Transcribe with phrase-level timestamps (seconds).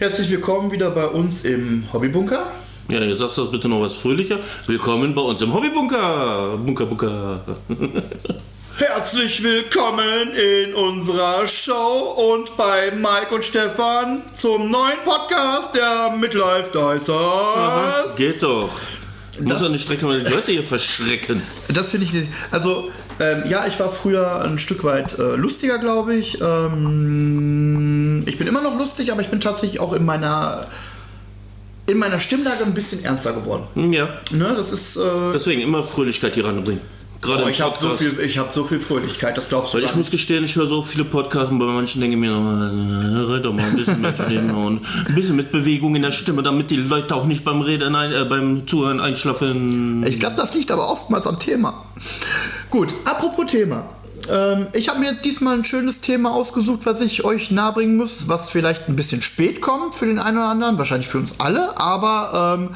[0.00, 2.46] Herzlich willkommen wieder bei uns im Hobbybunker.
[2.90, 4.38] Ja, jetzt sagst du das bitte noch was fröhlicher.
[4.66, 6.56] Willkommen bei uns im Hobbybunker.
[6.56, 7.40] Bunker, Bunker.
[8.78, 16.70] Herzlich willkommen in unserer Show und bei Mike und Stefan zum neuen Podcast der Midlife
[16.72, 17.10] Dicers.
[17.10, 18.70] Aha, geht doch.
[19.36, 21.42] Du musst Das- doch nicht direkt mal die Leute hier verschrecken.
[21.74, 22.30] Das finde ich nicht.
[22.50, 22.90] Also,
[23.20, 26.40] ähm, ja, ich war früher ein Stück weit äh, lustiger, glaube ich.
[26.40, 30.66] Ähm, ich bin immer noch lustig, aber ich bin tatsächlich auch in meiner
[31.86, 33.64] in meiner Stimmlage ein bisschen ernster geworden.
[33.74, 34.96] Hm, Ja, Ne, das ist.
[34.96, 35.00] Äh,
[35.34, 36.80] deswegen immer Fröhlichkeit hier ranbringen.
[37.20, 39.84] Gerade oh, ich habe so viel, ich habe so viel Fröhlichkeit, das glaubst du Weil
[39.84, 43.28] ich muss gestehen, ich höre so viele Podcasts und bei manchen denke ich mir, noch,
[43.28, 46.42] red doch mal ein bisschen mit Stimme und ein bisschen mit Bewegung in der Stimme,
[46.42, 50.02] damit die Leute auch nicht beim Reden, äh, beim Zuhören einschlafen.
[50.06, 51.84] Ich glaube, das liegt aber oftmals am Thema.
[52.70, 53.84] Gut, apropos Thema.
[54.30, 58.48] Ähm, ich habe mir diesmal ein schönes Thema ausgesucht, was ich euch nahebringen muss, was
[58.48, 62.56] vielleicht ein bisschen spät kommt für den einen oder anderen, wahrscheinlich für uns alle, aber
[62.58, 62.70] ähm,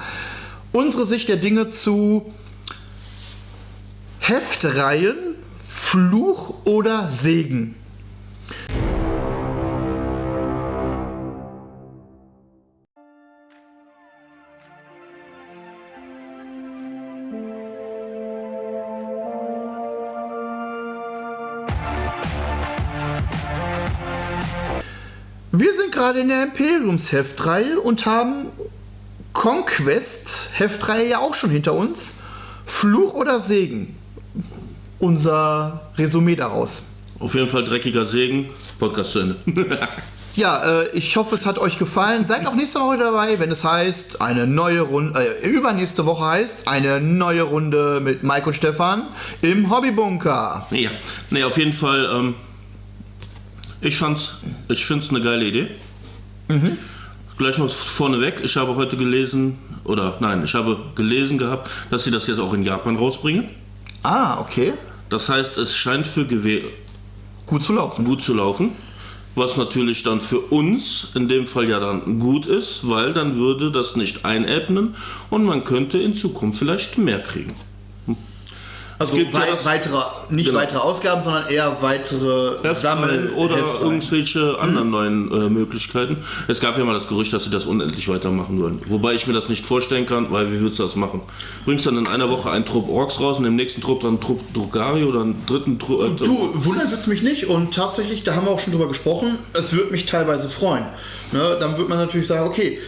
[0.73, 2.31] unsere Sicht der Dinge zu
[4.27, 7.75] Heftreihen, Fluch oder Segen.
[25.53, 28.47] Wir sind gerade in der Imperiums-Heftreihe und haben
[29.35, 32.15] Conquest-Heftreihe ja auch schon hinter uns.
[32.65, 33.99] Fluch oder Segen?
[34.99, 36.85] Unser Resümee daraus.
[37.19, 38.51] Auf jeden Fall dreckiger Segen.
[38.79, 39.37] Podcast zu Ende.
[40.37, 42.25] Ja, äh, ich hoffe, es hat euch gefallen.
[42.25, 46.67] Seid auch nächste Woche dabei, wenn es heißt, eine neue Runde, äh, übernächste Woche heißt,
[46.67, 49.03] eine neue Runde mit Mike und Stefan
[49.43, 50.67] im Hobbybunker.
[50.73, 50.91] ja,
[51.31, 52.09] nee, auf jeden Fall.
[52.13, 52.35] Ähm,
[53.81, 55.69] ich fand's, ich find's eine geile Idee.
[57.39, 58.41] Gleich mal vorneweg.
[58.43, 62.53] Ich habe heute gelesen, oder nein, ich habe gelesen gehabt, dass sie das jetzt auch
[62.55, 63.51] in Japan rausbringen.
[64.05, 64.75] Ah, okay.
[65.09, 66.69] Das heißt, es scheint für Gewehre
[67.47, 68.05] Gut zu laufen.
[68.05, 68.73] gut zu laufen.
[69.35, 73.73] Was natürlich dann für uns in dem Fall ja dann gut ist, weil dann würde
[73.73, 74.95] das nicht einebnen
[75.31, 77.55] und man könnte in Zukunft vielleicht mehr kriegen.
[79.05, 79.99] Also gibt ja wei das- weitere,
[80.31, 80.59] nicht Genau.
[80.59, 83.83] weitere Ausgaben, sondern eher weitere Sammel oder Heftreihen.
[83.83, 86.19] irgendwelche anderen neuen äh, Möglichkeiten.
[86.49, 88.81] Es gab ja mal das Gerücht, dass sie das unendlich weitermachen wollen.
[88.89, 91.21] Wobei ich mir das nicht vorstellen kann, weil wie würdest du das machen?
[91.65, 94.21] Bringst dann in einer Woche einen Trupp Orks raus und im nächsten Trupp dann einen
[94.21, 96.21] Trupp Drukari oder einen dritten Trupp.
[96.21, 99.39] Äh, Du, wundern wird's mich nicht und tatsächlich, da haben wir auch schon drüber gesprochen,
[99.53, 100.85] es würde mich teilweise freuen.
[101.33, 102.79] Ne, dann wird man natürlich sagen, okay,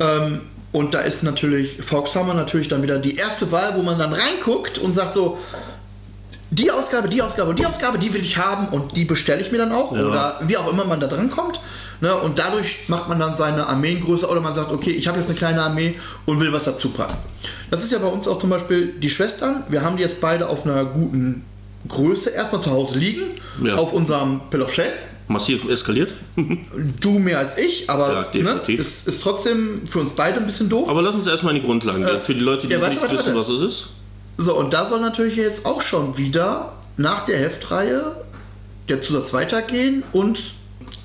[0.00, 0.40] ähm,
[0.72, 4.78] und da ist natürlich Foxhammer natürlich dann wieder die erste Wahl, wo man dann reinguckt
[4.78, 5.38] und sagt so,
[6.50, 9.50] die Ausgabe, die Ausgabe und die Ausgabe, die will ich haben und die bestelle ich
[9.52, 10.04] mir dann auch Ja.
[10.06, 11.60] oder wie auch immer man da dran kommt.
[12.02, 15.18] Ne, und dadurch macht man dann seine Armeen größer oder man sagt, okay, ich habe
[15.18, 15.94] jetzt eine kleine Armee
[16.26, 17.16] und will was dazu packen.
[17.70, 19.64] Das ist ja bei uns auch zum Beispiel die Schwestern.
[19.70, 21.42] Wir haben die jetzt beide auf einer guten
[21.88, 23.22] Größe erstmal zu Hause liegen,
[23.64, 23.76] Ja.
[23.76, 24.92] auf unserem Pill of Shame.
[25.28, 26.12] massiv eskaliert.
[27.00, 28.78] Du mehr als ich, Ja, aber ne, definitiv.
[28.78, 30.90] ist, ist trotzdem für uns beide ein bisschen doof.
[30.90, 32.14] Aber lass uns erstmal in die Grundlagen gehen.
[32.16, 33.48] Äh, Für die Leute, die ja, warte, nicht warte, wissen, warte.
[33.54, 33.88] was es ist.
[34.38, 38.16] So, und da soll natürlich jetzt auch schon wieder nach der Heftreihe
[38.88, 40.54] der Zusatz weitergehen und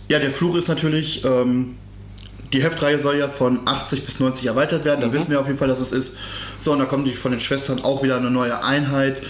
[0.08, 1.78] ja, der Fluch ist natürlich, ähm,
[2.52, 5.58] die Heftreihe soll ja von 80 bis 90 erweitert werden, da wissen wir auf jeden
[5.58, 6.18] Fall, dass es ist.
[6.60, 9.22] So, und da kommt die von den Schwestern auch wieder eine neue Einheit.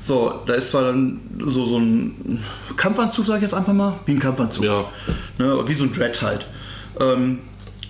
[0.00, 2.42] So, da ist zwar dann so, so ein
[2.76, 4.64] Kampfanzug, sag ich jetzt einfach mal, wie ein Kampfanzug.
[4.64, 4.88] Ja.
[5.36, 6.46] Ne, wie so ein Dread halt.
[7.00, 7.40] Ähm,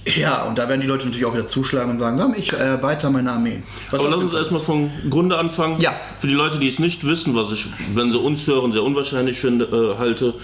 [0.06, 3.10] ja, und da werden die Leute natürlich auch wieder zuschlagen und sagen, komm, ich erweitere
[3.10, 3.62] meine Armee.
[3.90, 5.78] Was Aber lass uns erstmal vom Grunde anfangen.
[5.80, 5.92] Ja.
[6.20, 9.38] Für die Leute, die es nicht wissen, was ich, wenn sie uns hören, sehr unwahrscheinlich
[9.38, 10.34] finde, äh, halte.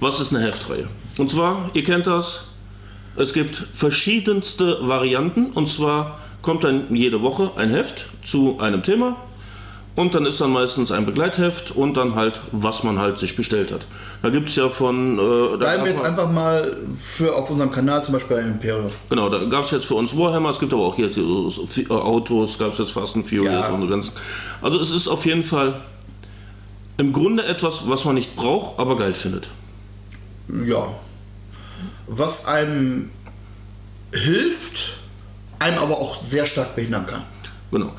[0.00, 0.88] Was ist eine Heftreihe?
[1.16, 2.48] Und zwar, ihr kennt das,
[3.16, 5.46] es gibt verschiedenste Varianten.
[5.46, 9.16] Und zwar kommt dann jede Woche ein Heft zu einem Thema.
[9.98, 13.72] Und dann ist dann meistens ein Begleitheft und dann halt, was man halt sich bestellt
[13.72, 13.84] hat.
[14.22, 15.18] Da gibt es ja von.
[15.18, 18.92] Äh, da Bleiben wir jetzt einfach mal für auf unserem Kanal, zum Beispiel bei Imperium.
[19.10, 21.66] Genau, da gab es jetzt für uns Warhammer, es gibt aber auch hier so, so,
[21.66, 23.70] so, Autos, gab es jetzt Fast and Furious Ja.
[23.70, 24.12] und so ganz.
[24.62, 25.80] Also es ist auf jeden Fall
[26.98, 29.48] im Grunde etwas, was man nicht braucht, aber geil findet.
[30.64, 30.86] Ja.
[32.06, 33.10] Was einem
[34.12, 34.98] hilft,
[35.58, 37.24] einem aber auch sehr stark behindern kann.
[37.72, 37.92] Genau.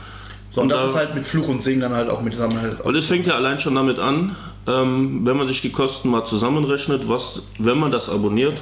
[0.50, 2.62] So, und, das da- ist halt mit Fluch und Segen dann halt auch mit Sammel
[2.62, 2.82] halt.
[2.82, 4.36] Und es fängt ja allein schon damit an,
[4.68, 8.58] ähm, wenn man sich die Kosten mal zusammenrechnet, was, wenn man das abonniert,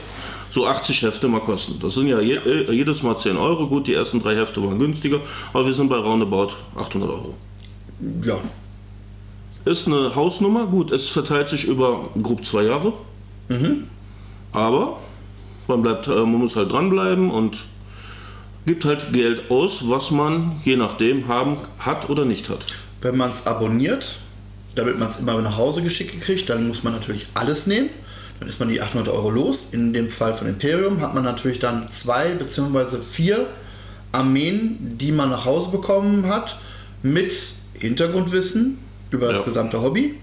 [0.51, 1.79] so 80 Hefte mal kosten.
[1.81, 3.67] Das sind ja, je, äh, jedes Mal 10 Euro.
[3.67, 5.19] Gut, die ersten drei Hefte waren günstiger,
[5.53, 7.33] aber wir sind bei roundabout 800 Euro.
[8.23, 8.35] Ja.
[9.65, 12.93] Ist eine Hausnummer, gut, es verteilt sich über grob zwei Jahre.
[14.51, 14.97] Aber
[15.67, 17.57] Man, bleibt, äh, man muss halt dranbleiben und
[18.67, 22.65] gibt halt Geld aus, was man je nachdem haben hat oder nicht hat.
[23.01, 24.19] Wenn man es abonniert,
[24.75, 27.89] damit man es immer nach Hause geschickt kriegt, dann muss man natürlich alles nehmen.
[28.39, 29.69] Dann ist man die 800 Euro los.
[29.71, 33.01] In dem Fall von Imperium hat man natürlich dann zwei bzw.
[33.01, 33.47] vier
[34.11, 36.59] Armeen, die man nach Hause bekommen hat,
[37.01, 37.33] mit
[37.73, 38.77] Hintergrundwissen
[39.11, 39.45] über das Ja.
[39.45, 40.15] gesamte Hobby,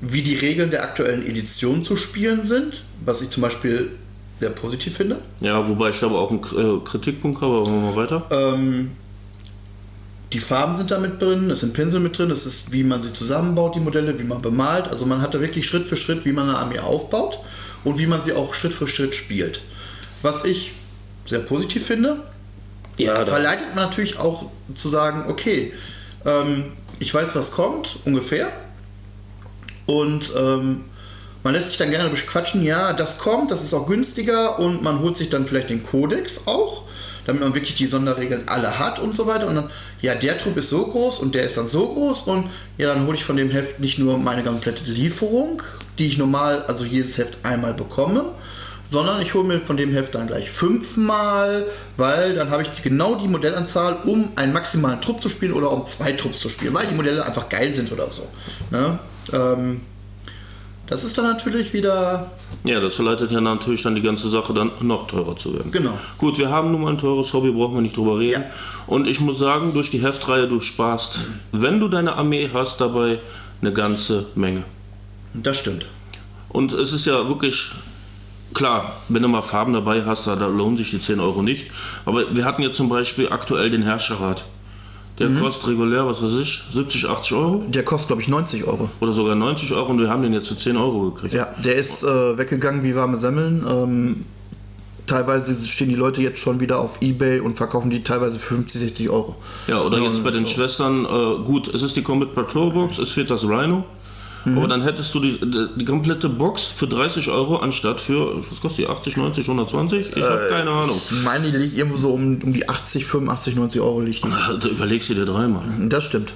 [0.00, 3.90] wie die Regeln der aktuellen Edition zu spielen sind, was ich zum Beispiel
[4.38, 5.18] sehr positiv finde.
[5.40, 8.26] Ja, wobei ich da aber auch einen äh, Kritikpunkt habe, aber machen wir mal weiter.
[8.30, 8.92] Ähm,
[10.32, 13.00] die Farben sind da mit drin, es sind Pinsel mit drin, es ist, wie man
[13.00, 14.88] sie zusammenbaut, die Modelle, wie man bemalt.
[14.88, 17.38] Also man hat da wirklich Schritt für Schritt, wie man eine Armee aufbaut
[17.84, 19.62] und wie man sie auch Schritt für Schritt spielt.
[20.22, 20.72] Was ich
[21.24, 22.18] sehr positiv finde,
[22.98, 25.72] Ja, verleitet man natürlich auch zu sagen, okay,
[26.26, 28.48] ähm, ich weiß, was kommt, ungefähr.
[29.86, 30.84] Und ähm,
[31.42, 35.00] man lässt sich dann gerne bequatschen, ja, das kommt, das ist auch günstiger und man
[35.00, 36.82] holt sich dann vielleicht den Kodex auch,
[37.26, 39.46] damit man wirklich die Sonderregeln alle hat und so weiter.
[39.46, 39.70] Und dann,
[40.00, 43.06] ja, der Trupp ist so groß und der ist dann so groß und ja, dann
[43.06, 45.62] hole ich von dem Heft nicht nur meine komplette Lieferung,
[45.98, 48.24] die ich normal, also jedes Heft einmal bekomme,
[48.90, 53.14] sondern ich hole mir von dem Heft dann gleich fünfmal, weil dann habe ich genau
[53.16, 56.86] die Modellanzahl, um einen maximalen Trupp zu spielen oder um zwei Trupps zu spielen, weil
[56.86, 58.26] die Modelle einfach geil sind oder so.
[58.70, 58.98] Ne?
[59.32, 59.80] Ähm,
[60.88, 62.30] das ist dann natürlich wieder,
[62.64, 65.70] Ja, das verleitet ja natürlich dann die ganze Sache dann noch teurer zu werden.
[65.70, 65.98] genau.
[66.18, 68.42] Gut, wir haben nun mal ein teures Hobby, brauchen wir nicht drüber reden.
[68.42, 68.50] Ja.
[68.86, 71.20] Und ich muss sagen, durch die Heftreihe, du sparst,
[71.52, 73.18] wenn du deine Armee hast, dabei
[73.60, 74.64] eine ganze Menge.
[75.34, 75.86] Das stimmt.
[76.48, 77.70] Und es ist ja wirklich
[78.54, 81.70] klar, wenn du mal Farben dabei hast, da, da lohnen sich die 10 Euro nicht.
[82.06, 84.44] Aber wir hatten jetzt zum Beispiel aktuell den Herrscherrat.
[85.18, 88.88] Der kostet regulär, was weiß ich, 70, 80 Euro Der kostet, glaube ich, 90 Euro.
[89.00, 91.34] oder sogar 90 Euro und wir haben den jetzt für 10 Euro gekriegt.
[91.34, 93.64] Ja, der ist äh, weggegangen wie warme Semmeln.
[93.68, 94.24] Ähm,
[95.06, 98.80] teilweise stehen die Leute jetzt schon wieder auf Ebay und verkaufen die teilweise für 50,
[98.80, 99.36] 60 Euro.
[99.66, 100.52] Ja, oder Ja, jetzt bei den so.
[100.52, 103.84] Schwestern, äh, gut, es ist die Combat Patrol Box, es fehlt das Rhino.
[104.52, 104.58] Mhm.
[104.58, 105.38] Aber dann hättest du die,
[105.76, 110.16] die, komplette Box für 30 Euro anstatt für, was kostet die, 80, 90, 120?
[110.16, 110.96] Ich habe keine Ahnung.
[111.10, 114.28] Ich meine, die liegt irgendwo so um, um die 80, 85, 90 Euro liegt die.
[114.30, 115.62] Da überlegst du dir dreimal.
[115.88, 116.32] Das stimmt.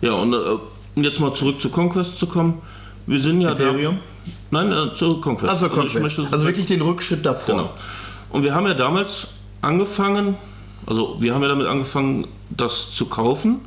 [0.00, 0.36] Ja, und äh,
[0.96, 2.60] um jetzt mal zurück zu Conquest zu kommen.
[3.06, 3.98] Wir sind ja Imperium?
[4.50, 4.62] da.
[4.62, 5.52] Nein, äh, zu Conquest.
[5.52, 6.00] Also, Conquest.
[6.00, 7.54] möchte- also wirklich den Rückschritt davor.
[7.56, 7.70] Genau.
[8.30, 9.28] Und wir haben ja damals
[9.62, 10.36] angefangen,
[10.86, 13.60] also wir haben ja damit angefangen, das zu kaufen,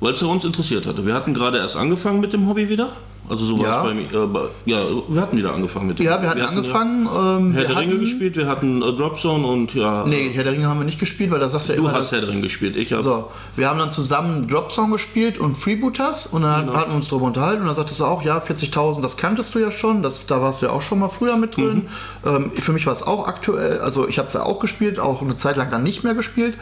[0.00, 1.06] weil es ja uns interessiert hatte.
[1.06, 2.88] Wir hatten gerade erst angefangen mit dem Hobby wieder.
[3.28, 3.78] Also so war Ja.
[3.78, 4.02] es bei mir.
[4.22, 7.06] Äh, bei, ja, wir hatten wieder angefangen mit dem Ja, wir hatten angefangen.
[7.06, 10.04] ähm, Herr wir der Ringe hatten, gespielt, wir hatten äh, Dropzone und ja.
[10.06, 11.92] Nee, Herr der Ringe haben wir nicht gespielt, weil da sagst du ja du immer,
[11.92, 12.76] hast dass, Herr der Ringe gespielt.
[12.76, 13.02] Ich habe.
[13.02, 16.78] So, wir haben dann zusammen Dropsong gespielt und Freebooters und dann Genau.
[16.78, 19.58] hatten wir uns darüber unterhalten und dann sagtest du auch, ja, 40.000, das kanntest du
[19.58, 21.88] ja schon, das, da warst du ja auch schon mal früher mit drin.
[22.24, 22.28] Mhm.
[22.30, 25.20] Ähm, für mich war es auch aktuell, also ich habe es ja auch gespielt, auch
[25.20, 26.56] eine Zeit lang dann nicht mehr gespielt.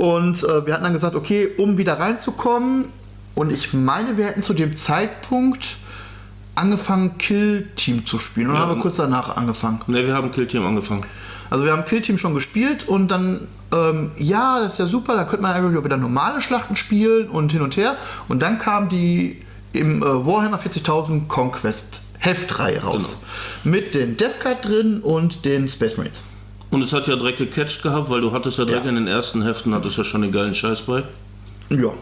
[0.00, 2.86] Und äh, wir hatten dann gesagt, okay, um wieder reinzukommen,
[3.34, 5.76] und ich meine, wir hätten zu dem Zeitpunkt
[6.54, 8.46] angefangen, Kill Team zu spielen.
[8.46, 8.68] Und dann Ja.
[8.68, 9.80] haben wir kurz danach angefangen.
[9.88, 11.04] Ne, wir haben Kill Team angefangen.
[11.50, 15.16] Also wir haben Kill Team schon gespielt und dann, ähm, ja, das ist ja super,
[15.16, 17.96] da könnte man eigentlich auch wieder normale Schlachten spielen und hin und her.
[18.28, 19.42] Und dann kam die
[19.74, 23.18] im äh, Warhammer 40.000 Conquest Heftreihe raus.
[23.64, 26.22] Mit den Death Card drin und den Space Marines.
[26.70, 28.90] Und es hat ja direkt gecatcht gehabt, weil du hattest ja direkt Ja.
[28.90, 31.02] in den ersten Heften hattest ja schon den geilen Scheiß bei.
[31.70, 31.92] Ja.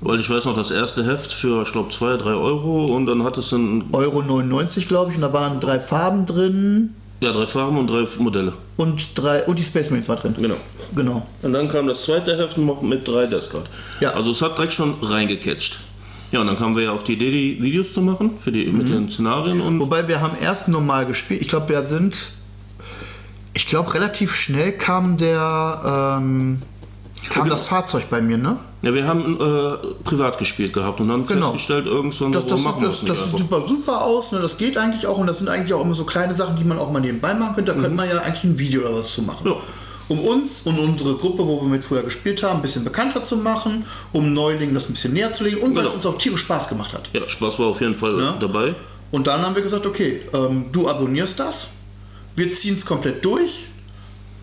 [0.00, 3.22] Weil ich weiß noch, das erste Heft für, ich glaube, 2, 3 Euro und dann
[3.24, 7.46] hattest du ein, Euro 99, glaube ich, und da waren drei Farben drin ja, drei
[7.46, 8.52] Farben und drei Modelle.
[8.76, 10.34] und drei und die Space Marines war drin.
[10.40, 10.56] Genau.
[10.96, 11.24] Genau.
[11.42, 13.64] Und dann kam das zweite Heft noch mit drei Deathcard.
[14.00, 14.10] Ja.
[14.10, 15.78] Also es hat direkt schon reingecatcht.
[16.32, 18.66] Ja, und dann kamen wir ja auf die Idee, die Videos zu machen für die,
[18.66, 21.42] mit den Szenarien und Wobei wir haben erst normal gespielt.
[21.42, 22.16] Ich glaube, wir sind.
[23.54, 26.18] Ich glaube, relativ schnell kam der.
[26.18, 26.62] Ähm,
[27.30, 28.56] kam das Fahrzeug bei mir, ne?
[28.82, 31.46] ja, wir haben äh, privat gespielt gehabt und dann Genau.
[31.52, 34.40] festgestellt, irgendwann Das, so, das, machen das, nicht das sieht super, super aus, ne?
[34.40, 36.78] das geht eigentlich auch und das sind eigentlich auch immer so kleine Sachen, die man
[36.80, 37.74] auch mal nebenbei machen könnte.
[37.74, 39.44] Da könnte man ja eigentlich ein Video oder was zu machen.
[39.44, 39.50] Mhm.
[39.52, 39.56] Ja.
[40.08, 43.36] Um uns und unsere Gruppe, wo wir mit früher gespielt haben, ein bisschen bekannter zu
[43.36, 45.88] machen, um Neulingen das ein bisschen näher zu legen und weil Genau.
[45.90, 47.08] es uns auch tierisch Spaß gemacht hat.
[47.12, 48.34] Ja, Spaß war auf jeden Fall Ja.
[48.40, 48.74] dabei.
[49.12, 51.68] Und dann haben wir gesagt, okay, ähm, du abonnierst das,
[52.36, 53.66] wir ziehen es komplett durch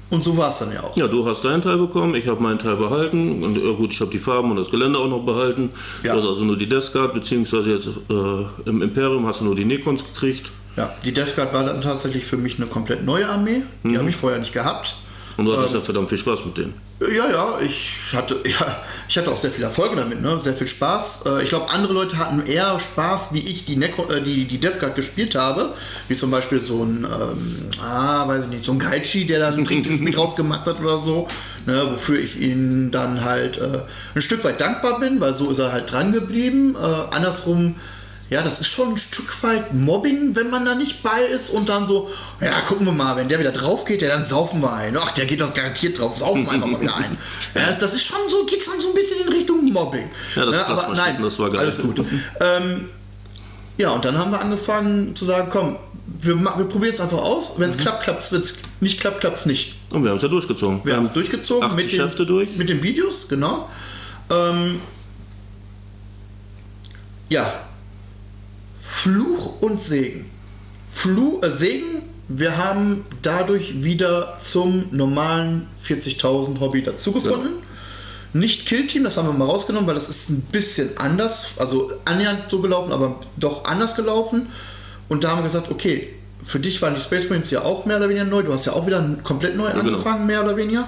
[0.10, 0.96] und so war es dann ja auch.
[0.98, 4.00] Ja, du hast deinen Teil bekommen, ich habe meinen Teil behalten und ja, gut, ich
[4.02, 5.70] habe die Farben und das Gelände auch noch behalten.
[6.04, 6.14] Ja.
[6.14, 9.56] Du hast also nur die Death Guard, beziehungsweise jetzt äh, im Imperium hast du nur
[9.56, 10.52] die Necrons gekriegt.
[10.78, 13.62] Ja, die Death Guard war dann tatsächlich für mich eine komplett neue Armee.
[13.84, 13.98] Die Mhm.
[13.98, 14.96] habe ich vorher nicht gehabt.
[15.40, 16.74] Und du hattest ähm, ja verdammt viel Spaß mit denen.
[17.00, 20.38] Ja, ja, ich hatte, ja, ich hatte auch sehr viel Erfolge damit, ne?
[20.42, 21.24] sehr viel Spaß.
[21.28, 24.60] Äh, ich glaube, andere Leute hatten eher Spaß, wie ich die, Necro, äh, die, die
[24.60, 25.74] Death Guard gespielt habe.
[26.10, 29.60] Wie zum Beispiel so ein, ähm, ah, weiß ich nicht, so ein Gaichi, der dann
[29.60, 31.30] ein Trinkspiel draus gemacht hat oder so.
[31.66, 31.88] Ne?
[31.90, 33.80] Wofür ich ihm dann halt äh,
[34.16, 36.76] ein Stück weit dankbar bin, weil so ist er halt dran geblieben.
[36.76, 37.76] Äh, andersrum
[38.30, 41.68] ja, das ist schon ein Stück weit Mobbing, wenn man da nicht bei ist und
[41.68, 42.08] dann so,
[42.42, 44.96] ja, gucken wir mal, wenn der wieder drauf geht, ja, dann saufen wir ein.
[44.98, 47.18] Ach, der geht doch garantiert drauf, saufen wir einfach mal wieder ein.
[47.56, 50.10] Ja, das, das, ist schon so, geht schon so ein bisschen in Richtung Mobbing.
[50.36, 51.62] Ja, das, ja, das aber nein, das war geil.
[51.62, 52.00] Alles gut.
[52.40, 52.90] ähm,
[53.78, 55.78] ja, und dann haben wir angefangen zu sagen, komm,
[56.20, 57.54] wir, wir probieren es einfach aus.
[57.58, 57.82] Wenn es mhm.
[57.82, 58.32] klappt, klappt es.
[58.32, 59.78] Wenn es nicht klappt, klappt es nicht.
[59.90, 60.82] Und wir haben es ja durchgezogen.
[60.84, 62.56] Wir, haben es durchgezogen mit den, durch.
[62.58, 63.70] mit den Videos, genau.
[64.30, 64.82] Ähm,
[67.30, 67.69] ja,
[68.80, 70.30] Fluch und Segen.
[70.88, 77.54] Fluch, äh, Segen, wir haben dadurch wieder zum normalen 40.000 Hobby dazugefunden.
[77.54, 78.40] Ja.
[78.40, 82.44] Nicht Killteam, das haben wir mal rausgenommen, weil das ist ein bisschen anders, also annähernd
[82.48, 84.48] so gelaufen, aber doch anders gelaufen.
[85.08, 86.10] Und da haben wir gesagt, okay,
[86.42, 88.44] für dich waren die Space Marines ja auch mehr oder weniger neu.
[88.44, 89.90] Du hast ja auch wieder komplett neu ja, genau.
[89.90, 90.88] angefangen, mehr oder weniger.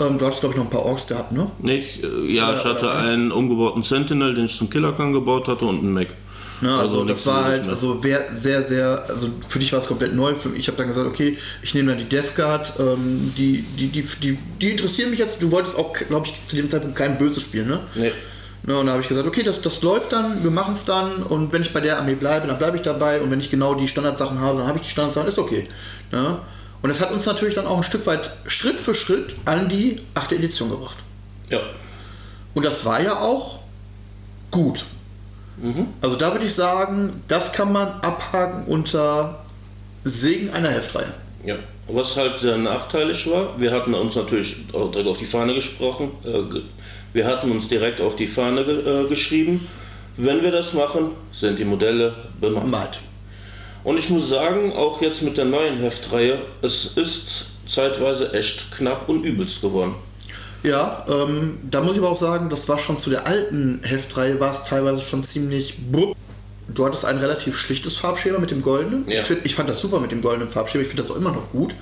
[0.00, 1.50] Ähm, du hattest, glaube ich, noch ein paar Orks gehabt, ne?
[1.60, 2.02] Nicht?
[2.02, 5.78] Äh, ja, oder, ich hatte einen umgebauten Sentinel, den ich zum Killerkern gebaut hatte und
[5.78, 6.08] einen Mac.
[6.62, 10.14] Ne, also, also das war halt, also sehr, sehr, also für dich war es komplett
[10.14, 10.36] neu.
[10.36, 13.62] Für mich, ich habe dann gesagt, okay, ich nehme dann die Death Guard, ähm, die,
[13.76, 15.42] die, die, die, die interessieren mich jetzt.
[15.42, 17.80] Du wolltest auch, glaube ich, zu dem Zeitpunkt kein Böses spielen, ne?
[17.96, 18.12] Nee.
[18.64, 21.24] Ne, und da habe ich gesagt, okay, das, das läuft dann, wir machen es dann
[21.24, 23.74] und wenn ich bei der Armee bleibe, dann bleibe ich dabei und wenn ich genau
[23.74, 25.68] die Standardsachen habe, dann habe ich die Standardsachen, ist okay.
[26.12, 26.38] Ne?
[26.80, 30.00] Und es hat uns natürlich dann auch ein Stück weit Schritt für Schritt an die
[30.14, 30.32] 8.
[30.32, 30.96] Edition gebracht.
[31.50, 31.58] Ja.
[32.54, 33.58] Und das war ja auch
[34.52, 34.84] gut.
[35.62, 35.86] Mhm.
[36.00, 39.44] Also da würde ich sagen, das kann man abhaken unter
[40.02, 41.14] Segen einer Heftreihe.
[41.46, 41.54] Ja,
[41.86, 46.60] was halt sehr nachteilig war, wir hatten uns natürlich direkt auf die Fahne gesprochen, äh,
[47.12, 49.66] wir hatten uns direkt auf die Fahne äh, geschrieben,
[50.16, 52.98] wenn wir das machen, sind die Modelle bemalt.
[53.84, 59.08] Und ich muss sagen, auch jetzt mit der neuen Heftreihe, es ist zeitweise echt knapp
[59.08, 59.94] und übelst geworden.
[60.62, 64.38] Ja, ähm, da muss ich aber auch sagen, das war schon zu der alten Heftreihe,
[64.38, 66.16] war es teilweise schon ziemlich bupp.
[66.68, 69.04] Du hattest ein relativ schlichtes Farbschema mit dem goldenen.
[69.08, 69.18] Ja.
[69.18, 71.32] Ich, find, ich, fand das super mit dem goldenen Farbschema, ich finde das auch immer
[71.32, 71.74] noch gut.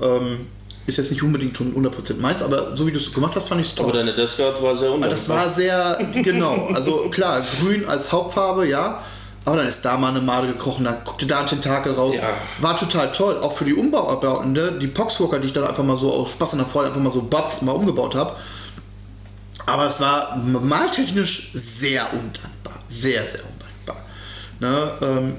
[0.00, 0.46] Ähm,
[0.86, 3.68] ist jetzt nicht unbedingt 100% meins, aber so wie du es gemacht hast, fand ich
[3.68, 3.86] es toll.
[3.86, 5.10] Aber deine Deathguard war sehr undankbar.
[5.10, 6.68] Das war sehr, genau.
[6.74, 9.02] Also klar, grün als Hauptfarbe, ja.
[9.44, 12.14] Aber dann ist da mal eine Made gekrochen, dann guckte da ein Tentakel raus.
[12.14, 12.34] Ja.
[12.60, 14.52] War total toll, auch für die Umbauarbeiten.
[14.52, 14.78] Ne?
[14.80, 17.12] Die Poxwalker, die ich dann einfach mal so aus Spaß an der Freude einfach mal
[17.12, 18.36] so babs mal umgebaut habe.
[19.66, 22.74] Aber es war maltechnisch sehr undankbar.
[22.88, 23.96] Sehr, sehr undankbar.
[24.60, 24.90] Ne?
[25.02, 25.36] Ähm,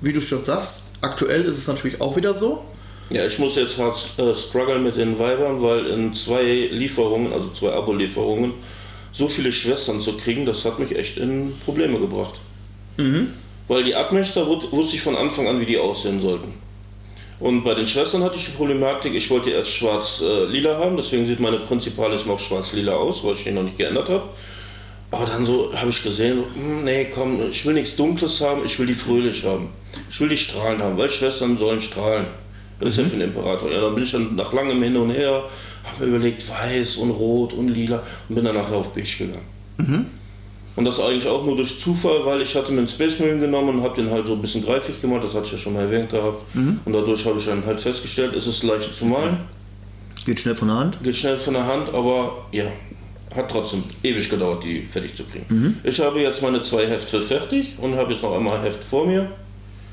[0.00, 2.64] wie du schon sagst, aktuell ist es natürlich auch wieder so.
[3.10, 7.50] Ja, ich muss jetzt hart äh, strugglen mit den Weibern, weil in zwei Lieferungen, also
[7.50, 8.54] zwei Abo-Lieferungen,
[9.12, 12.34] so viele Schwestern zu kriegen, das hat mich echt in Probleme gebracht.
[12.96, 13.32] Mhm.
[13.68, 16.52] Weil die Abmesser wusste ich von Anfang an, wie die aussehen sollten.
[17.38, 21.26] Und bei den Schwestern hatte ich die Problematik, ich wollte erst schwarz-lila äh, haben, deswegen
[21.26, 24.24] sieht meine Prinzipalis noch schwarz-lila aus, weil ich den noch nicht geändert habe.
[25.10, 28.78] Aber dann so habe ich gesehen, hm, nee, komm, ich will nichts Dunkles haben, ich
[28.78, 29.68] will die fröhlich haben.
[30.10, 32.26] Ich will die strahlen haben, weil Schwestern sollen strahlen.
[32.78, 33.08] Das ist ja mhm.
[33.08, 33.70] für den Imperator.
[33.70, 35.44] Ja, dann bin ich dann nach langem Hin und Her,
[35.84, 39.46] habe mir überlegt, weiß und rot und lila und bin dann nachher auf beige gegangen.
[39.78, 40.06] Mhm.
[40.76, 43.78] Und das eigentlich auch nur durch Zufall, weil ich hatte mir einen Space Marine genommen
[43.78, 45.82] und habe den halt so ein bisschen greifig gemacht, das hatte ich ja schon mal
[45.84, 46.54] erwähnt gehabt.
[46.54, 46.80] Mhm.
[46.84, 49.38] Und dadurch habe ich dann halt festgestellt, es ist leicht zu malen.
[50.26, 51.02] Geht schnell von der Hand?
[51.02, 52.64] Geht schnell von der Hand, aber ja,
[53.34, 55.46] hat trotzdem ewig gedauert, die fertig zu kriegen.
[55.48, 55.76] Mhm.
[55.82, 59.06] Ich habe jetzt meine zwei Hefte fertig und habe jetzt noch einmal ein Heft vor
[59.06, 59.30] mir.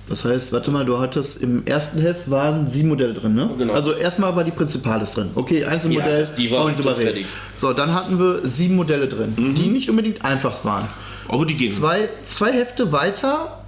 [0.07, 3.50] Das heißt, warte mal, du hattest im ersten Heft waren sieben Modelle drin, ne?
[3.57, 3.74] Genau.
[3.74, 5.29] Also erstmal war die Prinzipales drin.
[5.36, 7.25] Okay, Einzelmodell, ja, die war nicht drüber reden.
[7.57, 9.55] So, dann hatten wir sieben Modelle drin, mhm.
[9.55, 10.88] die nicht unbedingt einfach waren.
[11.29, 11.72] Aber die gehen.
[11.72, 13.63] Zwei, zwei Hefte weiter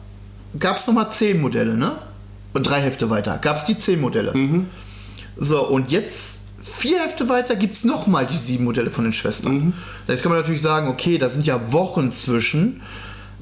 [0.60, 1.94] gab es nochmal zehn Modelle, ne?
[2.54, 4.36] Und drei Hefte weiter gab es die zehn Modelle.
[4.36, 4.68] Mhm.
[5.38, 9.54] So, und jetzt vier Hefte weiter gibt es nochmal die sieben Modelle von den Schwestern.
[9.54, 9.74] Mhm.
[10.08, 12.82] Jetzt kann man natürlich sagen, okay, da sind ja Wochen zwischen.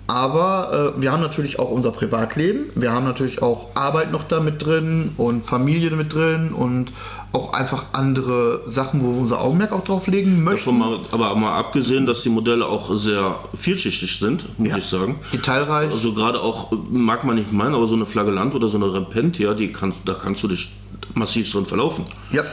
[0.07, 4.41] Aber äh, wir haben natürlich auch unser Privatleben, wir haben natürlich auch Arbeit noch da
[4.41, 6.91] mit drin und Familie mit drin und
[7.31, 10.77] auch einfach andere Sachen, wo wir unser Augenmerk auch drauf legen möchten.
[10.77, 14.77] Mal, aber mal abgesehen, dass die Modelle auch sehr vielschichtig sind, muss ja.
[14.77, 15.19] ich sagen.
[15.33, 15.89] Detailreich.
[15.89, 19.53] Also gerade auch, mag man nicht meinen, aber so eine Flagellant oder so eine Repentia,
[19.53, 20.73] die kann, da kannst du dich
[21.15, 22.05] massiv drin verlaufen.
[22.31, 22.43] Ja.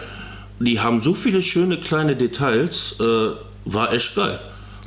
[0.61, 3.31] Die haben so viele schöne kleine Details, äh,
[3.65, 4.39] war echt geil.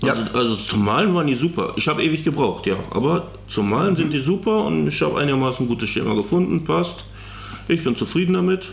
[0.09, 0.29] Also, ja.
[0.33, 1.73] also zum Malen waren die super.
[1.75, 2.75] Ich habe ewig gebraucht, ja.
[2.91, 3.97] Aber zum Malen mhm.
[3.97, 7.05] sind die super und ich habe einigermaßen ein gutes Schema gefunden, passt.
[7.67, 8.67] Ich bin zufrieden damit.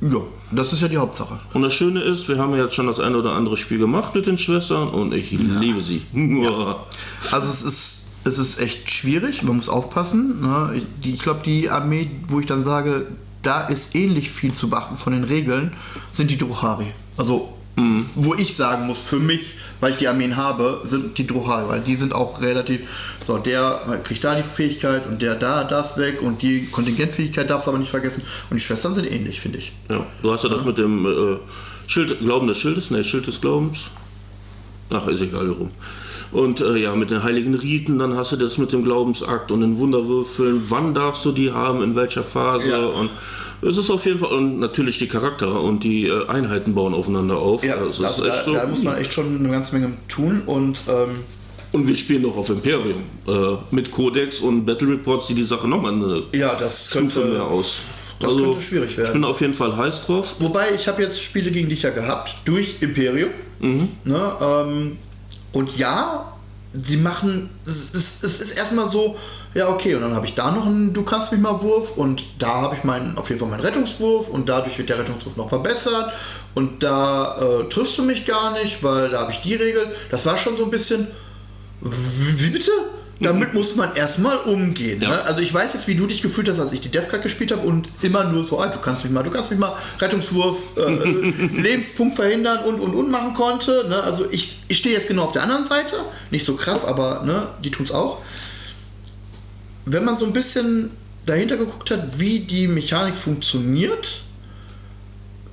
[0.00, 0.20] Ja,
[0.50, 1.38] das ist ja die Hauptsache.
[1.52, 4.14] Und das Schöne ist, wir haben ja jetzt schon das eine oder andere Spiel gemacht
[4.14, 6.02] mit den Schwestern und ich liebe sie.
[7.32, 10.40] Also es ist, es ist echt schwierig, man muss aufpassen.
[10.40, 10.80] Ne?
[11.02, 13.08] Ich, glaube, die Armee, wo ich dann sage,
[13.42, 15.72] da ist ähnlich viel zu beachten von den Regeln,
[16.12, 16.86] sind die Drohari.
[17.18, 21.68] Also wo ich sagen muss, für mich, weil ich die Armeen habe, sind die Drohari,
[21.68, 25.96] weil die sind auch relativ, so der kriegt da die Fähigkeit und der da das
[25.96, 28.22] weg und die Kontingentfähigkeit darfst du aber nicht vergessen.
[28.50, 29.72] Und die Schwestern sind ähnlich, finde ich.
[29.88, 31.38] Ja, du hast ja das mit dem äh,
[31.86, 33.86] Schild, Glauben des Schildes, ne, Schild des Glaubens.
[34.90, 35.70] Ach, ist egal rum.
[36.32, 39.62] Und äh, ja, mit den heiligen Riten, dann hast du das mit dem Glaubensakt und
[39.62, 40.62] den Wunderwürfeln.
[40.68, 42.70] Wann darfst du die haben, in welcher Phase?
[42.70, 42.86] Ja.
[42.86, 43.10] Und
[43.62, 47.36] es ist auf jeden Fall, und natürlich die Charakter und die äh, Einheiten bauen aufeinander
[47.38, 47.64] auf.
[47.64, 48.54] Ja, also da, so.
[48.54, 51.24] da muss man echt schon eine ganze Menge tun und ähm,
[51.72, 53.02] Und wir spielen doch auf Imperium.
[53.28, 57.28] Äh, mit Codex und Battle Reports, die die Sache nochmal eine ja, das Stufe mehr
[57.28, 57.44] könnte.
[57.44, 57.76] aus.
[58.22, 59.06] Also, das könnte schwierig werden.
[59.06, 60.36] Ich bin auf jeden Fall heiß drauf.
[60.40, 63.30] Wobei, ich habe jetzt Spiele gegen dich ja gehabt, durch Imperium.
[63.60, 63.88] Mhm.
[64.04, 64.98] Ne, ähm,
[65.52, 66.32] und ja,
[66.72, 69.16] sie machen, es, es, es ist erstmal so,
[69.54, 72.24] ja okay, und dann habe ich da noch einen Du kannst mich mal Wurf und
[72.38, 75.48] da habe ich meinen, auf jeden Fall meinen Rettungswurf und dadurch wird der Rettungswurf noch
[75.48, 76.12] verbessert
[76.54, 79.86] und da äh, triffst du mich gar nicht, weil da habe ich die Regel.
[80.10, 81.06] Das war schon so ein bisschen,
[81.80, 82.72] wie bitte?
[83.20, 85.02] Damit muss man erstmal umgehen.
[85.02, 85.10] Ja.
[85.10, 85.22] Ne?
[85.24, 87.66] Also ich weiß jetzt, wie du dich gefühlt hast, als ich die DevCard gespielt habe
[87.66, 90.90] und immer nur so, ah, du kannst mich mal, du kannst mich mal Rettungswurf, äh,
[91.60, 93.86] Lebenspunkt verhindern und und und machen konnte.
[93.88, 94.02] Ne?
[94.02, 95.96] Also ich, ich stehe jetzt genau auf der anderen Seite.
[96.30, 98.22] Nicht so krass, aber ne, die tun es auch.
[99.92, 100.90] Wenn man so ein bisschen
[101.26, 104.22] dahinter geguckt hat, wie die Mechanik funktioniert,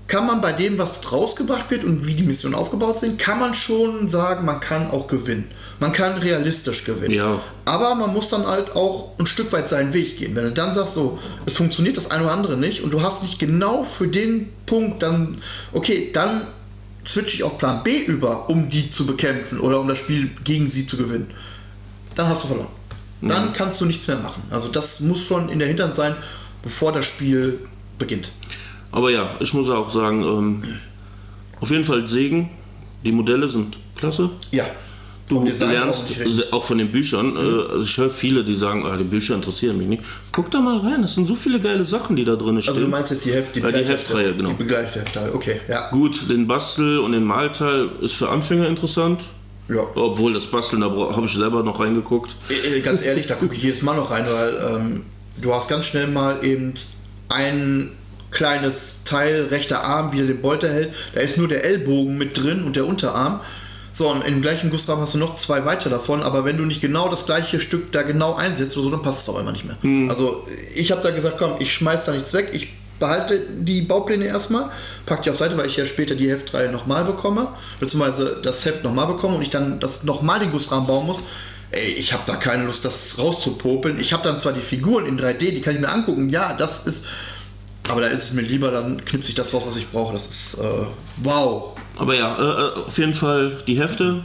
[0.07, 3.53] kann man bei dem, was rausgebracht wird und wie die Missionen aufgebaut sind, kann man
[3.53, 5.49] schon sagen, man kann auch gewinnen.
[5.79, 7.13] Man kann realistisch gewinnen.
[7.13, 7.39] Ja.
[7.65, 10.35] Aber man muss dann halt auch ein Stück weit seinen Weg gehen.
[10.35, 13.21] Wenn du dann sagst, so, es funktioniert das eine oder andere nicht und du hast
[13.21, 15.37] nicht genau für den Punkt dann,
[15.73, 16.47] okay, dann
[17.05, 20.69] switche ich auf Plan B über, um die zu bekämpfen oder um das Spiel gegen
[20.69, 21.29] sie zu gewinnen.
[22.15, 22.76] Dann hast du verloren.
[23.21, 24.43] Dann kannst du nichts mehr machen.
[24.49, 26.15] Also das muss schon in der Hinterhand sein,
[26.63, 27.59] bevor das Spiel
[27.97, 28.31] beginnt.
[28.91, 30.63] Aber ja, ich muss auch sagen, ähm,
[31.59, 32.49] auf jeden Fall Segen.
[33.03, 34.29] Die Modelle sind klasse.
[34.51, 34.65] Ja.
[35.29, 36.05] Du lernst
[36.51, 37.35] auch auch von den Büchern.
[37.35, 40.03] Äh, also ich höre viele, die sagen, ah, die Bücher interessieren mich nicht.
[40.31, 42.73] Guck da mal rein, es sind so viele geile Sachen, die da drin stehen.
[42.73, 44.49] Also du meinst jetzt die Heft, die, Ja, die Begleithefte- Heftreihe, genau.
[44.51, 45.89] Die begleitete Heftreihe, okay, ja.
[45.89, 49.19] Gut, den Bastel und den Malteil ist für Anfänger interessant.
[49.69, 49.81] Ja.
[49.95, 52.35] Obwohl das Basteln, da habe ich selber noch reingeguckt.
[52.49, 55.05] Äh, äh, Ganz ehrlich, da gucke ich jedes Mal noch rein, weil ähm,
[55.41, 56.73] du hast ganz schnell mal eben
[57.29, 57.91] ein
[58.31, 60.93] kleines Teil, rechter Arm, wie er den Bolter hält.
[61.13, 63.39] Da ist nur der Ellbogen mit drin und der Unterarm.
[63.93, 66.81] So, und im gleichen Gussrahmen hast du noch zwei weiter davon, aber wenn du nicht
[66.81, 69.75] genau das gleiche Stück da genau einsetzt so, dann passt es auch immer nicht mehr.
[70.07, 72.67] Also ich habe da gesagt, komm, ich schmeiß da nichts weg, ich
[72.99, 74.69] behalte die Baupläne erstmal,
[75.05, 77.47] pack die auf Seite, weil ich ja später die Heftreihe nochmal bekomme,
[77.79, 81.23] beziehungsweise das Heft nochmal bekomme und ich dann das nochmal den Gussrahmen bauen muss.
[81.71, 83.99] Ey, ich habe da keine Lust, das rauszupopeln.
[83.99, 86.85] Ich habe dann zwar die Figuren in 3D, die kann ich mir angucken, ja, das
[86.85, 87.05] ist.
[87.89, 90.13] Aber da ist es mir lieber, dann knipse ich das raus, was ich brauche.
[90.13, 90.85] Das ist äh,
[91.23, 91.73] wow.
[91.97, 94.23] Aber ja, äh, äh, auf jeden Fall die Hefte.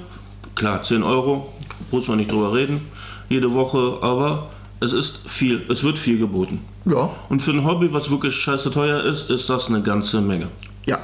[0.54, 1.52] Klar, 10 Euro,
[1.90, 2.88] muss man nicht drüber reden.
[3.28, 4.50] Jede Woche, aber
[4.83, 6.61] es ist viel, es wird viel geboten.
[6.85, 10.49] Ja, Und für ein Hobby, was wirklich scheiße teuer ist, ist das eine ganze Menge.
[10.87, 10.99] ja.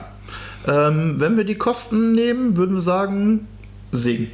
[0.66, 3.46] Ähm, wenn wir die Kosten nehmen, würden wir sagen,
[3.92, 4.30] Segen.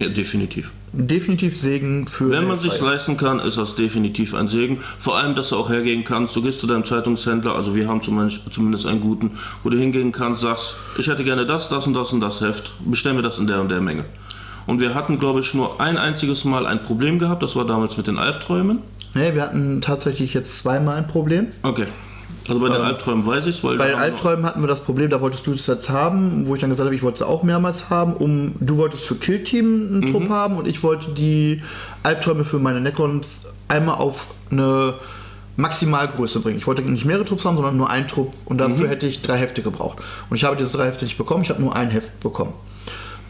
[0.00, 0.70] Ja, definitiv.
[0.92, 2.30] Definitiv Segen für.
[2.30, 4.78] Wenn man sich leisten kann, ist das definitiv ein Segen.
[4.80, 6.34] Vor allem, dass du auch hergehen kannst.
[6.36, 9.30] Du gehst zu deinem Zeitungshändler, also wir haben zumindest, zumindest einen guten,
[9.62, 12.72] wo du hingehen kannst, sagst, ich hätte gerne das, das und das und das Heft.
[12.80, 14.04] Bestell mir das in der und der Menge.
[14.68, 17.42] Und wir hatten, glaube ich, nur ein einziges Mal ein Problem gehabt.
[17.42, 18.80] Das war damals mit den Albträumen.
[19.14, 21.46] Nee, wir hatten tatsächlich jetzt zweimal ein Problem.
[21.62, 21.86] Okay.
[22.46, 24.82] Also bei den Albträumen weiß ich es, weil Ähm, Bei den Albträumen hatten wir das
[24.82, 27.22] Problem, da wolltest du es jetzt haben, wo ich dann gesagt habe, ich wollte es
[27.22, 28.12] auch mehrmals haben.
[28.14, 30.06] Um, du wolltest für Killteam einen Mhm.
[30.06, 31.62] Trupp haben und ich wollte die
[32.02, 34.94] Albträume für meine Necrons einmal auf eine
[35.56, 36.58] Maximalgröße bringen.
[36.58, 38.90] Ich wollte nicht mehrere Trupps haben, sondern nur einen Trupp und dafür Mhm.
[38.90, 39.98] hätte ich drei Hefte gebraucht.
[40.30, 42.52] Und ich habe diese drei Hefte nicht bekommen, ich habe nur ein Heft bekommen.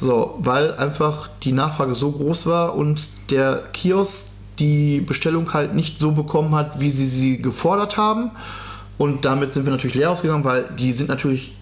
[0.00, 4.26] So, weil einfach die Nachfrage so groß war und der Kiosk
[4.58, 8.30] die Bestellung halt nicht so bekommen hat, wie sie sie gefordert haben.
[8.96, 11.54] Und damit sind wir natürlich leer ausgegangen, weil die sind natürlich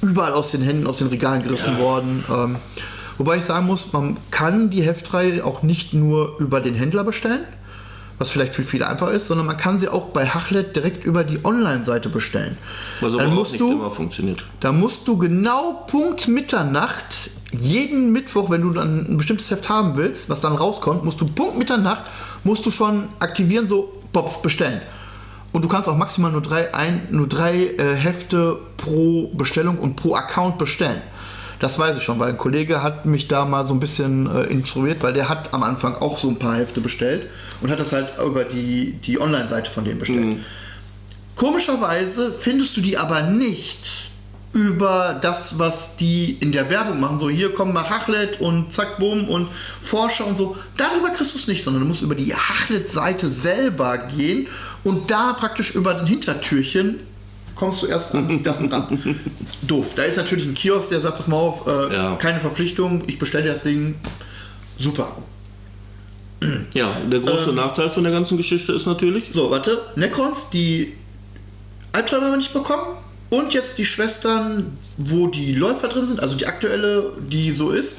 [0.00, 2.24] überall aus den Händen, aus den Regalen gerissen worden.
[2.30, 2.56] Ähm,
[3.18, 7.42] wobei ich sagen muss, man kann die Heftreihe auch nicht nur über den Händler bestellen,
[8.18, 11.24] was vielleicht für viele einfach ist, sondern man kann sie auch bei Hachlet direkt über
[11.24, 12.56] die Online-Seite bestellen.
[13.00, 14.44] aber Dann musst nicht du immer funktioniert.
[14.60, 19.96] da musst du genau Punkt Mitternacht, jeden Mittwoch, wenn du dann ein bestimmtes Heft haben
[19.96, 22.04] willst, was dann rauskommt, musst du Punkt Mitternacht,
[22.44, 24.80] musst du schon aktivieren, so Pops bestellen.
[25.52, 29.94] und du kannst auch maximal nur drei, ein, nur drei äh, Hefte pro Bestellung und
[29.94, 31.00] pro Account bestellen.
[31.60, 34.42] Das weiß ich schon, weil ein Kollege hat mich da mal so ein bisschen äh,
[34.44, 37.28] instruiert, weil der hat am Anfang auch so ein paar Hefte bestellt
[37.60, 40.38] und hat das halt über die, die Online-Seite von denen bestellt.
[41.36, 44.10] Komischerweise findest du die aber nicht
[44.54, 47.18] über das, was die in der Werbung machen.
[47.20, 49.48] So, hier kommen mal Hachlet und zack, bumm und
[49.80, 50.56] Forscher und so.
[50.76, 54.46] Darüber kriegst du es nicht, sondern du musst über die Hachlet-Seite selber gehen
[54.84, 57.00] und da praktisch über den Hintertürchen
[57.56, 59.20] kommst du erst an die Sachen ran.
[59.62, 59.92] Doof.
[59.96, 62.16] Da ist natürlich ein Kiosk, der sagt, pass mal auf, äh, Ja.
[62.16, 63.96] keine Verpflichtung, ich bestelle dir das Ding.
[64.78, 65.16] Super.
[66.74, 67.56] Ja, der große Ähm.
[67.56, 69.80] Nachteil von der ganzen Geschichte ist natürlich, So, warte.
[69.96, 70.92] Necrons, die
[71.92, 72.98] Albträume haben wir nicht bekommen.
[73.34, 77.98] Und jetzt die Schwestern, wo die Läufer drin sind, also die aktuelle, die so ist.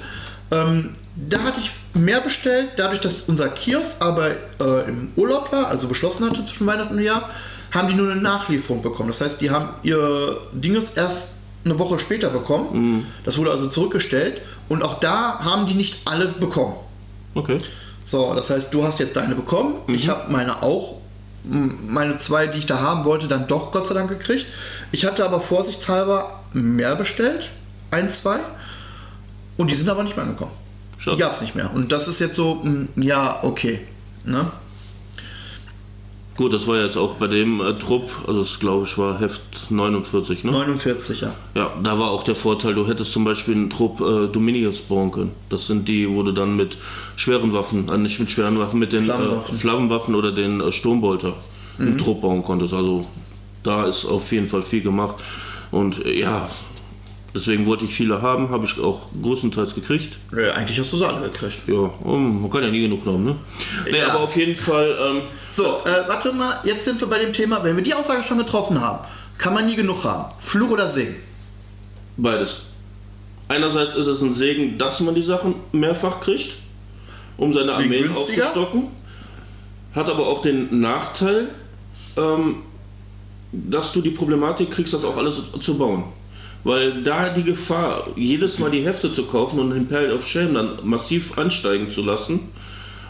[0.51, 5.67] Ähm, da hatte ich mehr bestellt, dadurch, dass unser Kiosk aber äh, im Urlaub war,
[5.67, 7.29] also beschlossen hatte zwischen Weihnachten und Jahr,
[7.71, 9.09] haben die nur eine Nachlieferung bekommen.
[9.09, 11.31] Das heißt, die haben ihr Dinges erst
[11.65, 12.67] eine Woche später bekommen.
[13.25, 14.41] Das wurde also zurückgestellt.
[14.69, 16.75] Und auch da haben die nicht alle bekommen.
[17.33, 17.59] okay,
[18.03, 19.75] So, das heißt, du hast jetzt deine bekommen.
[19.87, 21.01] Ich habe meine auch.
[21.47, 24.47] Meine zwei, die ich da haben wollte, dann doch Gott sei Dank gekriegt.
[24.95, 27.49] Ich hatte aber vorsichtshalber mehr bestellt.
[27.91, 28.39] Ein, zwei.
[29.57, 30.53] Und die sind aber nicht mehr angekommen.
[30.97, 31.17] Schade.
[31.17, 31.69] Die gab es nicht mehr.
[31.73, 33.81] Und das ist jetzt so, m, ja, okay.
[34.23, 34.49] Ne?
[36.37, 39.69] gut, das war jetzt auch bei dem äh, Trupp, also das glaube ich war Heft
[39.69, 40.51] 49, ne?
[40.51, 41.33] 49, ja.
[41.55, 45.11] Ja, da war auch der Vorteil, du hättest zum Beispiel einen Trupp äh, Dominius bauen
[45.11, 45.31] können.
[45.49, 46.77] Das sind die, wo du dann mit
[47.15, 49.55] schweren Waffen, äh, nicht mit schweren Waffen, mit den Flammenwaffen.
[49.55, 51.33] Äh, Flammenwaffen oder den äh, Sturmbolter
[51.79, 52.73] einen Trupp bauen konntest.
[52.73, 53.05] Also
[53.65, 55.15] da ist auf jeden Fall viel gemacht.
[55.71, 56.49] Und äh, ja,
[57.33, 60.17] deswegen wollte ich viele haben, habe ich auch größtenteils gekriegt.
[60.31, 61.61] Nö, eigentlich hast du sie alle gekriegt.
[61.67, 63.35] Ja, man kann ja nie genug haben, ne?
[63.91, 64.09] Nee, Ja.
[64.11, 67.63] aber auf jeden Fall, ähm, So, äh, warte mal, jetzt sind wir bei dem Thema,
[67.63, 69.05] wenn wir die Aussage schon getroffen haben,
[69.37, 70.31] kann man nie genug haben.
[70.39, 71.15] Fluch oder Segen?
[72.17, 72.67] Beides.
[73.47, 76.55] Einerseits ist es ein Segen, dass man die Sachen mehrfach kriegt,
[77.37, 78.87] um seine Armeen aufzustocken.
[79.93, 81.49] Hat aber auch den Nachteil,
[82.17, 82.57] ähm,
[83.69, 86.03] dass du die Problematik kriegst, das auch alles zu bauen.
[86.63, 90.55] Weil da die Gefahr, jedes Mal die Hefte zu kaufen und den Peril of Shame
[90.55, 92.39] dann massiv ansteigen zu lassen,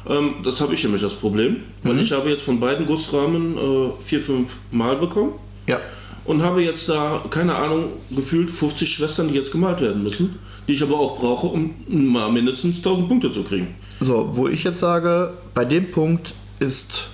[0.10, 1.58] ähm, das habe ich nämlich das Problem.
[1.84, 5.32] Weil ich habe jetzt von beiden Gussrahmen äh, vier, fünf Mal bekommen
[5.68, 5.80] Ja.
[6.26, 10.74] und habe jetzt da, keine Ahnung, gefühlt 50 Schwestern, die jetzt gemalt werden müssen, die
[10.74, 13.74] ich aber auch brauche, um mal mindestens 1000 Punkte zu kriegen.
[14.02, 17.10] So, wo ich jetzt sage, bei dem Punkt ist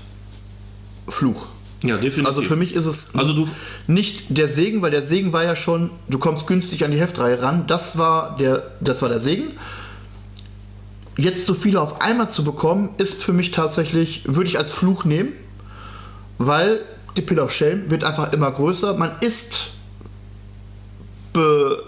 [1.08, 1.46] Fluch.
[1.84, 2.28] Ja, definitiv.
[2.28, 3.48] Also für mich ist es Also du,
[3.88, 7.42] nicht der Segen, weil der Segen war ja schon, du kommst günstig an die Heftreihe
[7.42, 7.66] ran.
[7.68, 9.52] Das war der, das war der Segen.
[11.18, 15.06] Jetzt so viele auf einmal zu bekommen, ist für mich tatsächlich, würde ich als Fluch
[15.06, 15.34] nehmen,
[16.38, 16.80] weil
[17.18, 18.96] die Pill of Shame wird einfach immer größer.
[18.98, 19.72] Man ist
[21.34, 21.84] be,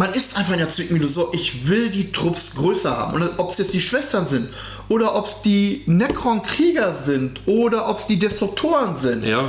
[0.00, 3.20] man ist einfach in der Zwickmühle so, ich will die Trupps größer haben.
[3.20, 4.48] Und ob es jetzt die Schwestern sind
[4.88, 9.26] oder ob es die Necron-Krieger sind oder ob es die Destruktoren sind.
[9.26, 9.44] ja,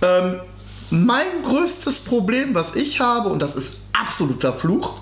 [0.00, 0.40] Ähm,
[0.88, 4.94] mein größtes Problem, was ich habe, und das ist absoluter Fluch,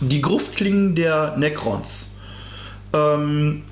[0.00, 2.08] die Gruftklingen der Necrons.
[2.92, 3.64] Ähm,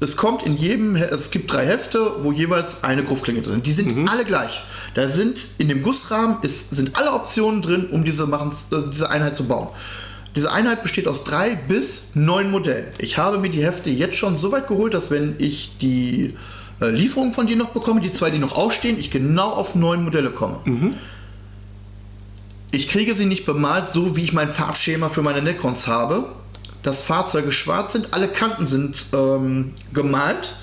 [0.00, 3.62] es kommt in jedem, es gibt drei Hefte, wo jeweils eine Gruftklinge drin.
[3.62, 4.62] Die sind alle gleich.
[4.94, 9.10] Da sind in dem Gussrahmen ist, sind alle Optionen drin, um diese, machen, äh, diese
[9.10, 9.68] Einheit zu bauen.
[10.36, 12.86] Diese Einheit besteht aus drei bis neun Modellen.
[12.98, 16.36] Ich habe mir die Hefte jetzt schon so weit geholt, dass wenn ich die
[16.80, 20.04] äh, Lieferung von dir noch bekomme, die zwei, die noch ausstehen, ich genau auf neun
[20.04, 20.60] Modelle komme.
[22.70, 26.26] Ich kriege sie nicht bemalt, so wie ich mein Farbschema für meine Necrons habe.
[26.82, 30.54] Dass Fahrzeuge schwarz sind, alle Kanten sind ähm, gemalt.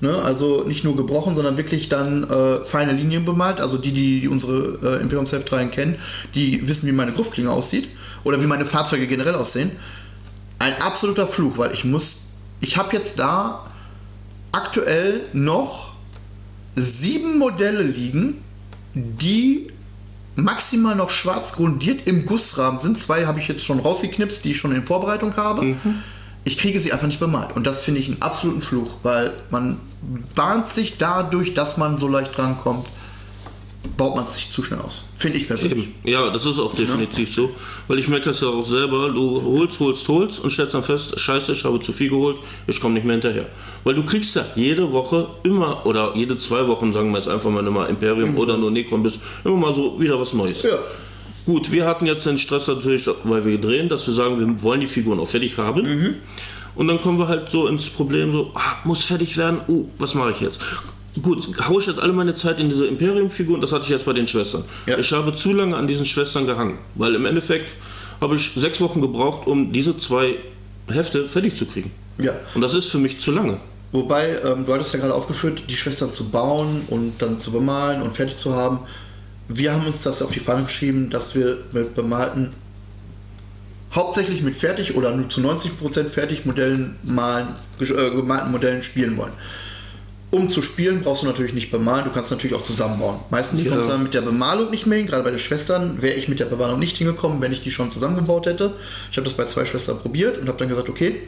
[0.00, 0.14] Ne?
[0.22, 3.60] Also nicht nur gebrochen, sondern wirklich dann äh, feine Linien bemalt.
[3.60, 5.96] Also die, die, die unsere äh, Imperiums Heftreihen kennen,
[6.34, 7.88] die wissen, wie meine Gruftklinge aussieht.
[8.24, 9.70] Oder wie meine Fahrzeuge generell aussehen.
[10.58, 12.30] Ein absoluter Fluch, weil ich muss.
[12.60, 13.66] Ich habe jetzt da
[14.50, 15.92] aktuell noch
[16.74, 18.42] sieben Modelle liegen,
[18.94, 19.70] die
[20.38, 22.98] maximal noch schwarz grundiert im Gussrahmen sind.
[22.98, 25.76] Zwei habe ich jetzt schon rausgeknipst, die ich schon in Vorbereitung habe.
[26.44, 27.54] Ich kriege sie einfach nicht bemalt.
[27.56, 29.78] Und das finde ich einen absoluten Fluch, weil man
[30.34, 32.86] bahnt sich dadurch, dass man so leicht drankommt,
[33.96, 35.04] baut man es sich zu schnell aus.
[35.16, 35.84] Finde ich persönlich.
[35.84, 35.94] eben.
[36.04, 37.50] Ja, das ist auch definitiv so.
[37.86, 41.18] Weil ich merke das ja auch selber, du holst, holst, holst und stellst dann fest,
[41.18, 42.36] scheiße, ich habe zu viel geholt,
[42.66, 43.46] ich komme nicht mehr hinterher.
[43.84, 47.50] Weil du kriegst ja jede Woche immer, oder jede zwei Wochen, sagen wir jetzt einfach
[47.50, 50.62] mal immer Imperium oder nur Necron bist, immer mal so wieder was Neues.
[50.62, 50.78] Ja.
[51.46, 54.80] Gut, wir hatten jetzt den Stress natürlich, weil wir drehen, dass wir sagen, wir wollen
[54.80, 55.82] die Figuren auch fertig haben.
[55.82, 56.14] Mhm.
[56.74, 60.14] Und dann kommen wir halt so ins Problem, so, ah, muss fertig werden, uh, was
[60.14, 60.60] mache ich jetzt?
[61.22, 64.12] Gut, haue ich jetzt alle meine Zeit in diese Imperium-Figuren, das hatte ich jetzt bei
[64.12, 64.64] den Schwestern.
[64.86, 64.98] Ja.
[64.98, 67.72] Ich habe zu lange an diesen Schwestern gehangen, weil im Endeffekt
[68.20, 70.36] habe ich sechs Wochen gebraucht, um diese zwei
[70.88, 71.90] Hefte fertig zu kriegen.
[72.18, 72.32] Ja.
[72.54, 73.58] Und das ist für mich zu lange.
[73.92, 78.02] Wobei, ähm, du hattest ja gerade aufgeführt, die Schwestern zu bauen und dann zu bemalen
[78.02, 78.80] und fertig zu haben.
[79.48, 82.52] Wir haben uns das auf die Fahne geschrieben, dass wir mit bemalten,
[83.94, 87.48] hauptsächlich mit fertig oder nur zu 90% fertig Modellen malen,
[87.80, 89.32] äh, gemalten Modellen spielen wollen.
[90.30, 93.18] Um zu spielen brauchst du natürlich nicht bemalen, du kannst natürlich auch zusammenbauen.
[93.30, 93.70] Meistens Ja.
[93.70, 96.28] kommt es dann mit der Bemalung nicht mehr hin, gerade bei den Schwestern wäre ich
[96.28, 98.74] mit der Bemalung nicht hingekommen, wenn ich die schon zusammengebaut hätte.
[99.10, 101.22] Ich habe das bei zwei Schwestern probiert und habe dann gesagt, okay,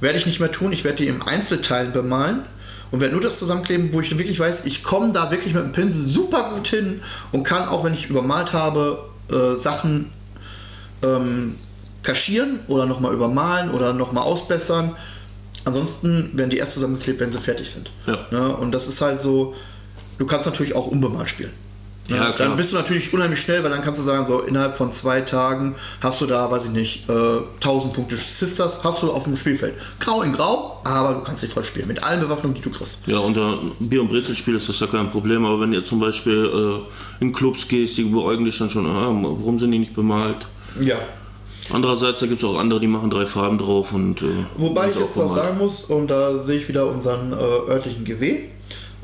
[0.00, 2.42] werde ich nicht mehr tun, ich werde die im Einzelteilen bemalen
[2.90, 5.72] und werde nur das zusammenkleben, wo ich wirklich weiß, ich komme da wirklich mit dem
[5.72, 10.10] Pinsel super gut hin und kann auch, wenn ich übermalt habe, äh, Sachen
[11.02, 11.56] ähm,
[12.02, 14.96] kaschieren oder nochmal übermalen oder nochmal ausbessern.
[15.68, 17.90] Ansonsten werden die erst zusammengeklebt, wenn sie fertig sind.
[18.06, 18.18] Ja.
[18.30, 18.56] Ne?
[18.56, 19.54] Und das ist halt so,
[20.16, 21.52] du kannst natürlich auch unbemalt spielen.
[22.08, 22.16] Ne?
[22.16, 22.32] Ja.
[22.32, 25.20] Dann bist du natürlich unheimlich schnell, weil dann kannst du sagen, so innerhalb von zwei
[25.20, 27.12] Tagen hast du da, weiß ich nicht, äh,
[27.60, 29.74] 1000 Punkte Sisters hast du auf dem Spielfeld.
[30.00, 31.86] Grau in Grau, aber du kannst sie voll spielen.
[31.86, 33.06] Mit allen Bewaffnungen, die du kriegst.
[33.06, 36.82] Ja, unter Bier- und Brezelspiel ist das ja kein Problem, aber wenn ihr zum Beispiel
[37.20, 40.46] äh, in Clubs gehst, die beäugen dich dann schon, ah, warum sind die nicht bemalt?
[40.80, 40.96] Ja.
[41.72, 44.22] Andererseits, da gibt es auch andere, die machen drei Farben drauf und.
[44.22, 48.04] Äh, Wobei ich jetzt noch sagen muss, und da sehe ich wieder unseren äh, örtlichen
[48.04, 48.40] GW.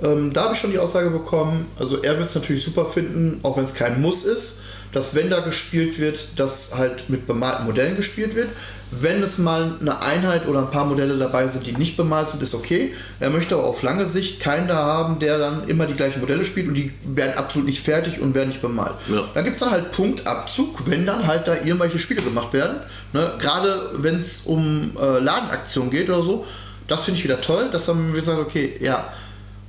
[0.02, 3.40] Ähm, da habe ich schon die Aussage bekommen, also er wird es natürlich super finden,
[3.42, 4.62] auch wenn es kein Muss ist,
[4.94, 8.48] dass wenn da gespielt wird, dass halt mit bemalten Modellen gespielt wird.
[8.92, 12.42] Wenn es mal eine Einheit oder ein paar Modelle dabei sind, die nicht bemalt sind,
[12.44, 12.94] ist okay.
[13.18, 16.44] Er möchte aber auf lange Sicht keinen da haben, der dann immer die gleichen Modelle
[16.44, 18.94] spielt und die werden absolut nicht fertig und werden nicht bemalt.
[19.08, 19.24] Ja.
[19.34, 22.76] Dann gibt es dann halt Punktabzug, wenn dann halt da irgendwelche Spiele gemacht werden.
[23.12, 23.32] Ne?
[23.40, 26.46] Gerade wenn es um äh, Ladenaktionen geht oder so.
[26.86, 29.12] Das finde ich wieder toll, dass dann wir sagen, okay, ja,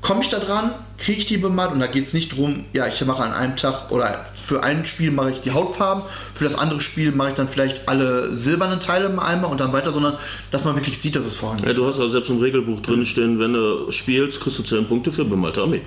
[0.01, 2.87] komme ich da dran, kriege ich die bemalt und da geht es nicht drum, ja,
[2.87, 6.03] ich mache an einem Tag oder für ein Spiel mache ich die Hautfarben,
[6.33, 9.73] für das andere Spiel mache ich dann vielleicht alle silbernen Teile im Eimer und dann
[9.73, 10.17] weiter, sondern
[10.51, 13.05] dass man wirklich sieht, dass es vorhanden Ja, du hast ja selbst im Regelbuch drin
[13.05, 15.81] stehen, wenn du spielst, kriegst du 10 Punkte für bemalte Armee.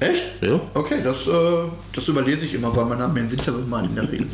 [0.00, 0.22] Echt?
[0.42, 0.60] Ja.
[0.74, 1.32] Okay, das, äh,
[1.92, 4.28] das überlese ich immer, weil meine Armeen sind ja bemalt in der Regel.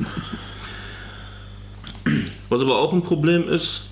[2.49, 3.87] Was aber auch ein Problem ist,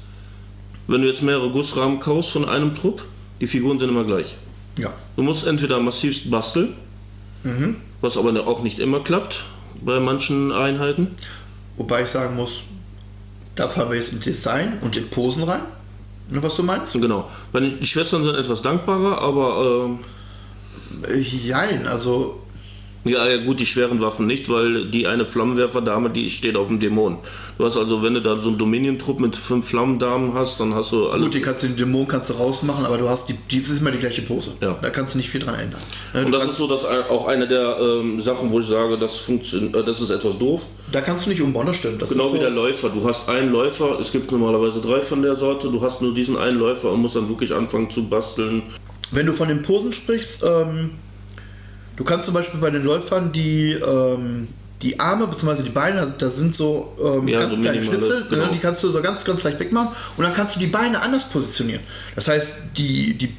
[0.87, 3.03] wenn du jetzt mehrere Gussrahmen kaufst von einem Trupp,
[3.41, 4.37] die Figuren sind immer gleich.
[4.79, 4.93] Ja.
[5.17, 6.75] Du musst entweder massivst basteln,
[7.45, 7.77] Mhm.
[8.01, 9.45] was aber auch nicht immer klappt
[9.85, 11.09] bei manchen Einheiten.
[11.77, 12.61] Wobei ich sagen muss,
[13.55, 15.63] da fahren wir jetzt in Design und in Posen rein.
[16.31, 16.93] Ne, was du meinst?
[16.95, 17.29] Genau.
[17.55, 19.91] Die Schwestern sind etwas dankbarer, aber
[21.09, 22.41] Äh, Jein, also
[23.05, 26.79] ja, ja, gut, die schweren Waffen nicht, weil die eine Flammenwerferdame, die steht auf dem
[26.79, 27.19] Dämon.
[27.59, 30.93] Du hast also, wenn du da so einen Dominion-Trupp mit fünf Flammendamen hast, dann hast
[30.93, 31.25] du alle.
[31.25, 33.77] gut, die kannst du den Dämon kannst du rausmachen, aber du hast die, die ist
[33.81, 34.53] immer die gleiche Pose.
[34.61, 34.79] Ja.
[34.81, 35.81] Da kannst du nicht viel dran ändern.
[36.15, 39.17] Ne, Und das ist so, dass auch eine der ähm, Sachen, wo ich sage, das,
[39.17, 40.67] funktioniert, äh, das ist etwas doof.
[40.93, 42.01] da kannst du nicht umbauen, das stimmt.
[42.01, 42.89] Das Genau wie so, der Läufer.
[42.91, 46.37] Du hast einen Läufer, es gibt normalerweise drei von der Sorte, du hast nur diesen
[46.37, 48.63] einen Läufer und musst dann wirklich anfangen zu basteln.
[49.11, 50.93] Wenn du von den Posen sprichst, ähm,
[51.97, 54.49] du kannst zum Beispiel bei den Läufern die, ähm,
[54.83, 55.63] die Arme bzw.
[55.63, 58.47] die Beine, da sind so ähm, Ja, ganz so kleine Schnitzel, genau.
[58.47, 61.01] ne, die kannst du so ganz, ganz leicht wegmachen und dann kannst du die Beine
[61.01, 61.83] anders positionieren.
[62.17, 63.35] Das heißt, die, die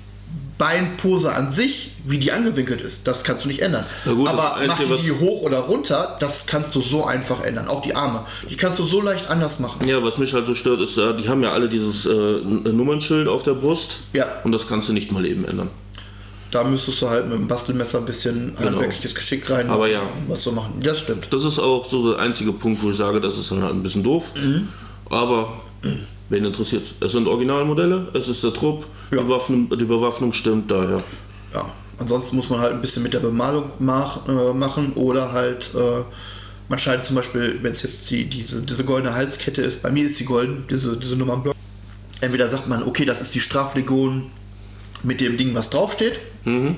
[0.57, 3.85] Beinpose an sich, wie die angewinkelt ist, das kannst du nicht ändern.
[4.05, 7.67] Gut, Aber mach die, die hoch oder runter, das kannst du so einfach ändern.
[7.67, 9.87] Auch die Arme, die kannst du so leicht anders machen.
[9.87, 13.27] Ja, was mich halt so stört, ist, äh, die haben ja alle dieses äh, Nummernschild
[13.27, 14.01] auf der Brust.
[14.13, 14.27] Ja.
[14.43, 15.69] Und das kannst du nicht mal eben ändern.
[16.53, 18.69] Da müsstest du halt mit dem Bastelmesser ein bisschen Genau.
[18.69, 20.03] handwerkliches Geschick rein Aber ja.
[20.27, 20.79] was so machen.
[20.83, 21.27] Das stimmt.
[21.31, 23.81] Das ist auch so der einzige Punkt, wo ich sage, das ist dann halt ein
[23.81, 24.25] bisschen doof.
[24.35, 24.67] Mhm.
[25.09, 25.51] Aber
[26.29, 27.11] wen interessiert es?
[27.11, 29.21] sind Originalmodelle, es ist der Trupp, Ja.
[29.23, 31.03] die, Waffen, die Bewaffnung stimmt daher.
[31.55, 31.65] Ja,
[31.97, 36.03] ansonsten muss man halt ein bisschen mit der Bemalung mach, äh, machen oder halt, äh,
[36.69, 40.05] man schneidet zum Beispiel, wenn es jetzt die, diese, diese goldene Halskette ist, bei mir
[40.05, 41.55] ist die golden, diese, diese Nummernblock.
[42.21, 44.29] Entweder sagt man, okay, das ist die Straflegion
[45.01, 46.75] mit dem Ding, was draufsteht, Mhm.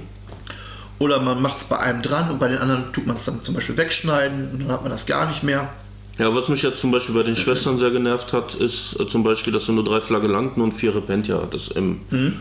[0.99, 3.41] oder man macht es bei einem dran und bei den anderen tut man es dann
[3.43, 5.69] zum Beispiel wegschneiden und dann hat man das gar nicht mehr.
[6.17, 9.23] Ja, was mich jetzt zum Beispiel bei den Schwestern sehr genervt hat, ist äh, zum
[9.23, 12.39] Beispiel, dass du nur drei Flagellanten und vier Repentia hattest, im, Mhm.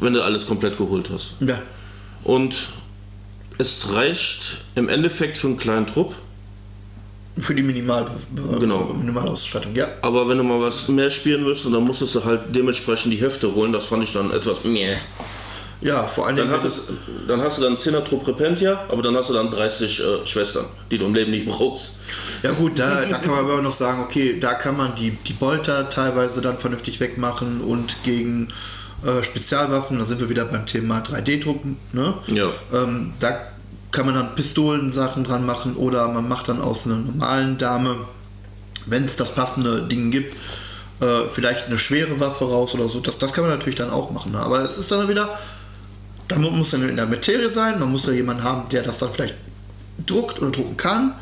[0.00, 1.34] wenn du alles komplett geholt hast.
[1.40, 1.58] Ja,
[2.24, 2.54] Und
[3.58, 6.14] es reicht im Endeffekt für einen kleinen Trupp,
[7.38, 8.06] für die Minimal,
[8.58, 8.94] Genau.
[8.94, 9.86] Minimalausstattung, ja.
[10.02, 13.54] aber wenn du mal was mehr spielen willst, dann musstest du halt dementsprechend die Hefte
[13.54, 13.72] holen.
[13.72, 14.96] Das fand ich dann etwas meh.
[15.82, 16.58] Ja, vor allen Dann, Dingen.
[16.58, 16.84] hat es,
[17.26, 20.66] dann hast du dann 10er Trupp Repentia, aber dann hast du dann 30 äh, Schwestern,
[20.90, 21.96] die du im Leben nicht brauchst.
[22.42, 25.32] Ja gut, da, da kann man aber noch sagen, okay, da kann man die, die
[25.32, 28.48] Bolter teilweise dann vernünftig wegmachen und gegen
[29.02, 31.78] Äh, Spezialwaffen, da sind wir wieder beim Thema 3D-Drucken.
[31.94, 32.12] Ne?
[32.26, 32.50] Ja.
[32.70, 33.34] Ähm, da
[33.92, 37.96] kann man dann Pistolensachen dran machen oder man macht dann aus einer normalen Dame,
[38.84, 40.36] wenn es das passende Ding gibt,
[41.00, 43.00] äh, vielleicht eine schwere Waffe raus oder so.
[43.00, 44.32] Das, das kann man natürlich dann auch machen.
[44.32, 44.38] Ne?
[44.38, 45.30] Aber es ist dann wieder,
[46.30, 49.10] da muss dann in der Materie sein, man muss da jemanden haben, der das dann
[49.12, 49.34] vielleicht
[50.06, 51.14] druckt oder drucken kann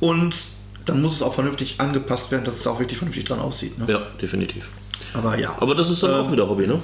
[0.00, 0.36] und
[0.84, 3.76] dann muss es auch vernünftig angepasst werden, dass es auch wirklich vernünftig dran aussieht.
[3.78, 3.86] Ne?
[3.88, 4.70] Ja, definitiv.
[5.14, 5.54] Aber ja.
[5.60, 6.80] Aber das ist dann Ähm, auch wieder Hobby, ne?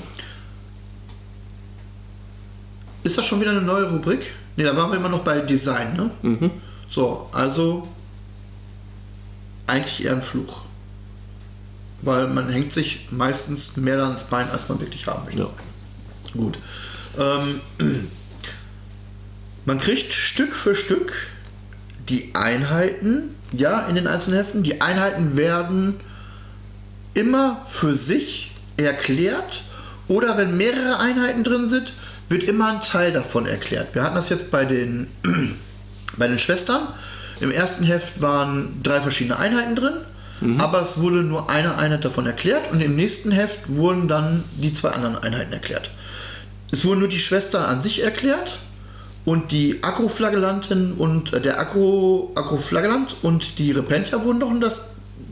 [3.04, 4.32] Ist das schon wieder eine neue Rubrik?
[4.56, 6.10] Ne, da waren wir immer noch bei Design, ne?
[6.22, 6.50] Mhm.
[6.88, 7.86] So, also
[9.66, 10.62] eigentlich eher ein Fluch.
[12.02, 15.42] Weil man hängt sich meistens mehr ans Bein, als man wirklich haben möchte.
[15.42, 15.50] Ja.
[16.34, 16.58] Gut.
[17.18, 17.60] Ähm,
[19.64, 21.12] man kriegt Stück für Stück
[22.08, 24.62] die Einheiten, ja, in den einzelnen Heften.
[24.62, 26.00] Die Einheiten werden
[27.14, 29.62] immer für sich erklärt
[30.08, 31.92] oder wenn mehrere Einheiten drin sind,
[32.28, 33.94] wird immer ein Teil davon erklärt.
[33.94, 35.06] Wir hatten das jetzt bei den,
[36.16, 36.88] bei den Schwestern.
[37.40, 39.94] Im ersten Heft waren drei verschiedene Einheiten drin,
[40.58, 44.72] aber es wurde nur eine Einheit davon erklärt und im nächsten Heft wurden dann die
[44.72, 45.90] zwei anderen Einheiten erklärt.
[46.72, 48.58] Es wurden nur die Schwestern an sich erklärt
[49.24, 54.86] und die Akroflagellantin und äh, der Akro, Akroflagellant und die Repentia wurden noch in das,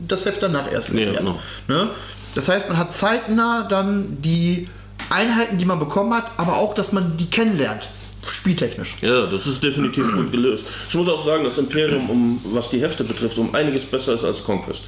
[0.07, 1.17] das Heft danach erst Ja, erklärt.
[1.17, 1.39] genau.
[1.67, 1.89] Ne?
[2.35, 4.69] Das heißt, man hat zeitnah dann die
[5.09, 7.89] Einheiten, die man bekommen hat, aber auch, dass man die kennenlernt,
[8.25, 8.97] spieltechnisch.
[9.01, 10.63] Ja, das ist definitiv gut gelöst.
[10.87, 14.23] Ich muss auch sagen, dass Imperium, um, was die Hefte betrifft, um einiges besser ist
[14.23, 14.83] als Conquest.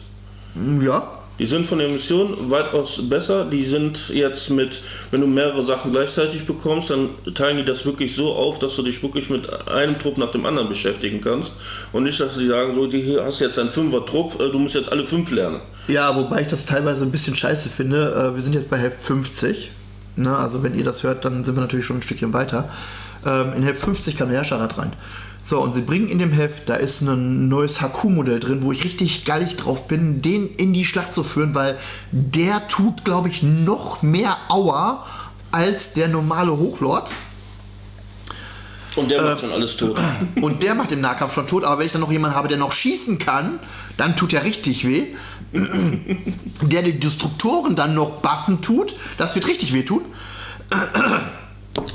[0.82, 3.46] Ja, Die sind von der Mission weitaus besser.
[3.46, 8.16] Die sind jetzt mit, wenn du mehrere Sachen gleichzeitig bekommst, dann teilen die das wirklich
[8.16, 11.54] so auf, dass du dich wirklich mit einem Trupp nach dem anderen beschäftigen kannst.
[11.92, 14.92] Und nicht, dass sie sagen, so, die hast jetzt einen Fünfer-Trupp, äh, du musst jetzt
[14.92, 15.60] alle fünf lernen.
[15.88, 18.14] Ja, wobei ich das teilweise ein bisschen scheiße finde.
[18.32, 19.72] Äh, Wir sind jetzt bei Heft 50.
[20.16, 20.38] Ne?
[20.38, 22.70] Also wenn ihr das hört, dann sind wir natürlich schon ein Stückchen weiter.
[23.26, 24.94] Ähm, In Heft 50 kam der Herrscherrat rein.
[25.46, 28.86] So, und sie bringen in dem Heft, da ist ein neues HQ-Modell drin, wo ich
[28.86, 31.78] richtig gallig drauf bin, den in die Schlacht zu führen, weil
[32.12, 35.06] der tut, glaube ich, noch mehr Aua
[35.52, 37.10] als der normale Hochlord.
[38.96, 39.98] Und der macht schon alles tot.
[40.42, 42.58] Und der macht im Nahkampf schon tot, aber wenn ich dann noch jemanden habe, der
[42.58, 43.60] noch schießen kann,
[43.98, 45.08] dann tut er richtig weh.
[46.62, 50.04] Der die Destruktoren dann noch buffen tut, das wird richtig weh tun.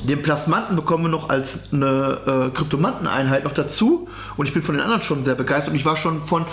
[0.04, 4.08] Den Plasmanten bekommen wir noch als eine äh, Kryptomanteneinheit noch dazu.
[4.36, 5.72] Und ich bin von den anderen schon sehr begeistert.
[5.72, 6.44] Und ich war schon von,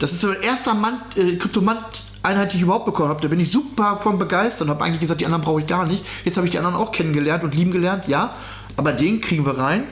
[0.00, 3.20] das ist so der erste Mann, äh, Kryptomant-Einheit, die ich überhaupt bekommen habe.
[3.20, 5.86] Da bin ich super von begeistert und habe eigentlich gesagt, die anderen brauche ich gar
[5.86, 6.04] nicht.
[6.24, 8.34] Jetzt habe ich die anderen auch kennengelernt und lieben gelernt, ja.
[8.76, 9.84] Aber den kriegen wir rein.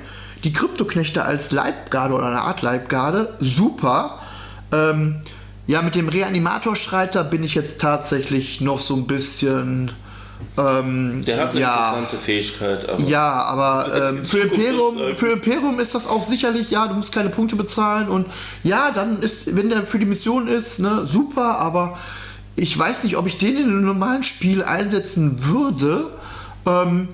[0.44, 4.18] Die Kryptoknechte als Leibgarde oder eine Art Leibgarde, super.
[4.72, 5.20] Ähm,
[5.66, 9.92] ja, mit dem Reanimatorschreiter bin ich jetzt tatsächlich noch so ein bisschen.
[10.59, 15.81] Ähm, Der hat eine ja, interessante Fähigkeit, aber ja, aber ähm, für, Imperium, für Imperium
[15.81, 18.27] ist das auch sicherlich, ja, du musst keine Punkte bezahlen und
[18.63, 21.99] ja, dann ist, wenn der für die Mission ist, ne, super, aber
[22.57, 26.11] ich weiß nicht, ob ich den in einem normalen Spiel einsetzen würde,
[26.67, 27.09] ähm,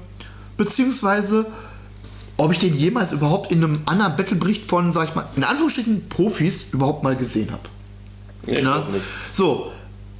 [0.57, 1.47] beziehungsweise
[2.37, 6.09] ob ich den jemals überhaupt in einem anderen Battlebericht von, sag ich mal, in Anführungsstrichen
[6.09, 7.63] Profis überhaupt mal gesehen habe.
[8.47, 8.85] ja, Ne?
[9.33, 9.73] So,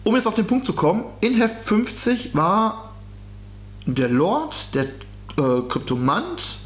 [0.05, 2.88] um jetzt auf den Punkt zu kommen, in Heft 50 war
[3.95, 6.59] der Lord, der äh, Kryptomant,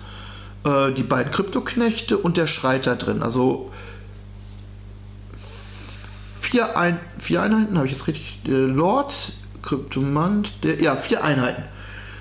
[0.65, 3.23] äh, die beiden Kryptoknechte und der Schreiter drin.
[3.23, 3.71] Also
[5.35, 8.41] vier, Ein vier Einheiten, habe ich jetzt richtig?
[8.47, 9.15] Der Lord,
[9.63, 11.63] Kryptomant, der, ja, vier Einheiten.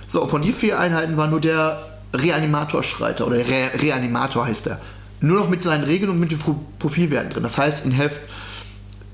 [0.07, 4.79] So, von die vier Einheiten war nur der Reanimator-Schreiter oder Re Reanimator heißt er.
[5.21, 7.43] Nur noch mit seinen Regeln und mit den Pro- Profilwerten drin.
[7.43, 8.21] Das heißt, in Heft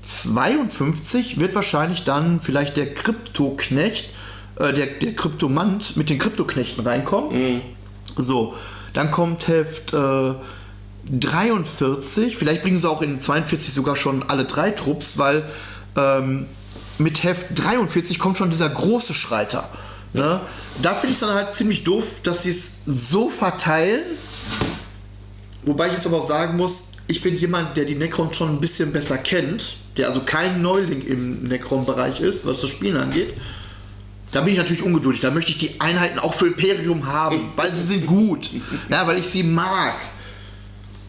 [0.02, 4.10] 52 wird wahrscheinlich dann vielleicht der Kryptoknecht,
[4.58, 7.32] äh, der, der Kryptomant mit den Kryptoknechten reinkommen.
[8.16, 8.54] So,
[8.92, 10.34] dann kommt Heft äh,
[11.10, 15.42] 43, vielleicht bringen sie auch in 42 sogar schon alle drei Trupps, weil
[15.96, 16.46] ähm,
[16.98, 19.68] mit Heft 43 kommt schon dieser große Schreiter.
[20.12, 20.40] Ne?
[20.82, 24.02] Da finde ich es dann halt ziemlich doof, dass sie es so verteilen.
[25.64, 28.60] Wobei ich jetzt aber auch sagen muss, ich bin jemand, der die Necron schon ein
[28.60, 33.34] bisschen besser kennt, der also kein Neuling im Necron-Bereich ist, was das Spielen angeht.
[34.30, 35.20] Da bin ich natürlich ungeduldig.
[35.20, 38.50] Da möchte ich die Einheiten auch für Imperium haben, weil sie sind gut.
[38.88, 39.94] Ja, weil ich sie mag.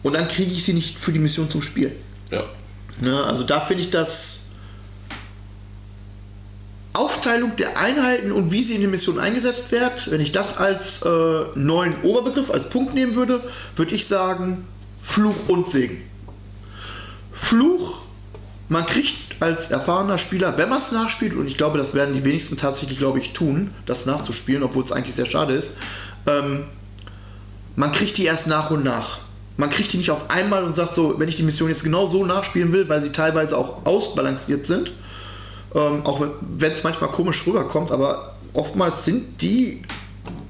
[0.02, 1.92] Und dann kriege ich sie nicht für die Mission zum Spielen.
[2.30, 2.44] Ja.
[3.00, 4.40] Ne, also da finde ich das
[6.92, 11.02] Aufteilung der Einheiten und wie sie in der Mission eingesetzt wird, wenn ich das als
[11.02, 11.08] äh,
[11.54, 13.42] neuen Oberbegriff, als Punkt nehmen würde,
[13.76, 14.66] würde ich sagen
[14.98, 16.02] Fluch und Segen.
[17.32, 17.99] Fluch,
[18.70, 22.24] man kriegt als erfahrener Spieler, wenn man es nachspielt, und ich glaube, das werden die
[22.24, 25.72] wenigsten tatsächlich, glaube ich, tun, das nachzuspielen, obwohl es eigentlich sehr schade ist,
[26.28, 26.64] ähm,
[27.74, 29.18] man kriegt die erst nach und nach.
[29.56, 32.06] Man kriegt die nicht auf einmal und sagt so, wenn ich die Mission jetzt genau
[32.06, 34.92] so nachspielen will, weil sie teilweise auch ausbalanciert sind,
[35.74, 39.82] ähm, auch wenn es manchmal komisch rüberkommt, aber oftmals sind die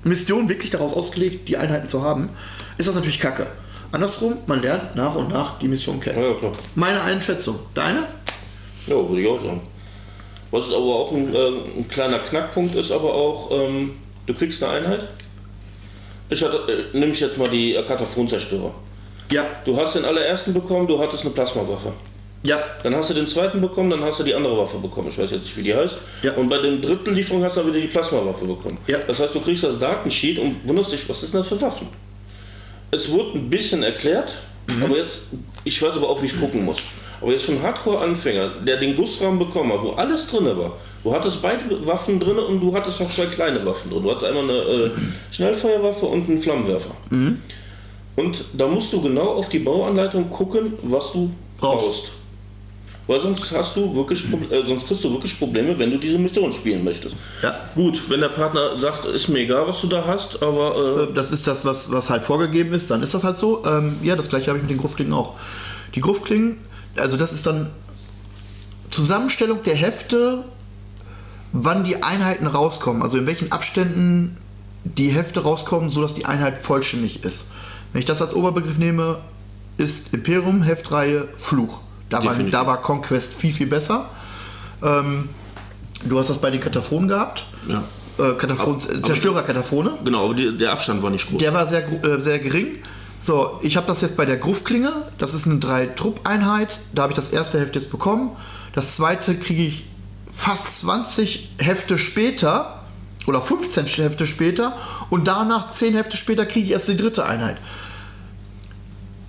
[0.04, 2.28] Missionen wirklich daraus ausgelegt, die Einheiten zu haben,
[2.76, 3.46] ist das natürlich kacke.
[3.93, 6.22] Andersrum, man lernt nach und nach die Mission kennen.
[6.22, 6.53] Ja, klar.
[6.74, 7.59] Meine Einschätzung.
[7.74, 8.07] Deine?
[8.86, 9.61] Ja, würde ich auch sagen.
[10.51, 13.93] Was aber auch ein, äh, ein kleiner Knackpunkt ist, aber auch, ähm,
[14.26, 15.09] du kriegst eine Einheit.
[16.28, 16.57] Ich hatte,
[16.93, 18.72] äh, nimm ich jetzt mal die äh, Kataphonzerstörer.
[19.32, 19.45] Ja.
[19.64, 21.93] Du hast den allerersten bekommen, du hattest eine Plasmawaffe.
[22.45, 22.59] Ja.
[22.82, 25.09] Dann hast du den zweiten bekommen, dann hast du die andere Waffe bekommen.
[25.09, 25.99] Ich weiß jetzt nicht, wie die heißt.
[26.22, 26.32] Ja.
[26.34, 28.78] Und bei den dritten Lieferung hast du dann wieder die Plasmawaffe bekommen.
[28.86, 28.99] Ja.
[29.07, 31.88] Das heißt, du kriegst das Datensheet und wunderst dich, was ist denn das für Waffen?
[32.91, 34.34] Es wurde ein bisschen erklärt,
[34.66, 34.82] Mhm.
[34.84, 35.20] aber jetzt,
[35.64, 36.78] ich weiß aber auch, wie ich gucken muss.
[37.20, 40.72] Aber jetzt für einen Hardcore-Anfänger, der den Gussrahmen bekommen hat, wo alles drin war,
[41.05, 44.03] du hattest beide Waffen drin und du hattest noch zwei kleine Waffen drin.
[44.03, 44.91] Du hattest einmal eine äh,
[45.32, 46.95] Schnellfeuerwaffe und einen Flammenwerfer.
[47.11, 47.38] Mhm.
[48.16, 51.84] Und da musst du genau auf die Bauanleitung gucken, was du Brauchst.
[51.86, 52.12] brauchst.
[53.11, 56.52] Weil sonst hast du wirklich, äh, sonst kriegst du wirklich Probleme, wenn du diese Mission
[56.52, 57.16] spielen möchtest.
[57.42, 57.52] Ja.
[57.74, 61.32] Gut, wenn der Partner sagt, ist mir egal, was du da hast, aber äh, Das
[61.32, 63.64] ist das, was, was halt vorgegeben ist, dann ist das halt so.
[63.66, 65.34] Ähm, ja, das gleiche habe ich mit den Gruftklingen auch.
[65.96, 66.58] Die Gruftklingen,
[66.94, 67.70] also das ist dann
[68.90, 70.44] Zusammenstellung der Hefte,
[71.50, 74.36] wann die Einheiten rauskommen, also in welchen Abständen
[74.84, 77.50] die Hefte rauskommen, sodass die Einheit vollständig ist.
[77.92, 79.18] Wenn ich das als Oberbegriff nehme,
[79.78, 81.80] ist Imperium, Heftreihe, Fluch.
[82.11, 84.06] Da war, da war Conquest viel, viel besser.
[84.82, 85.28] Ähm,
[86.04, 87.46] du hast das bei den Kataphonen gehabt.
[87.68, 87.82] ja.
[88.18, 89.90] Äh, Kataphon, Aber- aber- Zerstörer-Kataphone.
[90.04, 91.38] Genau, aber die, der Abstand war nicht groß.
[91.38, 92.66] Der war sehr, äh, sehr gering.
[93.22, 94.92] So, ich habe das jetzt bei der Gruftklinge.
[95.16, 96.80] Das ist eine Drei-Trupp-Einheit.
[96.92, 98.32] Da habe ich das erste Heft jetzt bekommen.
[98.74, 99.86] Das zweite kriege ich
[100.30, 102.82] fast 20 Hefte später
[103.26, 104.76] oder 15 Hefte später
[105.08, 107.56] und danach 10 Hefte später kriege ich erst die dritte Einheit.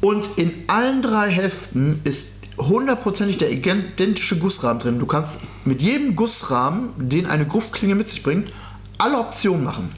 [0.01, 2.29] Und in allen drei Heften ist
[2.67, 4.99] hundertprozentig der identische Gussrahmen drin.
[4.99, 8.51] Du kannst mit jedem Gussrahmen, den eine Gruftklinge mit sich bringt,
[8.97, 9.91] alle Optionen machen.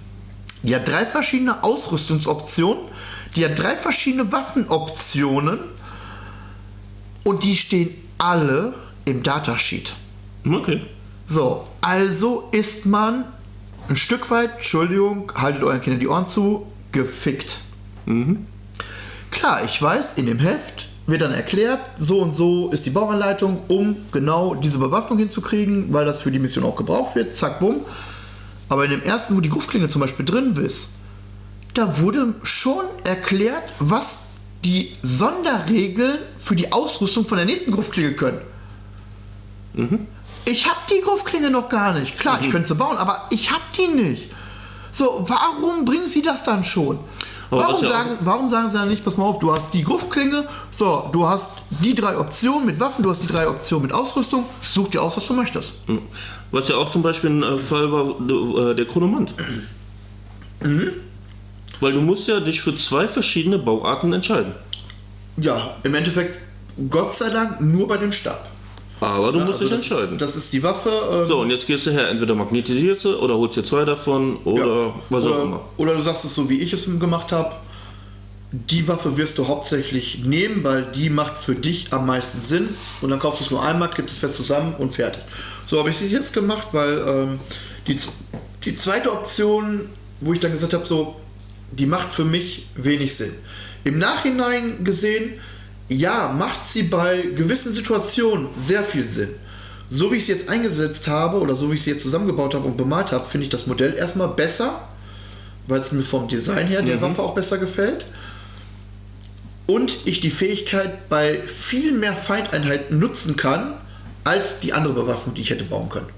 [0.63, 2.83] Die hat drei verschiedene Ausrüstungsoptionen,
[3.35, 5.59] die hat drei verschiedene Waffenoptionen
[7.23, 8.73] und die stehen alle
[9.05, 9.93] im Datasheet.
[10.49, 10.81] Okay.
[11.25, 13.25] So, also ist man
[13.89, 17.59] ein Stück weit, Entschuldigung, haltet euren Kindern die Ohren zu, gefickt.
[19.31, 23.61] Klar, ich weiß, in dem Heft wird dann erklärt, so und so ist die Bauanleitung,
[23.67, 27.81] um genau diese Bewaffnung hinzukriegen, weil das für die Mission auch gebraucht wird, zack, bumm.
[28.69, 30.89] Aber in dem ersten, wo die Gruftklinge zum Beispiel drin ist,
[31.73, 34.19] da wurde schon erklärt, was
[34.63, 38.39] die Sonderregeln für die Ausrüstung von der nächsten Gruftklinge können.
[40.45, 42.17] Ich habe die Gruftklinge noch gar nicht.
[42.17, 44.29] Klar, ich könnte sie bauen, aber ich habe die nicht.
[44.91, 46.99] So, warum bringen sie das dann schon?
[47.55, 51.09] Warum sagen, warum sagen sie dann nicht, pass mal auf, du hast die Gruftklinge, so,
[51.11, 51.49] du hast
[51.83, 55.17] die drei Optionen mit Waffen, du hast die drei Optionen mit Ausrüstung, such dir aus,
[55.17, 55.73] was du möchtest.
[56.51, 59.33] Was ja auch zum Beispiel ein äh, Fall war, äh, der Chronomant.
[61.79, 64.53] Weil du musst ja dich für zwei verschiedene Bauarten entscheiden.
[65.37, 66.39] Ja, im Endeffekt,
[66.89, 68.47] Gott sei Dank, nur bei dem Stab.
[69.05, 70.13] Aber du Ja, musst also dich das entscheiden.
[70.15, 70.89] Ist, das ist die Waffe.
[71.11, 74.37] ähm, so, und jetzt gehst du her, entweder magnetisierst du oder holst dir zwei davon
[74.45, 74.95] oder Ja.
[75.09, 75.61] was oder, auch immer.
[75.77, 77.51] Oder du sagst es so, wie ich es gemacht habe.
[78.51, 82.69] Die Waffe wirst du hauptsächlich nehmen, weil die macht für dich am meisten Sinn.
[83.01, 85.23] Und dann kaufst du es nur einmal, gibst es fest zusammen und fertig.
[85.65, 87.39] So habe ich es jetzt gemacht, weil ähm,
[87.87, 87.97] die,
[88.63, 89.89] die zweite Option,
[90.21, 91.15] wo ich dann gesagt habe, so,
[91.71, 93.33] die macht für mich wenig Sinn.
[93.85, 95.33] Im Nachhinein gesehen,
[95.97, 99.29] ja, macht sie bei gewissen Situationen sehr viel Sinn.
[99.89, 102.65] So wie ich es jetzt eingesetzt habe oder so wie ich sie jetzt zusammengebaut habe
[102.65, 104.87] und bemalt habe, finde ich das Modell erstmal besser,
[105.67, 108.05] weil es mir vom Design her der Waffe auch besser gefällt.
[109.65, 113.75] Und ich die Fähigkeit bei viel mehr Feindeinheiten nutzen kann,
[114.23, 116.09] als die andere Bewaffnung, die ich hätte bauen können.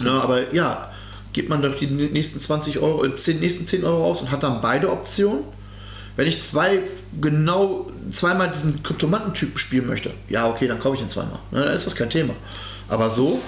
[0.00, 0.90] Na, aber ja,
[1.32, 4.42] gibt man doch die nächsten 20 Euro, äh, 10, nächsten 10 Euro aus und hat
[4.42, 5.44] dann beide Optionen.
[6.16, 6.80] Wenn ich zwei
[7.20, 11.38] genau zweimal diesen Kryptomantentypen spielen möchte, ja okay, dann kaufe ich ihn zweimal.
[11.50, 12.34] Na, dann ist das kein Thema.
[12.88, 13.40] Aber so,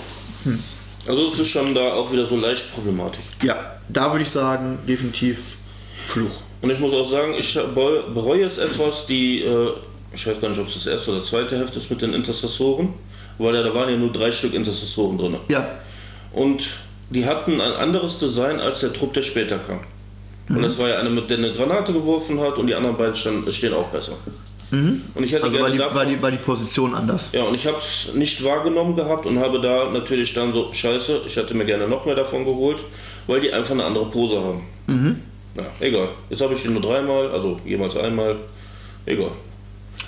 [1.07, 3.21] Also es ist schon da auch wieder so leicht Problematik.
[3.43, 3.57] ja,
[3.89, 5.59] da würde ich sagen, definitiv
[6.03, 6.31] Fluch.
[6.63, 9.71] Und ich muss auch sagen, ich bereue jetzt etwas, die, äh,
[10.13, 12.95] ich weiß gar nicht, ob es das erste oder zweite Heft ist mit den Intercessoren,
[13.39, 15.37] weil ja, da waren ja nur drei Stück Intercessoren drin.
[15.49, 15.65] Ja,
[16.33, 16.65] Und
[17.11, 19.81] die hatten ein anderes Design als der Trupp, der später kam.
[20.49, 23.15] Und das war ja eine, mit der eine Granate geworfen hat und die anderen beiden
[23.15, 24.13] stand, stehen auch besser.
[24.71, 27.31] Und ich hätte Also war die, davon, war, die, war die Position anders.
[27.33, 31.21] ja, und ich habe es nicht wahrgenommen gehabt und habe da natürlich dann so, scheiße,
[31.27, 32.79] ich hätte mir gerne noch mehr davon geholt,
[33.29, 34.67] weil die einfach eine andere Pose haben.
[34.89, 35.23] Mhm.
[35.57, 36.09] Ja, egal.
[36.31, 38.37] Jetzt habe ich die nur dreimal, also jemals einmal.
[39.07, 39.31] Egal.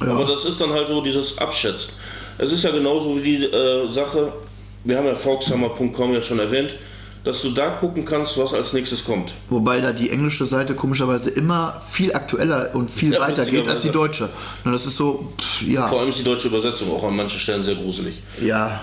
[0.00, 0.08] Ja.
[0.08, 1.92] Aber das ist dann halt so dieses Abschätzen.
[2.38, 4.32] Es ist ja genauso wie die äh, Sache,
[4.84, 6.74] wir haben ja folkshammer.com ja schon erwähnt,
[7.28, 9.34] dass du da gucken kannst, was als nächstes kommt.
[9.50, 13.82] Wobei da die englische Seite komischerweise immer viel aktueller und viel Ja, weiter geht als
[13.82, 14.30] die deutsche.
[14.64, 15.86] Und das ist so, pff, ja.
[15.88, 18.22] Vor allem ist die deutsche Übersetzung auch an manchen Stellen sehr gruselig.
[18.42, 18.80] Ja,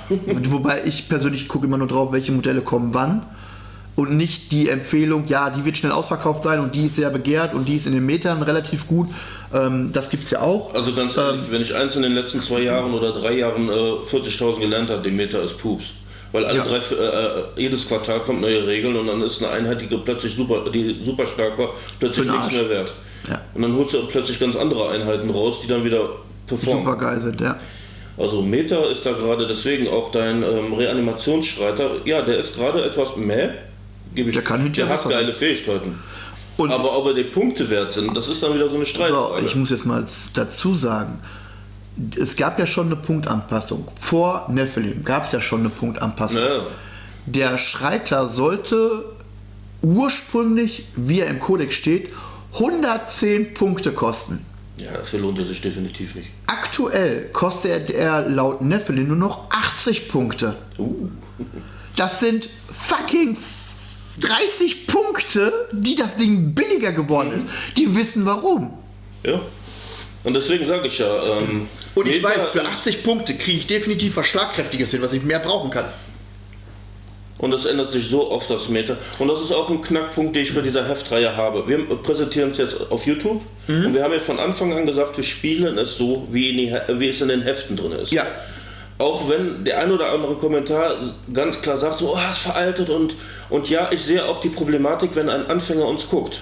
[0.49, 3.25] wobei ich persönlich gucke immer nur drauf, welche Modelle kommen wann.
[3.95, 7.55] Und nicht die Empfehlung, ja, die wird schnell ausverkauft sein und die ist sehr begehrt
[7.55, 9.07] und die ist in den Metern relativ gut.
[9.55, 10.71] Ähm, das gibt es ja auch.
[10.75, 13.71] Also ganz ehrlich, wenn ich eins in den letzten zwei Jahren oder drei Jahren äh,
[13.71, 15.93] 40.000 gelernt habe, den Meter ist Pups.
[16.35, 16.65] Weil alle Ja.
[16.65, 20.65] drei, äh, jedes Quartal kommt neue Regeln und dann ist eine Einheit, die plötzlich super,
[20.69, 22.93] die super stark war, plötzlich nichts mehr wert.
[23.29, 23.39] Ja.
[23.53, 26.09] Und dann holst du plötzlich ganz andere Einheiten raus, die dann wieder
[26.45, 26.83] performen.
[26.83, 27.55] Super geil sind, ja.
[28.17, 31.89] Also Meter ist da gerade deswegen auch dein ähm, Reanimationsstreiter.
[32.03, 33.51] Ja, der ist gerade etwas mäh.
[34.13, 34.35] Gebe ich.
[34.35, 35.97] Der kann hinterher Der hat geile Fähigkeiten.
[36.57, 38.91] Und Aber ob er die Punkte wert sind, das ist dann wieder so eine so,
[38.91, 39.45] Streitfrage.
[39.45, 41.21] ich muss jetzt mal dazu sagen,
[42.19, 43.87] es gab ja schon eine Punktanpassung.
[43.97, 46.41] Vor Nephilim gab es ja schon eine Punktanpassung.
[46.43, 46.67] ja,
[47.25, 49.05] Der Schreiter sollte
[49.81, 52.11] ursprünglich, wie er im Kodex steht,
[52.53, 54.45] 110 Punkte kosten.
[54.77, 56.29] ja, dafür lohnt er sich definitiv nicht.
[56.47, 60.55] Aktuell kostet er laut Nephilim nur noch 80 Punkte.
[60.77, 61.09] Uh.
[61.95, 63.37] Das sind fucking
[64.19, 67.47] 30 Punkte, die das Ding billiger geworden ist.
[67.77, 68.73] Die wissen warum.
[69.23, 69.39] Ja.
[70.23, 71.39] Und deswegen sage ich ja.
[71.39, 75.13] Ähm, Und ich weiß, für ist- 80 Punkte kriege ich definitiv was Schlagkräftiges hin, was
[75.13, 75.85] ich mehr brauchen kann.
[77.37, 78.97] Und das ändert sich so oft, das Meter.
[79.19, 81.67] Und das ist auch ein Knackpunkt, den ich bei dieser Heftreihe habe.
[81.67, 83.41] Wir präsentieren es jetzt auf YouTube.
[83.67, 83.87] Mhm.
[83.87, 86.99] Und wir haben ja von Anfang an gesagt, wir spielen es so, wie, in die,
[86.99, 88.13] wie es in den Heften drin ist.
[88.13, 88.25] Ja,
[88.97, 90.95] Auch wenn der ein oder andere Kommentar
[91.33, 93.15] ganz klar sagt, so, oh, ist veraltet und,
[93.49, 96.39] und ja, ich sehe auch die Problematik, wenn ein Anfänger uns guckt.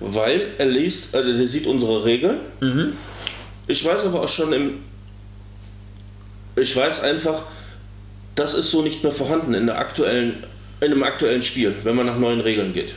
[0.00, 2.38] Weil er liest, äh, der sieht unsere Regeln.
[3.70, 4.78] Ich weiß aber auch schon im.
[6.56, 7.42] Ich weiß einfach,
[8.34, 10.44] das ist so nicht mehr vorhanden in der aktuellen,
[10.80, 12.94] in einem aktuellen Spiel, wenn man nach neuen Regeln geht.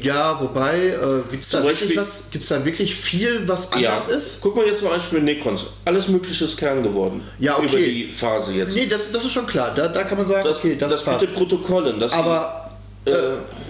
[0.00, 4.38] ja, wobei, äh, gibt es da, wirklich was- gibt's da wirklich viel, was anders ist?
[4.40, 5.64] Guck mal jetzt zum Beispiel Necrons.
[5.84, 7.20] Alles Mögliche ist Kern geworden.
[7.40, 7.66] Ja, okay.
[7.66, 8.76] Über die Phase jetzt.
[8.76, 9.74] Nee, das, das ist schon klar.
[9.74, 11.22] Da, da kann man sagen, das, okay, das, das, passt.
[11.22, 11.98] mit den Protokollen.
[11.98, 12.61] Das Aber
[13.04, 13.12] äh,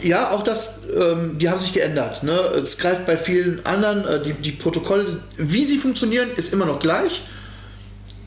[0.07, 2.23] ja, auch das, ähm, die haben sich geändert.
[2.23, 2.33] Ne?
[2.33, 5.07] Es greift bei vielen anderen, äh, die, die Protokolle,
[5.39, 7.23] wie sie funktionieren, ist immer noch gleich.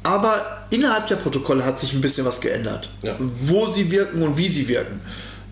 [0.04, 2.90] Aber innerhalb der Protokolle hat sich ein bisschen was geändert.
[3.02, 3.16] Ja.
[3.20, 5.00] Wo sie wirken und wie sie wirken.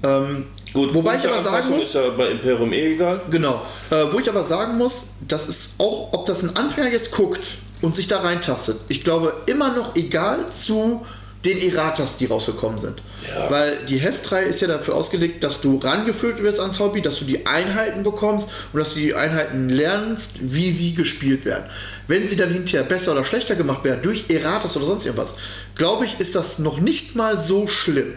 [0.04, 3.22] Ähm, Gut, wobei ich aber sagen muss, ist ja bei Imperium eh egal.
[3.30, 3.62] Genau.
[3.91, 7.41] Äh, wo ich aber sagen muss, das ist auch, ob das ein Anfänger jetzt guckt
[7.82, 11.06] und sich da reintastet, ich glaube immer noch egal zu
[11.45, 13.01] den Erratas, die rausgekommen sind.
[13.28, 13.49] Ja.
[13.49, 17.26] Weil die Heftreihe ist ja dafür ausgelegt, dass du rangeführt wirst ans Hobby, dass du
[17.26, 21.65] die Einheiten bekommst und dass du die Einheiten lernst, wie sie gespielt werden.
[22.07, 25.36] Wenn sie dann hinterher besser oder schlechter gemacht werden durch Erratas oder sonst irgendwas,
[25.76, 28.13] glaube ich, ist das noch nicht mal so schlimm.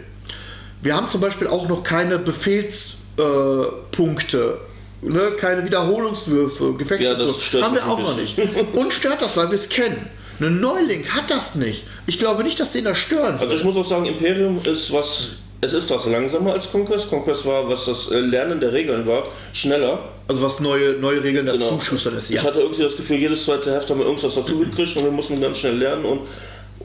[0.83, 4.59] Wir haben zum Beispiel auch noch keine Befehlspunkte,
[5.03, 5.33] äh, ne?
[5.39, 7.05] keine Wiederholungswürfe, Gefechte.
[7.05, 8.39] Ja, das stört haben wir auch noch nicht.
[8.75, 10.11] Und stört das, weil wir es kennen.
[10.41, 11.85] Ein Neuling hat das nicht.
[12.07, 15.31] Ich glaube nicht, dass den das stören Also ich muss auch sagen, Imperium ist was.
[15.63, 17.09] Es ist was langsamer als Conquest.
[17.09, 19.25] Conquest war, was das äh, Lernen der Regeln war,
[19.55, 20.01] schneller.
[20.29, 21.81] Also was neue, neue Regeln dazu Genau.
[21.81, 22.29] schustern ist.
[22.29, 22.45] Ich Ja.
[22.45, 25.41] hatte irgendwie das Gefühl, jedes zweite Heft haben wir irgendwas dazu gekriegt und wir mussten
[25.41, 26.21] ganz schnell lernen und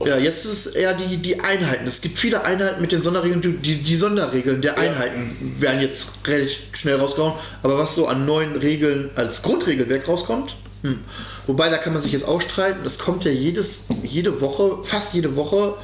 [0.05, 1.85] ja, jetzt ist es eher die, die Einheiten.
[1.85, 3.41] Es gibt viele Einheiten mit den Sonderregeln.
[3.61, 7.33] Die, die, Sonderregeln der Einheiten werden jetzt recht schnell rausgehauen.
[7.61, 10.99] Aber was so an neuen Regeln als Grundregelwerk rauskommt, hm.
[11.47, 15.35] Wobei da kann man sich jetzt ausstreiten, es kommt ja jedes, jede Woche, fast jede
[15.35, 15.75] Woche,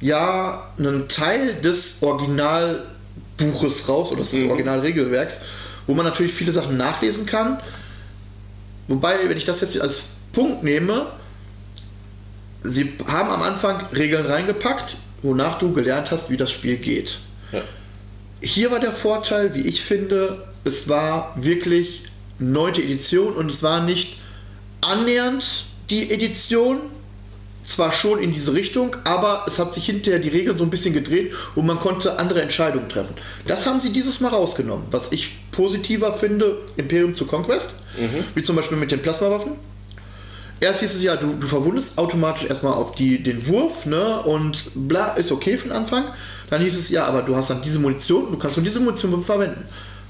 [0.00, 4.50] ja, ein Teil des Originalbuches raus oder des Mhm.
[4.50, 5.36] Originalregelwerks,
[5.86, 7.58] wo man natürlich viele Sachen nachlesen kann.
[8.88, 11.06] Wobei, wenn ich das jetzt als Punkt nehme,
[12.62, 17.18] sie haben am Anfang Regeln reingepackt, wonach du gelernt hast, wie das Spiel geht.
[17.52, 17.62] ja.
[18.42, 22.02] Hier war der Vorteil, wie ich finde, es war wirklich
[22.38, 24.18] neunte Edition und es war nicht
[24.86, 26.78] annähernd die Edition,
[27.64, 30.92] zwar schon in diese Richtung, aber es hat sich hinterher die Regeln so ein bisschen
[30.92, 33.14] gedreht und man konnte andere Entscheidungen treffen.
[33.46, 37.70] Das haben sie dieses Mal rausgenommen, was ich positiver finde, Imperium zu Conquest,
[38.34, 39.52] wie zum Beispiel mit den Plasmawaffen.
[40.60, 44.22] Erst hieß es ja, du, du verwundest automatisch erstmal auf die, den Wurf, ne?
[44.22, 46.04] Und bla, ist okay für den Anfang.
[46.48, 49.22] Dann hieß es ja, aber du hast dann diese Munition, du kannst nur diese Munition
[49.24, 49.66] verwenden.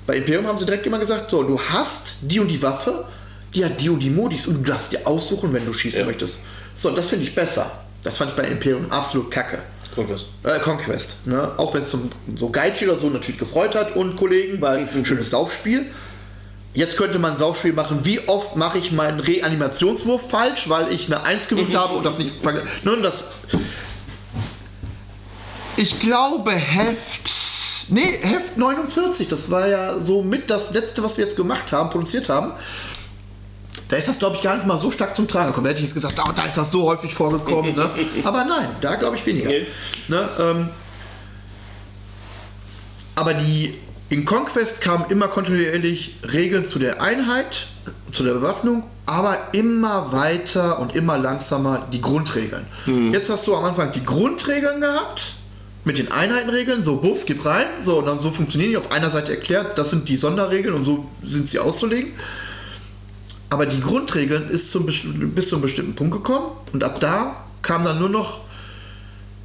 [0.07, 3.07] Bei Imperium haben sie direkt immer gesagt, so, du hast die und die Waffe,
[3.55, 6.07] die hat die und die Modis und du darfst dir aussuchen, wenn du schießen Ja.
[6.07, 6.41] möchtest.
[6.77, 7.71] So, das finde ich besser.
[8.03, 9.59] Das fand ich bei Imperium absolut kacke.
[9.95, 10.27] Conquest.
[10.43, 11.27] Äh, Conquest.
[11.27, 11.53] Ne?
[11.57, 11.97] Auch wenn es
[12.37, 15.87] so Geichi oder so natürlich gefreut hat und Kollegen, weil ein schönes Saufspiel.
[16.75, 18.01] Jetzt könnte man ein Saufspiel machen.
[18.03, 22.19] Wie oft mache ich meinen Reanimationswurf falsch, weil ich eine 1 gewürfelt habe und das
[22.19, 22.35] nicht.
[22.85, 23.27] Nun, das.
[25.77, 27.31] Ich glaube, Heft.
[27.89, 29.29] Nee, Heft 49.
[29.29, 32.53] Das war ja so mit das letzte, was wir jetzt gemacht haben, produziert haben.
[33.89, 35.65] Da ist das, glaube ich, gar nicht mal so stark zum Tragen gekommen.
[35.65, 37.75] Da hätte ich jetzt gesagt, oh, da ist das so häufig vorgekommen.
[37.75, 37.89] ne?
[38.25, 39.49] Aber nein, da glaube ich weniger.
[39.51, 39.67] Nee.
[40.09, 40.69] Ne, ähm,
[43.15, 43.75] aber die
[44.09, 47.69] in Conquest kamen immer kontinuierlich Regeln zu der Einheit,
[48.13, 52.67] zu der Bewaffnung, aber immer weiter und immer langsamer die Grundregeln.
[53.13, 55.35] Jetzt hast du am Anfang die Grundregeln gehabt
[55.85, 59.11] mit den Einheitenregeln, so buff, gib rein, so und dann so funktionieren die auf einer
[59.11, 62.13] Seite erklärt, das sind die Sonderregeln und so sind sie auszulegen.
[63.55, 65.03] Aber die Grundregeln ist zum, bis
[65.49, 68.41] zu einem bestimmten Punkt gekommen und ab da kam dann nur noch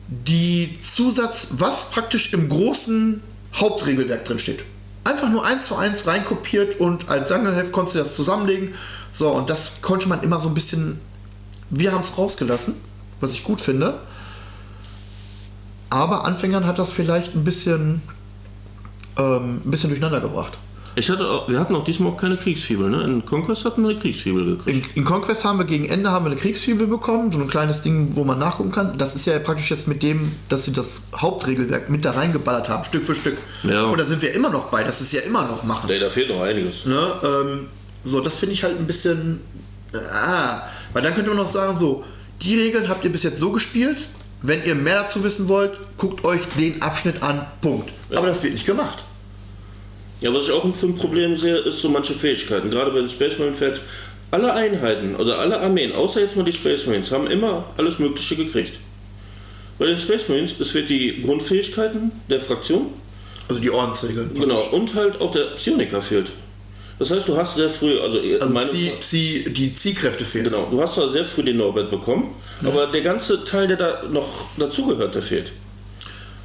[0.08, 3.22] die Zusatz, was praktisch im großen
[3.54, 4.64] Hauptregelwerk drin steht.
[5.04, 8.74] Einfach nur eins zu eins reinkopiert und als Sangelheft konntest du das zusammenlegen.
[9.12, 11.00] So, und das konnte man immer so ein bisschen.
[11.70, 12.74] Wir haben es rausgelassen,
[13.20, 14.00] was ich gut finde.
[15.92, 18.02] Aber Anfängern hat das vielleicht ein bisschen,
[19.20, 20.58] ähm, ein bisschen durcheinander gebracht.
[20.96, 23.04] Ich hatte auch, wir hatten auch diesmal auch keine Kriegsfibel, ne?
[23.04, 24.88] In Conquest hatten wir eine Kriegsfibel gekriegt.
[24.96, 27.82] In, in Conquest haben wir gegen Ende haben wir eine Kriegsfibel bekommen, so ein kleines
[27.82, 28.98] Ding, wo man nachgucken kann.
[28.98, 32.84] Das ist ja praktisch jetzt mit dem, dass sie das Hauptregelwerk mit da reingeballert haben,
[32.84, 33.38] Stück für Stück.
[33.64, 33.86] Ja.
[33.86, 35.88] Und da sind wir immer noch bei, das ist ja immer noch machen.
[35.88, 36.86] Nee, da fehlt noch einiges.
[36.86, 37.00] Ne?
[37.24, 37.68] Ähm,
[38.04, 39.42] so, das finde ich halt ein bisschen.
[39.94, 40.62] Ah,
[40.94, 42.04] weil dann könnte man noch sagen, so,
[42.42, 44.08] die Regeln habt ihr bis jetzt so gespielt.
[44.42, 47.46] Wenn ihr mehr dazu wissen wollt, guckt euch den Abschnitt an.
[47.62, 47.92] Punkt.
[48.16, 49.04] Aber das wird nicht gemacht.
[50.22, 52.70] Ja, was ich auch für ein Problem sehe, ist so manche Fähigkeiten.
[52.70, 53.80] Gerade bei den Space Marine Fans.
[54.32, 58.36] Alle Einheiten oder alle Armeen, außer jetzt mal die Space Marines, haben immer alles Mögliche
[58.36, 58.74] gekriegt.
[59.80, 62.88] Bei den Space Marines, es wird die Grundfähigkeiten der Fraktion,
[63.48, 64.30] Also die Ordensregeln.
[64.36, 66.28] genau, und halt auch der Psioniker fehlt.
[67.00, 70.44] Das heißt, du hast sehr früh, also, Also meine, Zieh, Zieh, die Ziehkräfte fehlen.
[70.44, 74.04] genau, du hast zwar sehr früh den Norbert bekommen, aber der ganze Teil, der da
[74.12, 75.54] noch dazugehört, der fehlt.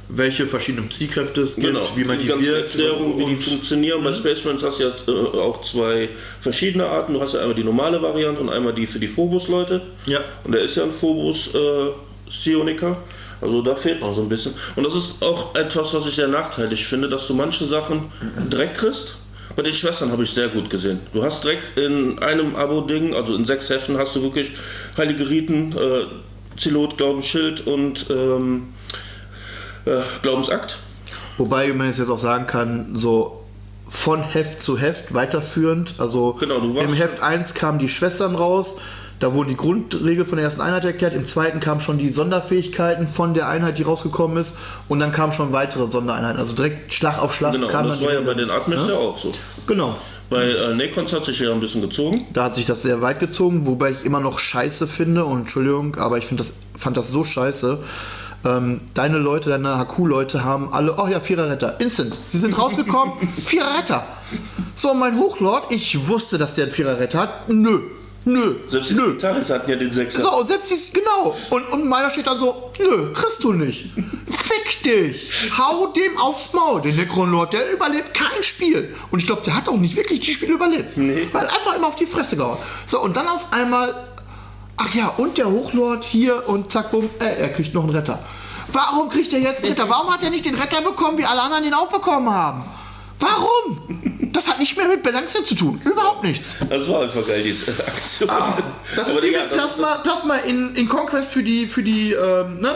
[0.07, 2.75] Welche verschiedenen Ziehkräfte es gibt, Genau, wie man die, ganze wirkt.
[2.75, 4.03] Erklärung, wie die funktionieren.
[4.03, 6.09] Bei Space Marines hast du ja äh, auch zwei
[6.41, 7.13] verschiedene Arten.
[7.13, 9.81] Du hast ja einmal die normale Variante und einmal die für die Phobos-Leute.
[10.05, 10.19] Ja.
[10.43, 12.95] Und der ist ja ein Phobos-Psioniker.
[13.41, 14.53] also da fehlt noch so ein bisschen.
[14.75, 18.11] Und das ist auch etwas, was ich sehr nachteilig finde, dass du manche Sachen
[18.49, 19.15] Dreck kriegst.
[19.55, 20.99] Bei den Schwestern habe ich sehr gut gesehen.
[21.13, 24.51] Du hast Dreck in einem Abo-Ding, also in sechs Heften hast du wirklich
[24.97, 26.05] Heilige Riten, äh,
[26.57, 28.67] Zilot, Glaubensschild und ähm,
[29.85, 30.77] äh, Glaubensakt.
[31.37, 33.41] Wobei man jetzt auch sagen kann, so
[33.87, 35.95] von Heft zu Heft weiterführend.
[35.99, 38.75] Also Genau, du warst- im Heft 1 kamen die Schwestern raus,
[39.19, 43.07] da wurden die Grundregeln von der ersten Einheit erklärt, im zweiten kamen schon die Sonderfähigkeiten
[43.07, 44.55] von der Einheit, die rausgekommen ist,
[44.89, 46.39] und dann kamen schon weitere Sondereinheiten.
[46.39, 48.81] Also direkt Schlag auf Schlag Genau, kam und das dann war ja bei den Atmis
[48.87, 48.95] Ja?
[48.95, 49.31] auch so.
[49.67, 49.95] Genau.
[50.29, 52.25] Bei äh, Necrons hat sich ja ein bisschen gezogen.
[52.33, 55.95] Da hat sich das sehr weit gezogen, wobei ich immer noch scheiße finde, und Entschuldigung,
[55.97, 57.77] aber ich das, fand das so scheiße.
[58.45, 62.13] Ähm, deine Leute, deine HQ-Leute haben alle, oh ja, Vierer Retter, instant.
[62.27, 64.05] Sie sind rausgekommen, Vierer Retter.
[64.75, 67.49] So, mein Hochlord, ich wusste, dass der einen Vierer Retter hat.
[67.49, 67.79] Nö,
[68.25, 69.13] nö, Selbst die nö.
[69.13, 70.21] Gitarres hatten ja den Sechser.
[70.21, 71.35] So, und selbst dies, genau.
[71.49, 73.91] Und, und meiner steht dann so, nö, kriegst du nicht.
[74.29, 75.51] Fick dich.
[75.57, 76.81] Hau dem aufs Maul.
[76.81, 78.93] Der Necron-Lord, der überlebt kein Spiel.
[79.11, 80.97] Und ich glaube, der hat auch nicht wirklich die Spiele überlebt.
[80.97, 81.27] Nee.
[81.31, 82.57] Weil einfach immer auf die Fresse gehauen.
[82.85, 83.95] So, und dann auf einmal,
[84.77, 88.19] ach ja, und der Hochlord hier und zack, bumm, äh, er kriegt noch einen Retter.
[88.69, 89.89] Warum kriegt er jetzt einen Retter?
[89.89, 92.63] Warum hat er nicht den Retter bekommen, wie alle anderen den auch bekommen haben?
[93.19, 94.29] Warum?
[94.33, 95.81] Das hat nicht mehr mit Balancing zu tun.
[95.89, 96.57] Überhaupt nichts.
[96.69, 98.29] Das war einfach geil, diese Aktion.
[98.29, 98.57] Ah,
[98.95, 102.73] das ist wie mit Plasma, Plasma in, in Conquest für die, für die, ähm, ne?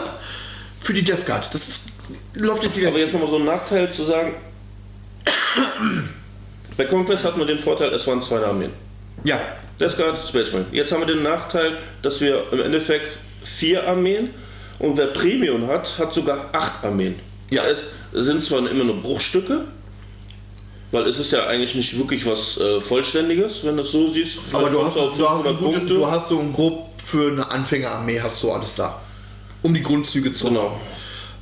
[0.78, 1.52] Für die Death Guard.
[1.52, 1.88] Das ist,
[2.32, 3.04] läuft nicht Ist, aber wieder.
[3.04, 4.34] jetzt nochmal so ein Nachteil zu sagen.
[6.78, 8.72] Bei Conquest hatten wir den Vorteil, es waren zwei Armeen.
[9.24, 9.38] Ja.
[9.96, 10.66] Guard, Space Marine.
[10.72, 14.30] Jetzt haben wir den Nachteil, dass wir im Endeffekt vier Armeen
[14.78, 17.18] und wer Premium hat, hat sogar acht Armeen.
[17.50, 17.62] Ja.
[17.66, 19.64] Es sind zwar immer nur Bruchstücke,
[20.92, 24.38] weil es ist ja eigentlich nicht wirklich was äh, Vollständiges, wenn du es so siehst.
[24.52, 27.50] Aber du hast, du, hast ein 500 gute, du hast so ein grob für eine
[27.50, 29.00] Anfängerarmee hast du alles da.
[29.62, 30.78] Um die Grundzüge zu Genau.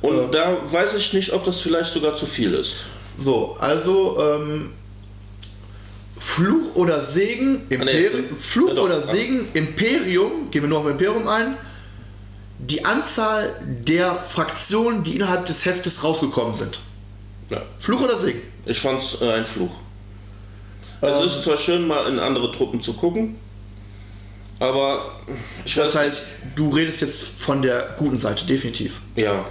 [0.01, 2.85] Und da weiß ich nicht, ob das vielleicht sogar zu viel ist.
[3.17, 4.71] So, also ähm,
[6.19, 9.01] Fluch oder Segen, nee, Imperi Fluch ja doch, oder.
[9.01, 11.55] Segen, Imperium, gehen wir nur auf Imperium ein.
[12.59, 16.79] Die Anzahl der Fraktionen, die innerhalb des Heftes rausgekommen sind.
[17.49, 17.61] Ja.
[17.79, 18.41] Fluch oder Segen?
[18.65, 19.71] Ich fand es äh, ein Fluch.
[21.01, 23.35] Es Ähm, ist zwar schön, mal in andere Truppen zu gucken,
[24.59, 25.15] aber
[25.63, 26.25] ich das heißt,
[26.57, 28.99] du redest jetzt von der guten Seite, definitiv.
[29.15, 29.45] ja,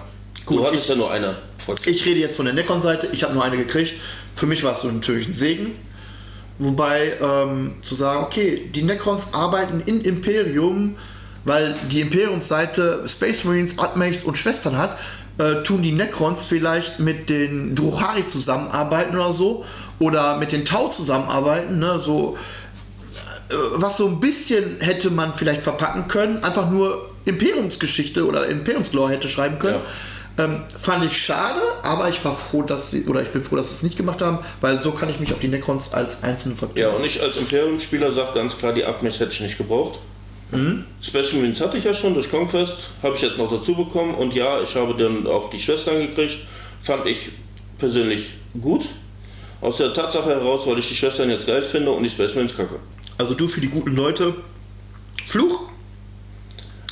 [0.44, 1.36] Gut, du hattest ich- ja nur eine.
[1.86, 3.94] Ich rede jetzt von der Necron-Seite, ich habe nur eine gekriegt.
[4.34, 5.74] Für mich war es so natürlich ein Segen.
[6.58, 10.96] Wobei ähm, zu sagen, okay, die Necrons arbeiten in Imperium,
[11.44, 14.98] weil die Imperiumsseite Space Marines, Atmechs und Schwestern hat,
[15.38, 19.64] äh, tun die Necrons vielleicht mit den Druchari zusammenarbeiten oder so
[20.00, 22.36] oder mit den Tau zusammenarbeiten, ne, so
[23.50, 29.10] äh, was so ein bisschen hätte man vielleicht verpacken können, einfach nur Imperiumsgeschichte oder Imperiumslore
[29.10, 29.80] hätte schreiben können.
[30.38, 33.68] Ähm, fand ich schade, aber ich war froh, dass sie, oder ich bin froh, dass
[33.70, 36.54] sie es nicht gemacht haben, weil so kann ich mich auf die Necrons als einzelne
[36.54, 36.94] Ja, Faktoren.
[36.96, 39.98] und ich als Imperium-Spieler sage ganz klar, die Abmess hätte ich nicht gebraucht.
[40.52, 40.84] Mhm.
[41.02, 44.32] Special Marines hatte ich ja schon durch Conquest, habe ich jetzt noch dazu bekommen und
[44.32, 46.38] ja, ich habe dann auch die Schwestern gekriegt.
[46.82, 47.30] Fand ich
[47.78, 48.30] persönlich
[48.60, 48.86] gut.
[49.60, 52.56] Aus der Tatsache heraus, weil ich die Schwestern jetzt geil finde und die Space Marines
[52.56, 52.76] kacke.
[53.18, 54.34] Also du für die guten Leute.
[55.26, 55.68] Fluch?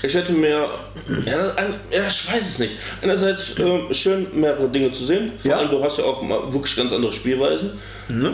[0.02, 0.68] Ich hätte mir,
[1.24, 1.54] ja,
[1.90, 2.74] ja ich weiß es nicht.
[3.02, 5.32] Einerseits ähm, schön, mehrere Dinge zu sehen.
[5.40, 5.58] Vor Ja.
[5.58, 7.70] allem, du hast ja auch mal wirklich ganz andere Spielweisen.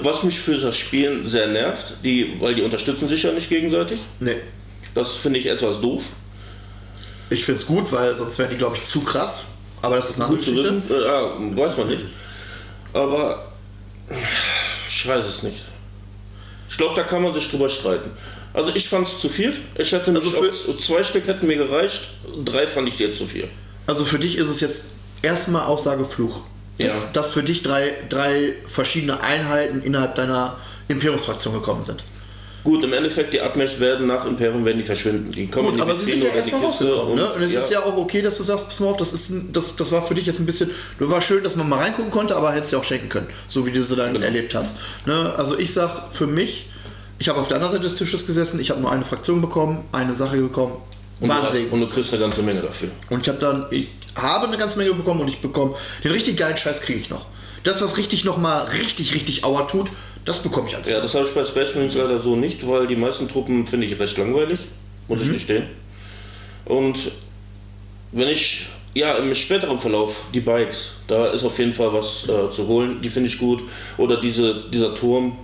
[0.02, 4.00] Was mich für das Spielen sehr nervt, die, weil die unterstützen sich ja nicht gegenseitig.
[4.20, 4.36] Nee.
[4.94, 6.04] Das finde ich etwas doof.
[7.30, 9.44] Ich finde es gut, weil sonst wären die, glaube ich, zu krass.
[9.80, 12.04] Aber das ist eine Gut zu wissen, äh, ja, weiß man nicht.
[12.92, 13.52] Aber
[14.88, 15.60] ich weiß es nicht.
[16.68, 18.10] Ich glaube, da kann man sich drüber streiten.
[18.54, 19.54] Also ich fand es zu viel.
[19.78, 22.02] Ich hätte Also für- zwei Stück hätten mir gereicht.
[22.44, 23.48] Drei fand ich jetzt zu viel.
[23.86, 24.84] Also für dich ist es jetzt
[25.22, 26.40] erstmal Aussage Fluch.
[26.78, 26.86] Ja.
[26.88, 30.56] Dass, dass für dich drei, drei verschiedene Einheiten innerhalb deiner
[30.88, 32.02] Imperiumsfraktion gekommen sind.
[32.64, 35.32] Gut, im Endeffekt, die Abmächte werden nach Imperium werden die verschwinden.
[35.32, 37.16] Die kommen Gut, in die aber sie sind ja erstmal rausgekommen.
[37.16, 37.32] Ne?
[37.32, 39.30] Und es ja, ist ja auch okay, dass du sagst, pass mal auf, das, ist
[39.30, 40.70] ein, das, das war für dich jetzt ein bisschen.
[41.00, 43.66] Du war schön, dass man mal reingucken konnte, aber hättest du auch schenken können, so
[43.66, 44.24] wie du sie dann Genau.
[44.24, 44.76] erlebt hast.
[45.06, 45.32] Ne?
[45.36, 46.66] Also ich sag für mich,
[47.22, 49.84] ich habe auf der anderen Seite des Tisches gesessen, ich habe nur eine Fraktion bekommen,
[49.92, 50.74] eine Sache bekommen.
[51.20, 51.68] und, du hast, Wahnsinn.
[51.70, 52.88] und du kriegst eine ganze Menge dafür.
[53.10, 56.36] Und ich habe dann, ich habe eine ganze Menge bekommen und ich bekomme den richtig
[56.36, 57.24] geilen Scheiß kriege ich noch.
[57.62, 59.88] Das, was richtig nochmal richtig, richtig Auer tut,
[60.24, 60.90] das bekomme ich alles.
[60.90, 63.86] Ja, das habe ich bei Space Marines leider so nicht, weil die meisten Truppen finde
[63.86, 64.58] ich recht langweilig,
[65.06, 65.26] muss Mhm.
[65.26, 65.66] ich gestehen.
[66.64, 66.96] Und
[68.10, 72.50] wenn ich, ja, im späteren Verlauf, die Bikes, da ist auf jeden Fall was äh,
[72.52, 73.62] zu holen, die finde ich gut.
[73.96, 75.36] Oder diese, dieser Turm,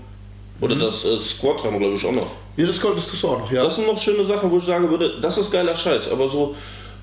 [0.60, 0.80] oder Mhm.
[0.80, 2.30] das äh, Squad haben wir, glaube ich, auch noch.
[2.56, 3.62] Ja, das, kriegst du auch noch, ja.
[3.62, 6.10] Das sind noch schöne Sachen, wo ich sagen würde, das ist geiler Scheiß.
[6.10, 6.56] Aber so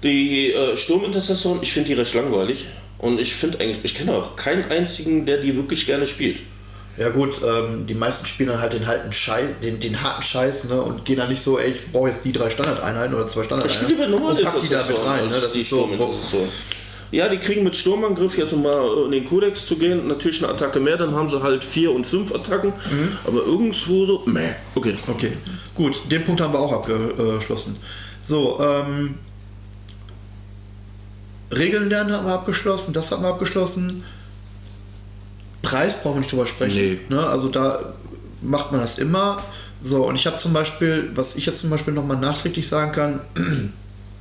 [0.04, 2.66] die äh, Sturmintercessoren, ich finde die recht langweilig.
[2.98, 6.40] Und ich finde eigentlich, ich kenne auch keinen einzigen, der die wirklich gerne spielt.
[6.98, 10.66] Ja gut, ähm, die meisten spielen dann halt den harten Scheiß, den, den harten Scheiß,
[10.66, 13.42] ne, und gehen dann nicht so, ey, ich brauche jetzt die drei Standardeinheiten oder zwei
[13.42, 15.90] Ich Standardeinheiten normal und pack die da mit rein, ne, das ist so.
[17.12, 20.54] Ja, die kriegen mit Sturmangriff jetzt um mal in den Kodex zu gehen, natürlich eine
[20.54, 23.10] Attacke mehr, dann haben sie halt vier und fünf Attacken, Mhm.
[23.26, 24.42] aber irgendwo so, meh,
[24.74, 24.96] okay.
[25.08, 25.32] okay,
[25.76, 27.78] gut, den Punkt haben wir auch abgeschlossen.
[28.22, 29.16] So, ähm,
[31.56, 34.04] Regeln lernen haben wir abgeschlossen, das haben wir abgeschlossen.
[35.62, 36.76] Preis brauchen wir nicht drüber sprechen.
[36.78, 37.00] Nee.
[37.10, 37.26] Ne?
[37.26, 37.94] Also da
[38.42, 39.42] macht man das immer.
[39.82, 43.22] So, und ich habe zum Beispiel, was ich jetzt zum Beispiel nochmal nachträglich sagen kann,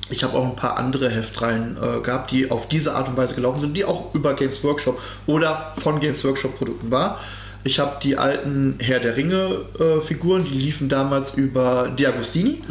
[0.09, 3.35] ich habe auch ein paar andere Heftreihen äh, gehabt, die auf diese Art und Weise
[3.35, 7.19] gelaufen sind, die auch über Games Workshop oder von Games Workshop Produkten war.
[7.63, 12.61] Ich habe die alten Herr der Ringe äh, Figuren, die liefen damals über Diagostini,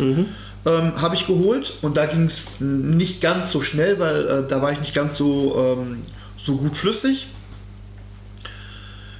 [0.67, 4.63] ähm, habe ich geholt und da ging es nicht ganz so schnell, weil äh, da
[4.63, 6.03] war ich nicht ganz so, ähm,
[6.37, 7.27] so gut flüssig.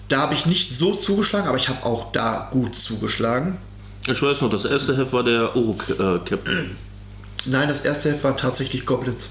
[0.09, 3.57] Da habe ich nicht so zugeschlagen, aber ich habe auch da gut zugeschlagen.
[4.07, 6.77] Ich weiß noch, das erste Heft war der Oro-Captain.
[7.47, 9.31] Nein, das erste Heft waren tatsächlich Goblins.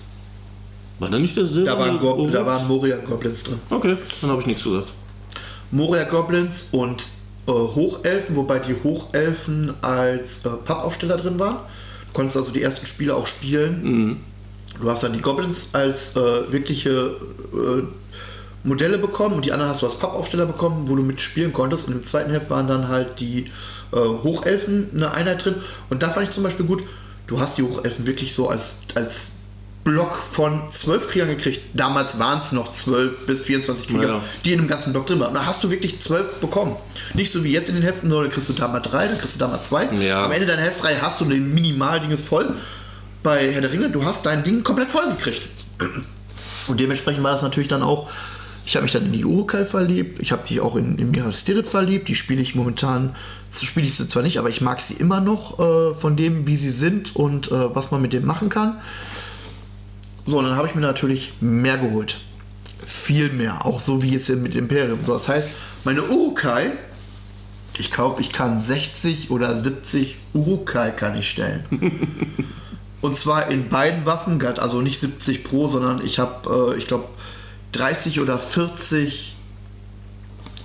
[0.99, 1.71] War da nicht der Silber?
[1.71, 3.59] Da waren, Gob da waren Moria Goblins drin.
[3.69, 4.89] Okay, dann habe ich nichts gesagt.
[5.71, 7.07] Moria Goblins und
[7.47, 11.57] äh, Hochelfen, wobei die Hochelfen als äh, Pappaufsteller drin waren.
[12.07, 13.83] Du konntest also die ersten Spiele auch spielen.
[13.83, 14.17] Mhm.
[14.79, 17.15] Du hast dann die Goblins als äh, wirkliche
[17.53, 17.83] äh,
[18.63, 21.87] Modelle bekommen und die anderen hast du als Pappaufsteller bekommen, wo du mitspielen konntest.
[21.87, 23.51] Und im zweiten Heft waren dann halt die
[23.91, 25.55] äh, Hochelfen eine Einheit drin.
[25.89, 26.83] Und da fand ich zum Beispiel gut,
[27.27, 29.27] du hast die Hochelfen wirklich so als, als
[29.83, 31.59] Block von zwölf Kriegern gekriegt.
[31.73, 34.21] Damals waren es noch zwölf bis 24 Krieger, Ja.
[34.45, 35.33] die in einem ganzen Block drin waren.
[35.33, 36.77] Da hast du wirklich zwölf bekommen.
[37.13, 39.17] Nicht so wie jetzt in den Heften, nur dann kriegst du da mal drei, dann
[39.17, 39.85] kriegst du da mal zwei.
[39.99, 40.23] Ja.
[40.23, 42.53] Am Ende deiner Heftreihe hast du den Minimaldinges voll.
[43.23, 45.41] Bei Herr der Ringe, du hast dein Ding komplett voll gekriegt.
[46.67, 48.09] Und dementsprechend war das natürlich dann auch.
[48.65, 50.21] Ich habe mich dann in die Urukai verliebt.
[50.21, 52.07] Ich habe die auch in, in Mira Stirit verliebt.
[52.07, 53.15] Die spiele ich momentan,
[53.51, 56.55] spiele ich sie zwar nicht, aber ich mag sie immer noch äh, von dem, wie
[56.55, 58.77] sie sind und äh, was man mit dem machen kann.
[60.25, 62.17] So, und dann habe ich mir natürlich mehr geholt.
[62.85, 63.65] Viel mehr.
[63.65, 64.99] Auch so wie jetzt mit Imperium.
[65.05, 65.49] So, das heißt,
[65.83, 66.71] meine Urukai
[67.77, 71.65] Ich glaube, ich kann 60 oder 70 Urukai kann ich stellen.
[73.01, 77.05] Und zwar in beiden Waffen, also nicht 70 pro, sondern ich habe, äh, ich glaube,
[77.73, 79.35] 30 oder 40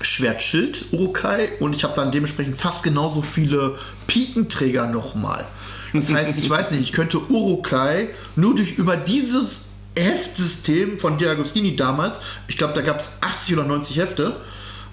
[0.01, 5.45] Schwertschild Urukai und ich habe dann dementsprechend fast genauso viele Pikenträger nochmal.
[5.93, 9.63] Das heißt, ich weiß nicht, ich könnte Urukai nur durch über dieses
[9.99, 14.37] Heftsystem von Diagostini damals, ich glaube, da gab es 80 oder 90 Hefte,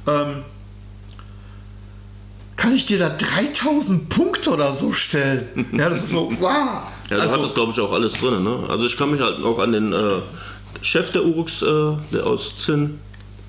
[0.07, 0.43] ähm,
[2.55, 5.67] kann ich dir da 3000 Punkte oder so stellen.
[5.73, 6.49] Ja, das ist so, wow.
[6.49, 8.43] Ja, da Also- hat das, glaube ich, auch alles drin.
[8.43, 8.65] Ne?
[8.69, 10.21] Also ich kann mich halt auch an den äh,
[10.81, 11.65] Chef der Uruks, äh,
[12.11, 12.99] der aus Zinn,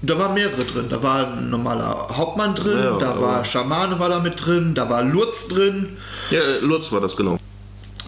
[0.03, 0.87] Da waren mehrere drin.
[0.89, 4.89] Da war ein normaler Hauptmann drin, Ja, da war Schamane war da mit drin, da
[4.89, 5.97] war Lurz drin,
[6.31, 7.39] ja, äh, Lutz war das genau.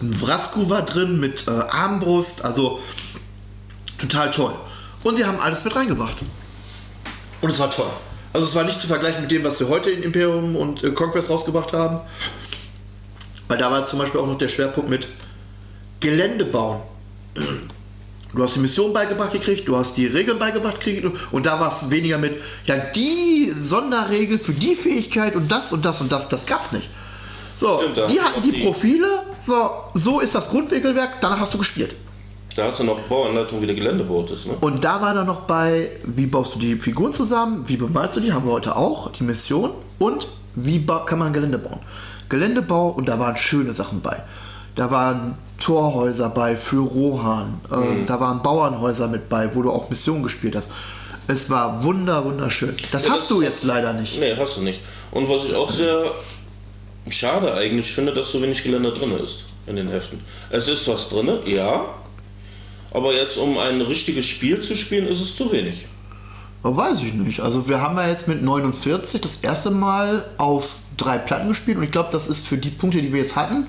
[0.01, 2.79] ein Vrasku war drin mit äh, Armbrust, also
[3.97, 4.53] total toll.
[5.03, 6.17] Und die haben alles mit reingebracht.
[7.41, 7.89] Und es war toll.
[8.33, 10.91] Also es war nicht zu vergleichen mit dem, was wir heute in Imperium und äh,
[10.91, 11.99] Conquest rausgebracht haben.
[13.47, 15.07] Weil da war zum Beispiel auch noch der Schwerpunkt mit
[15.99, 16.81] Gelände bauen.
[18.33, 21.69] Du hast die Mission beigebracht gekriegt, du hast die Regeln beigebracht gekriegt und da war
[21.71, 26.29] es weniger mit, ja, die Sonderregel für die Fähigkeit und das und das und das,
[26.29, 26.89] das gab's nicht.
[27.57, 31.57] So, Stimmt, die hatten die die- Profile, so, so ist das Grundregelwerk, danach hast du
[31.57, 31.95] gespielt.
[32.55, 34.45] Da hast du noch Bauanleitung, wie der Gelände baut ist.
[34.47, 34.53] Ne?
[34.61, 38.19] Und da war dann noch bei, wie baust du die Figuren zusammen, wie bemalst du
[38.19, 41.79] die, haben wir heute auch, die Mission und wie kann man Gelände bauen.
[42.27, 44.21] Geländebau und da waren schöne Sachen bei.
[44.75, 49.89] Da waren Torhäuser bei für Rohan, ähm, da waren Bauernhäuser mit bei, wo du auch
[49.89, 50.69] Missionen gespielt hast.
[51.27, 52.75] Es war wunder, wunderschön.
[52.91, 54.19] Das Ja, hast das- du jetzt leider nicht.
[54.19, 54.79] Nee, hast du nicht.
[55.11, 56.11] Und was ich auch sehr
[57.09, 60.19] schade eigentlich finde, dass so wenig Gelände drin ist in den Heften.
[60.49, 61.85] Es ist was drin, ja.
[62.91, 65.85] Aber jetzt, um ein richtiges Spiel zu spielen, ist es zu wenig.
[66.63, 67.39] Oh, weiß ich nicht.
[67.41, 71.83] Also wir haben ja jetzt mit 49 das erste Mal auf drei Platten gespielt und
[71.83, 73.67] ich glaube, das ist für die Punkte, die wir jetzt hatten,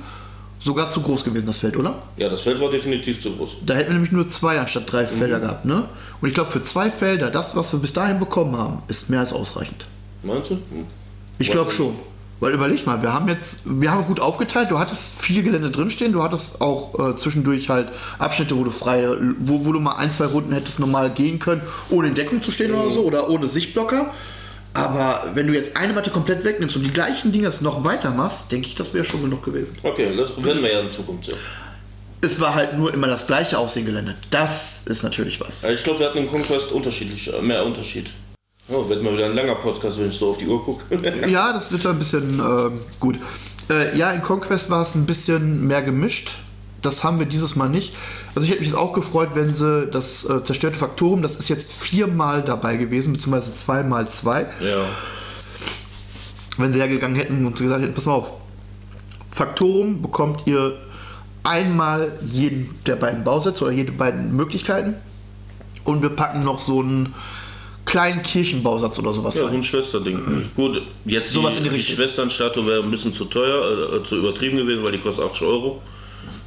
[0.63, 2.03] sogar zu groß gewesen, das Feld, oder?
[2.17, 3.59] Ja, das Feld war definitiv zu groß.
[3.65, 5.89] Da hätten wir nämlich nur zwei anstatt drei Felder gehabt, ne?
[6.21, 9.21] Und ich glaube, für zwei Felder, das, was wir bis dahin bekommen haben, ist mehr
[9.21, 9.87] als ausreichend.
[10.23, 10.55] Meinst du?
[10.55, 10.87] Hm.
[11.39, 11.95] Ich glaube schon.
[12.41, 16.13] Weil überleg mal, wir haben jetzt, wir haben gut aufgeteilt, du hattest viel Gelände drinstehen,
[16.13, 17.89] du hattest auch äh, zwischendurch halt
[18.19, 19.07] Abschnitte, wo du frei,
[19.39, 22.51] wo, wo du mal ein, zwei Runden hättest normal gehen können, ohne in Deckung zu
[22.51, 24.11] stehen oder so oder ohne Sichtblocker.
[24.75, 28.53] Aber wenn du jetzt eine Matte komplett wegnimmst und die gleichen Dinge jetzt noch weitermachst,
[28.53, 29.77] denke ich, das wäre schon genug gewesen.
[29.83, 31.37] Okay, das werden wir ja in Zukunft sehen.
[32.23, 34.15] Es war halt nur immer das gleiche Aussehen Gelände.
[34.31, 35.65] Das ist natürlich was.
[35.65, 38.11] Also ich glaube, wir hatten in Conquest unterschiedlich, äh, mehr Unterschied.
[38.69, 40.85] Oh, wird mal wieder ein langer Podcast, wenn ich so auf die Uhr gucke.
[41.29, 43.19] Ja, das wird ein bisschen ähm, gut.
[43.69, 46.31] Äh, ja, in Conquest war es ein bisschen mehr gemischt.
[46.83, 47.95] Das haben wir dieses Mal nicht.
[48.35, 51.49] Also ich hätte mich jetzt auch gefreut, wenn sie das äh, zerstörte Faktorum, das ist
[51.49, 54.85] jetzt viermal dabei gewesen, beziehungsweise zweimal zwei, ja.
[56.57, 58.33] wenn sie hergegangen hätten und gesagt hätten, pass mal auf,
[59.31, 60.77] Faktorum bekommt ihr
[61.43, 64.97] einmal jeden der beiden Bausätze oder jede beiden Möglichkeiten
[65.85, 67.15] und wir packen noch so einen
[67.87, 69.57] kleinen Kirchenbausatz oder sowas Ja, so rein.
[69.57, 70.51] ein Schwesterding.
[70.57, 71.83] Gut, jetzt Sowas die, in die die.
[71.83, 75.83] Schwesternstatue wäre ein bisschen zu teuer, äh, zu übertrieben gewesen, weil die kostet 80 Euro.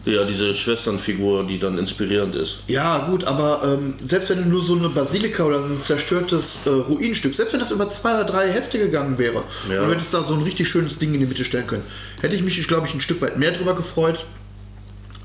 [0.05, 2.63] Ja, diese Schwesternfigur, die dann inspirierend ist.
[2.67, 7.33] Ja, gut, aber ähm, selbst wenn nur so eine Basilika oder ein zerstörtes äh, Ruinenstück,
[7.33, 9.81] selbst wenn das über zwei oder drei Hefte gegangen wäre Ja.
[9.81, 11.83] und du hättest da so ein richtig schönes Ding in die Mitte stellen können,
[12.21, 14.25] hätte ich mich, glaube ich, ein Stück weit mehr drüber gefreut,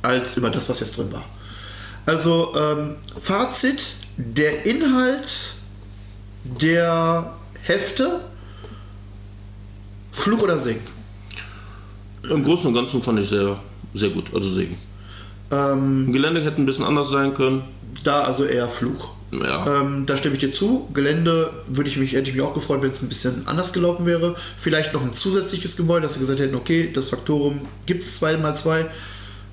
[0.02, 1.24] als über das, was jetzt drin war.
[2.06, 5.54] Also, ähm, Fazit: der Inhalt
[6.44, 8.20] der Hefte,
[10.12, 10.80] Fluch oder Segen.
[12.30, 13.58] Im Großen und Ganzen fand ich sehr,
[13.94, 14.76] sehr gut, also Segen.
[15.50, 17.62] Ähm, Gelände hätte ein bisschen anders sein können.
[18.04, 19.14] da also eher Fluch.
[19.30, 20.88] Ja, Ähm, da stimme ich dir zu.
[20.94, 24.06] Gelände würde ich mich, hätte ich mich auch gefreut, wenn es ein bisschen anders gelaufen
[24.06, 24.34] wäre.
[24.56, 28.36] Vielleicht noch ein zusätzliches Gebäude, dass sie gesagt hätten, okay, das Faktorum gibt es zwei
[28.38, 28.86] mal zwei,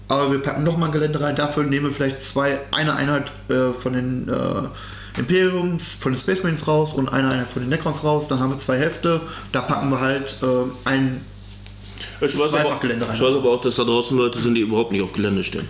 [0.07, 1.35] aber wir packen noch mal ein Gelände rein.
[1.35, 6.43] Dafür nehmen wir vielleicht zwei, eine Einheit äh, von den äh, Imperiums, von den Space
[6.43, 8.27] Marines raus und eine Einheit von den Necrons raus.
[8.27, 9.19] Dann haben wir zwei Hefte.
[9.51, 10.45] Da packen wir halt äh,
[10.85, 11.21] ein
[12.21, 13.15] ich, weiß aber, Gelände rein.
[13.15, 15.67] ich weiß aber auch, dass da draußen Leute sind, die überhaupt nicht auf Gelände stehen.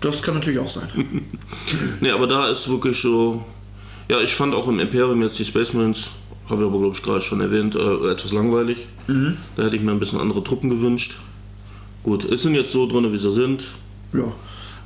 [0.00, 0.88] Das kann natürlich auch sein.
[2.00, 3.44] Nee, aber da ist wirklich so.
[4.08, 6.10] Ja, ich fand auch im Imperium jetzt die Space Marines,
[6.48, 8.86] habe ich aber glaube ich gerade schon erwähnt, äh, etwas langweilig.
[9.56, 11.16] Da hätte ich mir ein bisschen andere Truppen gewünscht.
[12.02, 13.64] Gut, es sind jetzt so drin, wie sie sind.
[14.12, 14.32] Ja.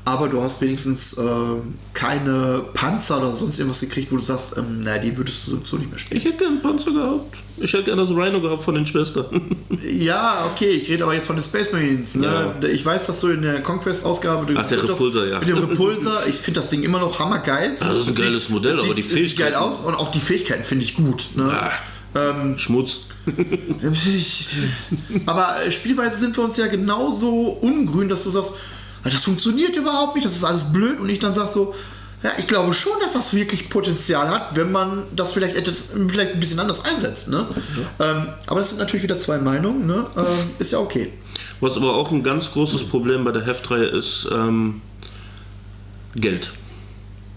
[0.09, 1.23] Aber du hast wenigstens äh,
[1.93, 5.77] keine Panzer oder sonst irgendwas gekriegt, wo du sagst, ähm, naja, die würdest du sowieso
[5.77, 6.17] nicht mehr spielen.
[6.19, 7.37] Ich hätte gerne einen Panzer gehabt.
[7.59, 9.27] Ich hätte gerne das Rhino gehabt von den Schwestern.
[9.91, 12.15] Ja, okay, ich rede aber jetzt von den Space Marines.
[12.17, 12.53] Ne?
[12.73, 14.53] Ich weiß, dass du in der Conquest-Ausgabe.
[14.57, 15.39] Ach, der Repulsor, ja.
[15.39, 17.77] Mit dem Repulsor, ich finde das Ding immer noch hammergeil.
[17.81, 19.57] Ja, das ist ein sieht- geiles Modell, das aber die sieht, es sieht geil Fähigkeiten-
[19.57, 21.27] aus und auch die Fähigkeiten finde ich gut.
[21.37, 21.45] Ne?
[21.45, 21.71] Ah.
[22.15, 23.09] Ähm, Schmutz.
[25.27, 27.31] aber spielweise sind wir uns ja genauso
[27.61, 28.59] ungrün, dass du sagst, "Ah,
[29.05, 31.75] das funktioniert überhaupt nicht, das ist alles blöd und ich dann sag so,
[32.23, 36.35] ja, ich glaube schon, dass das wirklich Potenzial hat, wenn man das vielleicht etwas, vielleicht
[36.35, 37.29] ein bisschen anders einsetzt.
[37.29, 37.47] Ne?
[38.01, 40.05] Ähm, aber das sind natürlich wieder zwei Meinungen, ne?
[40.17, 41.13] ähm, ist ja okay.
[41.61, 44.81] Was aber auch ein ganz großes Problem bei der Heftreihe ist ähm,
[46.17, 46.53] Geld.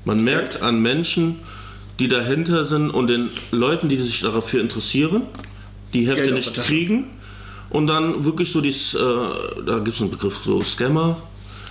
[0.04, 1.40] Man merkt an Menschen,
[2.00, 5.24] die dahinter sind und den Leuten, die sich dafür interessieren,
[5.94, 7.06] die Hefte Geld nicht kriegen
[7.70, 11.22] und dann wirklich so dies, äh, da gibt es einen Begriff, so Scammer,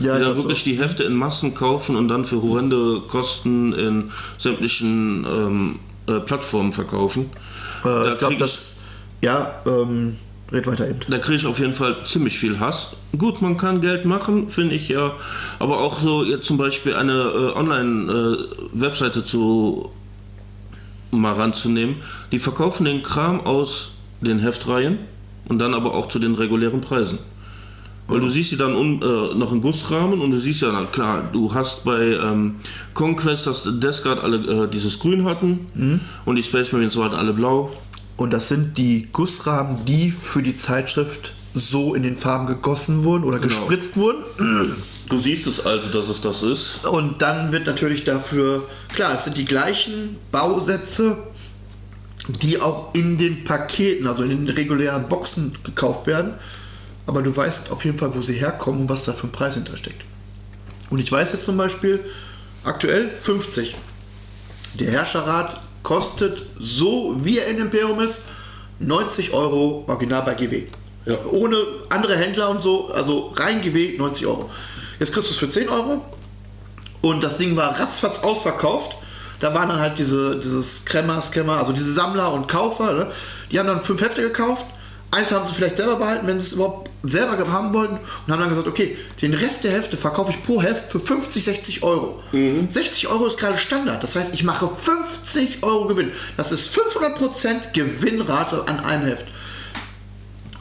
[0.01, 0.65] Ja, die ich dann wirklich so.
[0.65, 6.73] die Hefte in Massen kaufen und dann für horrende Kosten in sämtlichen ähm, äh, Plattformen
[6.73, 7.31] verkaufen.
[7.83, 8.77] Äh, Da ich glaube, das.
[9.23, 10.17] Ja, ähm,
[10.53, 11.01] red weiter eben.
[11.09, 12.97] Da kriege ich auf jeden Fall ziemlich viel Hass.
[13.17, 15.13] Gut, man kann Geld machen, finde ich ja.
[15.59, 19.91] Aber auch so jetzt zum Beispiel eine äh, Online-Webseite zu
[21.11, 21.97] mal ranzunehmen.
[22.33, 24.99] Die verkaufen den Kram aus den Heftreihen
[25.49, 27.19] und dann aber auch zu den regulären Preisen.
[28.11, 30.85] Weil du siehst sie dann un, äh, noch in Gussrahmen und du siehst ja, na
[30.87, 32.57] klar, du hast bei ähm,
[32.95, 37.71] Conquest, dass Guard alle äh, dieses Grün hatten und die Space Marines hatten alle blau.
[38.17, 43.25] Und das sind die Gussrahmen, die für die Zeitschrift so in den Farben gegossen wurden
[43.25, 43.49] oder Genau.
[43.55, 44.23] gespritzt wurden.
[45.09, 46.87] Du siehst es also, dass es das ist.
[46.87, 48.63] Und dann wird natürlich dafür,
[48.95, 51.17] klar, es sind die gleichen Bausätze,
[52.43, 56.35] die auch in den Paketen, also in den regulären Boxen gekauft werden.
[57.07, 59.55] Aber du weißt auf jeden Fall, wo sie herkommen und was da für ein Preis
[59.55, 60.05] hintersteckt.
[60.91, 62.01] Und ich weiß jetzt zum Beispiel,
[62.65, 63.77] aktuell 50.
[64.75, 68.25] Der Herrscherrat kostet, so wie er in Imperium ist,
[68.81, 70.65] 90 Euro original bei GW.
[71.07, 71.17] Ja.
[71.31, 71.57] Ohne
[71.89, 74.51] andere Händler und so, also rein GW 90 Euro.
[74.99, 76.05] Jetzt kriegst du es für 10 Euro
[77.01, 78.97] und das Ding war ratzfatz ausverkauft.
[79.41, 83.07] Da waren dann halt diese, dieses Kremmer, Scammer, also diese Sammler und Kaufer, ne?
[83.51, 84.67] die haben dann fünf Hefte gekauft.
[85.11, 88.41] Eins haben sie vielleicht selber behalten, wenn sie es überhaupt selber haben wollten und haben
[88.41, 92.23] dann gesagt, okay, den Rest der Hefte verkaufe ich pro Heft für 50, 60 Euro.
[92.33, 96.13] 60 Euro ist gerade Standard, das heißt, ich mache 50 Euro Gewinn.
[96.37, 99.27] Das ist 500% Gewinnrate an einem Heft.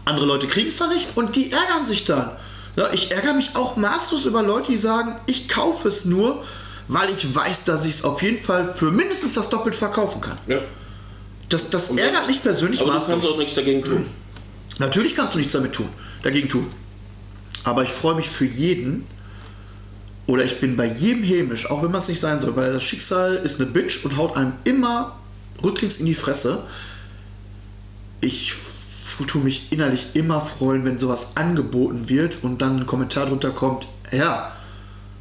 [0.06, 2.32] Andere Leute kriegen es dann nicht und die ärgern sich dann.
[2.76, 6.44] Ja, ich ärgere mich auch maßlos über Leute, die sagen, ich kaufe es nur,
[6.88, 10.38] weil ich weiß, dass ich es auf jeden Fall für mindestens das Doppelt verkaufen kann.
[10.48, 10.60] Ja.
[11.50, 13.34] Das, das ärgert mich persönlich Aber du kannst maßlos.
[13.34, 14.06] auch nichts dagegen tun.
[14.78, 15.90] Natürlich kannst du nichts damit tun,
[16.24, 16.68] dagegen tun.
[17.64, 19.06] Aber ich freue mich für jeden,
[20.28, 22.84] oder ich bin bei jedem hämisch, auch wenn man es nicht sein soll, weil das
[22.84, 25.18] Schicksal ist eine Bitch und haut einem immer
[25.64, 26.64] rücklings in die Fresse.
[28.22, 28.54] Ich
[29.28, 33.88] tue mich innerlich immer freuen, wenn sowas angeboten wird und dann ein Kommentar drunter kommt,
[34.12, 34.52] ja,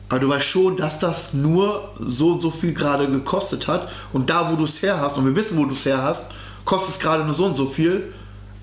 [0.08, 4.30] aber du weißt schon, dass das nur so und so viel gerade gekostet hat und
[4.30, 6.24] da, wo du es her hast, und wir wissen, wo du es her hast,
[6.64, 8.12] kostet es gerade nur so und so viel,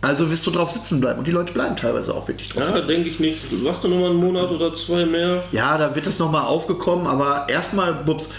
[0.06, 1.20] also wirst du drauf sitzen bleiben.
[1.20, 2.88] Und die Leute bleiben teilweise auch wirklich drauf Ja, sitzen.
[2.88, 3.40] denke ich nicht.
[3.66, 5.44] Warte noch mal einen Monat oder zwei mehr.
[5.52, 8.30] Ja, da wird das nochmal aufgekommen, aber erstmal, Bubs,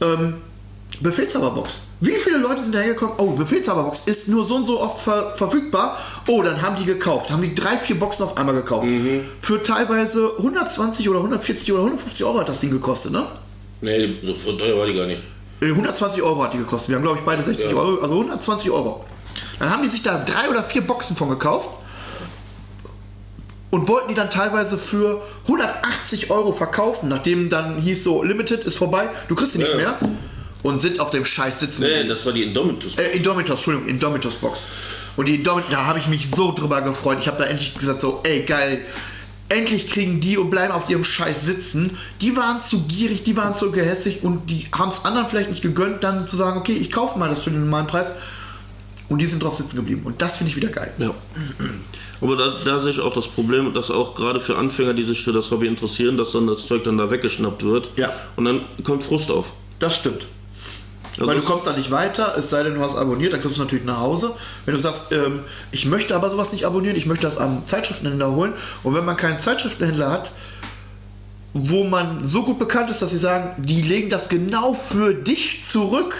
[0.00, 0.34] ähm,
[1.00, 1.82] Befehlshaberbox.
[2.00, 3.14] Wie viele Leute sind da hergekommen?
[3.18, 5.96] Oh, Befehlshaberbox ist nur so und so oft ver verfügbar.
[6.26, 7.30] Oh, dann haben die gekauft.
[7.30, 8.86] Haben die drei, vier Boxen auf einmal gekauft.
[9.40, 13.24] Für teilweise 120 oder 140 oder 150 Euro hat das Ding gekostet, ne?
[13.80, 15.22] Nee, so teuer war die gar nicht.
[15.62, 16.90] Äh, 120 Euro hat die gekostet.
[16.90, 17.76] Wir haben, glaube ich, beide 60 Ja.
[17.78, 19.04] Euro, also 120 Euro.
[19.60, 21.68] Dann haben die sich da drei oder vier Boxen von gekauft
[23.70, 28.78] und wollten die dann teilweise für 180 Euro verkaufen, nachdem dann hieß so, Limited ist
[28.78, 29.76] vorbei, du kriegst sie nicht Ja.
[29.76, 29.98] mehr
[30.62, 31.82] und sind auf dem Scheiß sitzen.
[31.82, 32.96] Nee, das war die Indomitus.
[32.96, 34.66] Äh, Indomitus, Entschuldigung, Indomitus Box.
[35.16, 37.18] Und die Indomitus, da habe ich mich so drüber gefreut.
[37.20, 38.80] Ich habe da endlich gesagt, so, ey, geil.
[39.50, 41.96] Endlich kriegen die und bleiben auf ihrem Scheiß sitzen.
[42.20, 45.62] Die waren zu gierig, die waren zu gehässig und die haben es anderen vielleicht nicht
[45.62, 48.12] gegönnt, dann zu sagen, okay, ich kaufe mal das für den normalen Preis.
[49.10, 50.02] Und die sind drauf sitzen geblieben.
[50.04, 50.92] Und das finde ich wieder geil.
[50.98, 51.12] Ja.
[52.20, 55.22] Aber da, da sehe ich auch das Problem, dass auch gerade für Anfänger, die sich
[55.22, 57.90] für das Hobby interessieren, dass dann das Zeug dann da weggeschnappt wird.
[57.96, 58.12] Ja.
[58.36, 59.52] Und dann kommt Frust auf.
[59.80, 60.26] Das stimmt.
[61.14, 63.56] Also Weil du kommst da nicht weiter, es sei denn, du hast abonniert, dann kriegst
[63.56, 64.30] du es natürlich nach Hause.
[64.64, 65.40] Wenn du sagst, ähm,
[65.72, 68.52] ich möchte aber sowas nicht abonnieren, ich möchte das am Zeitschriftenhändler holen.
[68.84, 70.30] Und wenn man keinen Zeitschriftenhändler hat,
[71.52, 75.64] wo man so gut bekannt ist, dass sie sagen, die legen das genau für dich
[75.64, 76.14] zurück,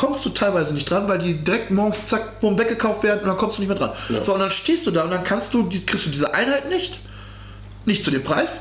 [0.00, 3.36] kommst du teilweise nicht dran, weil die direkt morgens zack, bumm, weggekauft werden und dann
[3.36, 3.92] kommst du nicht mehr dran.
[4.08, 4.24] Ja.
[4.24, 6.98] So, und dann stehst du da und dann kannst du, kriegst du diese Einheit nicht,
[7.84, 8.60] nicht zu dem Preis.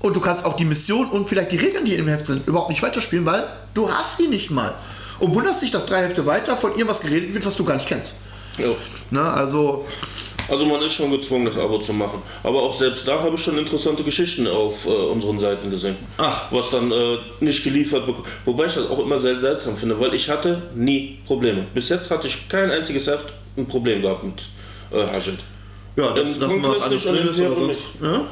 [0.00, 2.46] Und du kannst auch die Mission und vielleicht die Regeln, die in dem Heft sind,
[2.46, 4.74] überhaupt nicht weiterspielen, weil du hast die nicht mal.
[5.20, 7.88] Und wunderst dich, dass drei Hefte weiter von irgendwas geredet wird, was du gar nicht
[7.88, 8.16] kennst.
[8.58, 8.68] Ja.
[9.10, 9.86] Ne, also
[10.48, 12.22] Also man ist schon gezwungen, das Abo zu machen.
[12.42, 15.96] Aber auch selbst da habe ich schon interessante Geschichten auf äh, unseren Seiten gesehen.
[16.18, 16.50] Ach.
[16.50, 18.26] Was dann äh, nicht geliefert bekommt.
[18.44, 21.66] Wobei ich das auch immer sehr seltsam finde, weil ich hatte nie Probleme.
[21.74, 24.42] Bis jetzt hatte ich kein einziges Heft ein Problem gehabt mit
[24.92, 25.38] äh, Hajit.
[25.96, 27.82] Ja, das, Ähm, dass mal was anderes drin ist oder sonst.
[28.02, 28.26] Ja?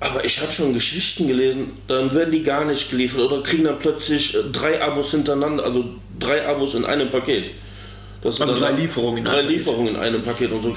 [0.00, 3.78] Aber ich habe schon Geschichten gelesen, dann werden die gar nicht geliefert oder kriegen dann
[3.78, 5.84] plötzlich äh, drei Abos hintereinander, also
[6.18, 7.50] drei Abos in einem Paket.
[8.22, 9.56] Das Also drei Lieferungen in drei einem Paket.
[9.58, 10.74] Lieferungen in einem Paket und so.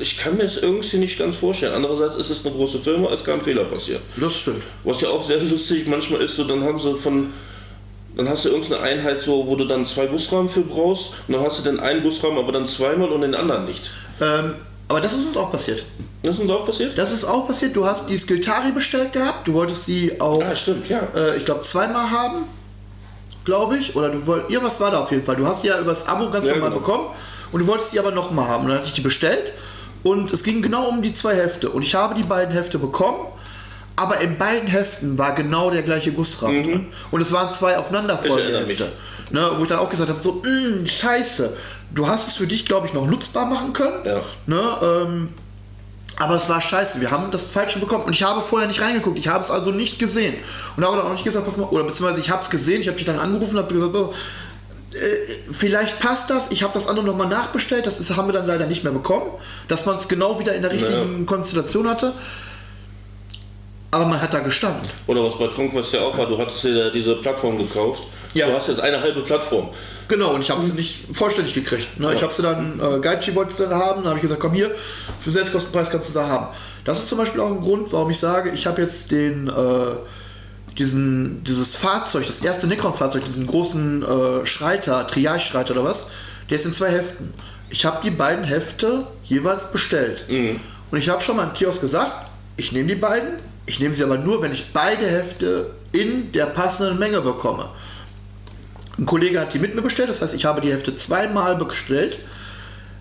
[0.00, 1.74] Ich kann mir das irgendwie nicht ganz vorstellen.
[1.74, 4.00] Andererseits ist es eine große Firma, es kann ein Fehler passieren.
[4.16, 4.62] Das stimmt.
[4.84, 7.32] Was ja auch sehr lustig manchmal ist, so dann haben sie von
[8.16, 11.42] dann hast du irgendeine Einheit so, wo du dann zwei Busrahmen für brauchst und dann
[11.42, 13.90] hast du den einen Busrahmen aber dann zweimal und den anderen nicht.
[14.22, 14.54] Ähm,
[14.88, 15.84] aber das ist uns auch passiert.
[16.22, 16.96] Das ist uns auch passiert?
[16.96, 17.76] Das ist auch passiert.
[17.76, 19.46] Du hast die Skiltari bestellt gehabt.
[19.46, 21.06] Du wolltest sie auch, Ah, stimmt, ja.
[21.14, 22.44] äh, ich glaube, zweimal haben.
[23.46, 23.96] Glaube ich.
[23.96, 24.50] Oder du wolltest.
[24.50, 25.36] Irgendwas war da auf jeden Fall.
[25.36, 26.80] Du hast die ja übers Abo ganz Ja, normal genau.
[26.82, 27.06] bekommen.
[27.52, 28.64] Und du wolltest die aber nochmal haben.
[28.64, 29.52] Und dann hatte ich die bestellt.
[30.02, 31.70] Und es ging genau um die zwei Hefte.
[31.70, 33.20] Und ich habe die beiden Hefte bekommen.
[33.98, 36.88] Aber in beiden Heften war genau der gleiche Gussrahmen drin.
[37.10, 38.66] Und es waren zwei aufeinanderfolgende Mhm.
[38.66, 38.92] Hefte.
[39.30, 41.52] Ne, wo ich dann auch gesagt habe, so, "Mm, scheiße.
[41.94, 44.04] Du hast es für dich, glaube ich, noch nutzbar machen können.
[44.04, 44.20] Ja.
[44.46, 45.28] Ne, ähm,
[46.18, 49.18] aber es war scheiße, wir haben das Falsche bekommen und ich habe vorher nicht reingeguckt,
[49.18, 50.34] ich habe es also nicht gesehen.
[50.76, 52.88] Und habe dann auch nicht gesagt, pass mal, oder beziehungsweise ich habe es gesehen, ich
[52.88, 54.14] habe dich dann angerufen und habe gesagt, oh,
[54.94, 58.46] äh, vielleicht passt das, ich habe das andere nochmal nachbestellt, das ist, haben wir dann
[58.46, 59.30] leider nicht mehr bekommen,
[59.68, 61.24] dass man es genau wieder in der richtigen Ja.
[61.26, 62.14] Konstellation hatte.
[63.96, 64.82] Aber man hat da gestanden.
[65.06, 68.02] Oder was bei Conquest ja auch war, du hattest dir diese Plattform gekauft.
[68.34, 68.46] Ja.
[68.46, 69.70] Du hast jetzt eine halbe Plattform.
[70.06, 71.98] Genau, und ich habe sie nicht vollständig gekriegt.
[71.98, 72.12] Ne?
[72.12, 74.70] Ich habe sie dann, äh, Gaichi wollte sie haben, dann habe ich gesagt, komm hier,
[75.18, 76.54] für Selbstkostenpreis kannst du sie haben.
[76.84, 79.52] Das ist zum Beispiel auch ein Grund, warum ich sage, ich habe jetzt den, äh,
[80.76, 86.08] diesen, dieses Fahrzeug, das erste Nikon-Fahrzeug, diesen großen äh, Schreiter, Triage-Schreiter oder was,
[86.50, 87.32] der ist in zwei Heften.
[87.70, 90.26] Ich habe die beiden Hefte jeweils bestellt.
[90.90, 92.28] Und ich habe schon mal im Kiosk gesagt,
[92.58, 93.30] ich nehme die beiden,
[93.66, 97.68] ich nehme sie aber nur, wenn ich beide Hefte in der passenden Menge bekomme.
[98.98, 102.18] Ein Kollege hat die mit mir bestellt, das heißt, ich habe die Hefte zweimal bestellt.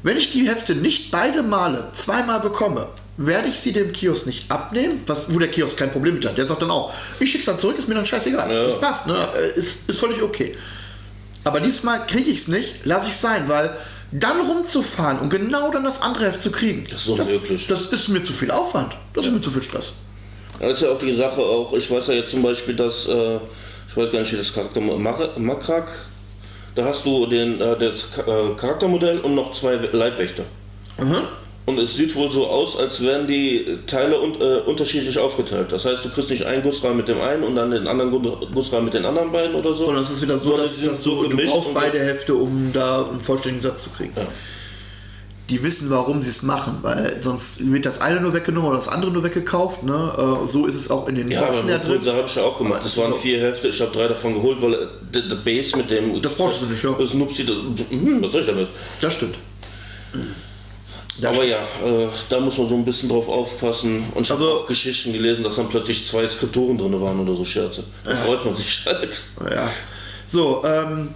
[0.04, 2.88] Wenn ich die Hefte nicht beide Male zweimal bekomme,
[3.18, 6.38] werde ich sie dem Kiosk nicht abnehmen, was, wo der Kiosk kein Problem mit hat.
[6.38, 8.52] Der sagt dann auch, ich schicke es dann zurück, ist mir dann scheißegal.
[8.52, 8.64] Ja.
[8.64, 9.16] Das passt, ne?
[9.56, 10.56] Ist, ist völlig okay.
[11.46, 13.76] Aber diesmal kriege ich es nicht, lasse ich es sein, weil
[14.12, 17.50] dann rumzufahren und genau dann das andere Heft zu kriegen, Das ist.
[17.50, 18.94] Das, das ist mir zu viel Aufwand.
[19.14, 19.94] Das ist mir zu viel Stress.
[20.60, 23.36] Das ist ja auch die Sache auch, ich weiß ja jetzt zum Beispiel, dass, äh,
[23.88, 25.88] ich weiß gar nicht, wie das Charakter, Makrak,
[26.76, 30.44] da hast du den, äh, das äh, Charaktermodell und noch zwei Leibwächter.
[30.98, 31.16] Mhm.
[31.68, 35.72] Und es sieht wohl so aus, als wären die Teile un äh, unterschiedlich aufgeteilt.
[35.72, 38.46] Das heißt, du kriegst nicht einen Gussrahmen mit dem einen und dann den anderen Gu-
[38.54, 39.86] Gussrahmen mit den anderen beiden oder so.
[39.86, 42.70] Sondern es ist wieder so, Sondern dass, dass so du, du brauchst beide Hefte, um
[42.72, 44.14] da einen vollständigen Satz zu kriegen.
[44.16, 44.28] Ja.
[45.52, 48.88] Die wissen, warum sie es machen, weil sonst wird das eine nur weggenommen oder das
[48.88, 49.84] andere nur weggekauft.
[49.84, 50.40] Ne?
[50.44, 52.02] Äh, so ist es auch in den Ja, Boxen ja drin.
[52.04, 52.82] Habe ich ja auch gemacht.
[52.84, 55.92] Das waren auch- vier Hefte, ich habe drei davon geholt, weil äh, der, Base mit
[55.92, 56.20] dem.
[56.22, 56.92] Das brauchst du nicht, ja.
[56.98, 57.56] Das Nupsi, das,
[57.90, 58.70] hm, was soll ich damit?
[59.02, 59.36] Das stimmt.
[61.22, 61.52] Das Aber stimmt.
[61.84, 64.04] ja, äh, da muss man so ein bisschen drauf aufpassen.
[64.16, 67.36] Und ich Also- habe auch Geschichten gelesen, dass dann plötzlich zwei Skriptoren drin waren oder
[67.36, 67.84] so Scherze.
[68.04, 69.22] Da freut man sich halt.
[69.54, 69.70] Ja.
[70.26, 71.10] So, ähm,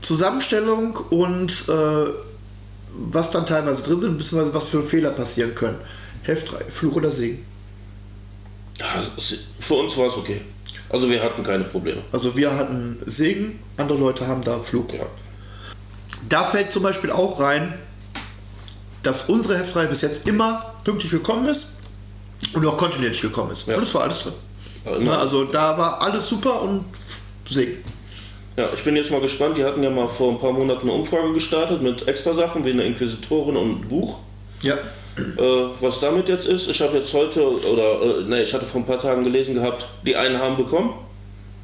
[0.00, 2.27] Zusammenstellung und äh,
[2.98, 5.78] was dann teilweise drin sind, beziehungsweise was für Fehler passieren können.
[6.22, 7.44] Heftreihe, Fluch oder Segen.
[8.78, 8.86] Ja,
[9.16, 10.40] es- für uns war es okay.
[10.90, 12.02] Also wir hatten keine Probleme.
[12.12, 14.92] Also wir hatten Segen, andere Leute haben da Flug.
[14.94, 15.06] Ja.
[16.28, 17.74] Da fällt zum Beispiel auch rein,
[19.02, 21.74] dass unsere Heftreihe bis jetzt immer pünktlich gekommen ist
[22.52, 23.66] und auch kontinuierlich gekommen ist.
[23.66, 23.76] Ja.
[23.76, 24.32] Und es war alles drin.
[25.04, 26.84] Ja, also da war alles super und
[27.48, 27.82] Segen.
[28.58, 29.56] Ja, ich bin jetzt mal gespannt.
[29.56, 32.72] Die hatten ja mal vor ein paar Monaten eine Umfrage gestartet mit extra Sachen wie
[32.72, 34.18] eine Inquisitorin und ein Buch.
[34.62, 34.74] Ja.
[34.74, 38.80] Äh, was damit jetzt ist, ich habe jetzt heute, oder äh, ne, ich hatte vor
[38.80, 40.92] ein paar Tagen gelesen gehabt, die einen haben bekommen.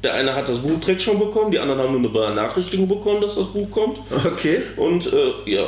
[0.03, 3.19] Der eine hat das Buch direkt schon bekommen, die anderen haben nur eine Benachrichtigung bekommen,
[3.19, 3.99] dass das Buch kommt.
[4.25, 4.61] Okay.
[4.77, 5.67] Und äh, ja.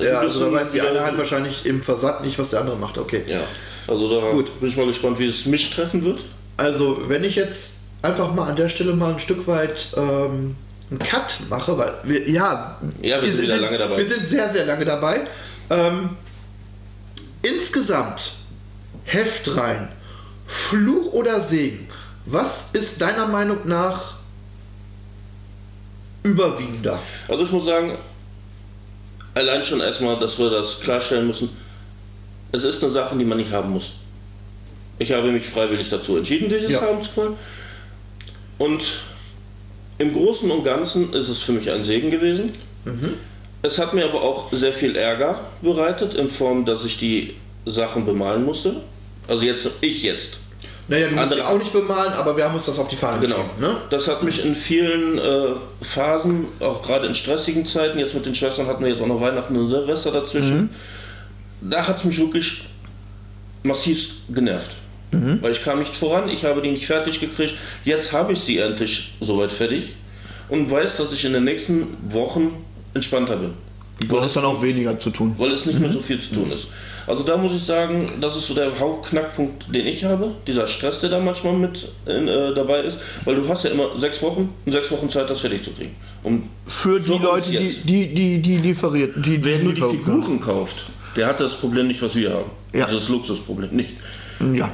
[0.00, 2.98] Ja, also da weiß die eine halt wahrscheinlich im Versand nicht, was der andere macht.
[2.98, 3.22] Okay.
[3.26, 3.40] Ja,
[3.88, 4.60] also da Gut.
[4.60, 6.20] bin ich mal gespannt, wie es mich treffen wird.
[6.56, 10.56] Also, wenn ich jetzt einfach mal an der Stelle mal ein Stück weit ähm,
[10.90, 13.96] einen Cut mache, weil wir, ja, Ja, wir sind wieder lange dabei.
[13.96, 15.20] Wir sind sehr, sehr lange dabei.
[15.70, 16.10] Ähm,
[17.42, 18.34] insgesamt,
[19.04, 19.88] Heftreihen,
[20.44, 21.88] Fluch oder Segen,
[22.26, 24.16] was ist deiner Meinung nach
[26.22, 26.98] überwiegender?
[27.28, 27.96] Also ich muss sagen,
[29.34, 31.50] allein schon erstmal, dass wir das klarstellen müssen,
[32.52, 33.92] es ist eine Sache, die man nicht haben muss.
[34.98, 36.82] Ich habe mich freiwillig dazu entschieden, dieses Ja.
[36.82, 37.36] haben zu wollen.
[38.62, 38.82] Und
[39.98, 42.52] im Großen und Ganzen ist es für mich ein Segen gewesen.
[43.62, 47.34] Es hat mir aber auch sehr viel Ärger bereitet, in Form, dass ich die
[47.66, 48.76] Sachen bemalen musste.
[49.26, 50.34] Also jetzt, ich jetzt.
[50.88, 52.96] Naja, du musst Andere- ja auch nicht bemalen, aber wir haben uns das auf die
[52.96, 53.36] Fahne Genau.
[53.36, 53.60] geschrieben.
[53.60, 53.76] Ne?
[53.90, 58.34] Das hat mich in vielen äh, Phasen, auch gerade in stressigen Zeiten, jetzt mit den
[58.34, 60.70] Schwestern hatten wir jetzt auch noch Weihnachten und Silvester dazwischen,
[61.60, 62.64] da hat es mich wirklich
[63.62, 64.70] massiv genervt.
[65.12, 67.54] Weil ich kam nicht voran, ich habe die nicht fertig gekriegt.
[67.84, 69.92] Jetzt habe ich sie endlich soweit fertig
[70.48, 72.52] und weiß, dass ich in den nächsten Wochen
[72.94, 73.50] entspannter bin.
[74.08, 75.34] Du hast dann auch weniger zu tun.
[75.38, 76.68] weil es nicht mehr so viel zu tun ist.
[77.06, 80.30] Also da muss ich sagen, das ist so der Hauptknackpunkt, den ich habe.
[80.46, 82.96] Dieser Stress, der da manchmal mit in, äh, dabei ist.
[83.24, 85.94] Weil du hast ja immer sechs Wochen und sechs Wochen Zeit, das fertig zu kriegen.
[86.22, 90.04] Und Für die So Leute, die, die, die, die lieferiert, die wer nur die Lieferung-
[90.04, 90.84] Figuren kauft,
[91.16, 92.50] der hat das Problem nicht, was wir haben.
[92.72, 92.84] Ja.
[92.84, 93.94] Also das Luxusproblem nicht.
[94.54, 94.70] Ja.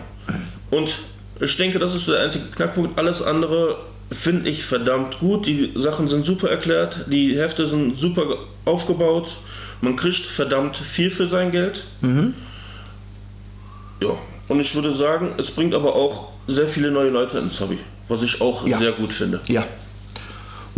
[0.70, 0.96] Und
[1.40, 2.98] ich denke, das ist der einzige Knackpunkt.
[2.98, 3.76] Alles andere
[4.10, 5.46] finde ich verdammt gut.
[5.46, 9.36] Die Sachen sind super erklärt, die Hefte sind super ge- aufgebaut.
[9.80, 11.84] Man kriegt verdammt viel für sein Geld.
[14.02, 14.10] Ja,
[14.48, 17.78] und ich würde sagen, es bringt aber auch sehr viele neue Leute ins Hobby,
[18.08, 18.78] was ich auch Ja.
[18.78, 19.40] sehr gut finde.
[19.48, 19.64] Ja.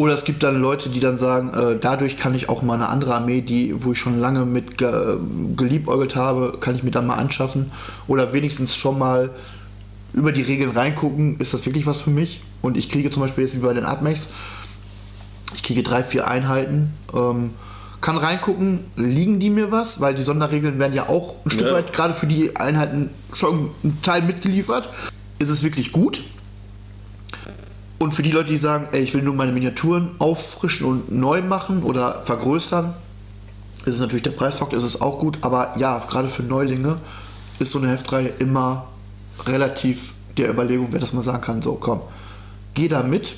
[0.01, 2.89] Oder es gibt dann Leute, die dann sagen, äh, dadurch kann ich auch mal eine
[2.89, 5.19] andere Armee, die, wo ich schon lange mit ge
[5.55, 7.67] geliebäugelt habe, kann ich mir dann mal anschaffen.
[8.07, 9.29] Oder wenigstens schon mal
[10.15, 12.41] über die Regeln reingucken, ist das wirklich was für mich?
[12.63, 14.31] Und ich kriege zum Beispiel jetzt wie bei den Atmex,
[15.55, 17.51] ich kriege drei, vier Einheiten, ähm,
[18.01, 21.75] kann reingucken, liegen die mir was, weil die Sonderregeln werden ja auch ein Stück Ja.
[21.75, 24.89] weit gerade für die Einheiten schon ein Teil mitgeliefert.
[25.39, 26.23] Ist es wirklich gut?
[28.03, 31.43] Und für die Leute, die sagen, ey, ich will nur meine Miniaturen auffrischen und neu
[31.43, 32.95] machen oder vergrößern,
[33.85, 35.37] ist es natürlich der Preisfaktor, ist es auch gut.
[35.43, 36.97] Aber ja, gerade für Neulinge
[37.59, 38.87] ist so eine Heftreihe immer
[39.45, 42.01] relativ der Überlegung, wer das mal sagen kann, so komm,
[42.73, 43.35] geh da mit,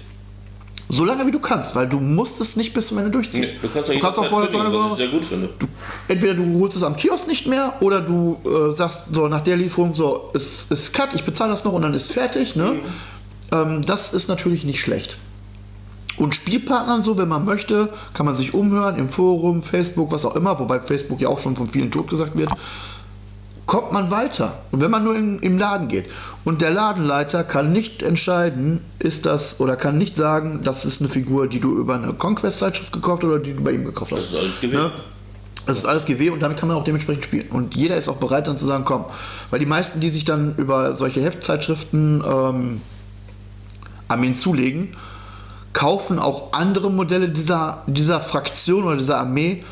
[0.89, 3.49] so lange wie du kannst, weil du musst es nicht bis zum Ende durchziehen.
[3.55, 5.49] Nee, du kannst, ja du kannst auch vorher sagen, was so, ich sehr gut finde.
[6.07, 9.57] entweder du holst es am Kiosk nicht mehr oder du äh, sagst so nach der
[9.57, 12.55] Lieferung so, es ist cut, ich bezahle das noch und dann ist fertig.
[12.55, 12.81] Ne?
[13.53, 15.19] Ähm, das ist natürlich nicht schlecht.
[16.17, 20.37] Und Spielpartnern so, wenn man möchte, kann man sich umhören im Forum, Facebook, was auch
[20.37, 22.51] immer, wobei Facebook ja auch schon von vielen totgesagt wird.
[23.65, 24.63] Kommt man weiter.
[24.71, 26.13] Und wenn man nur in, im Laden geht
[26.45, 31.09] und der Ladenleiter kann nicht entscheiden, ist das oder kann nicht sagen, das ist eine
[31.09, 34.25] Figur, die du über eine Conquest-Zeitschrift gekauft oder die du bei ihm gekauft hast.
[34.25, 34.83] Das ist alles gewesen.
[34.83, 34.93] Ne?
[35.65, 37.49] Das ist alles GW und damit kann man auch dementsprechend spielen.
[37.51, 39.05] Und jeder ist auch bereit dann zu sagen, komm.
[39.51, 42.81] Weil die meisten, die sich dann über solche Heftzeitschriften ähm,
[44.13, 44.97] Armeen zulegen,
[45.73, 49.63] kaufen auch andere Modelle dieser, dieser Fraktion oder dieser Armee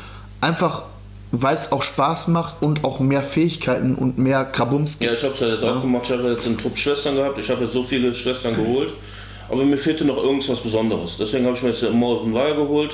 [0.41, 0.83] einfach,
[1.31, 5.11] weil es auch Spaß macht und auch mehr Fähigkeiten und mehr Krabums gibt.
[5.11, 6.03] Ja, ich habe es ja jetzt auch gemacht.
[6.05, 7.39] Ich habe jetzt einen Trupp Schwestern gehabt.
[7.39, 8.93] Ich habe jetzt so viele Schwestern geholt.
[9.49, 11.17] Aber mir fehlte noch irgendwas Besonderes.
[11.19, 12.93] Deswegen habe ich mir jetzt den Morrison Wire geholt.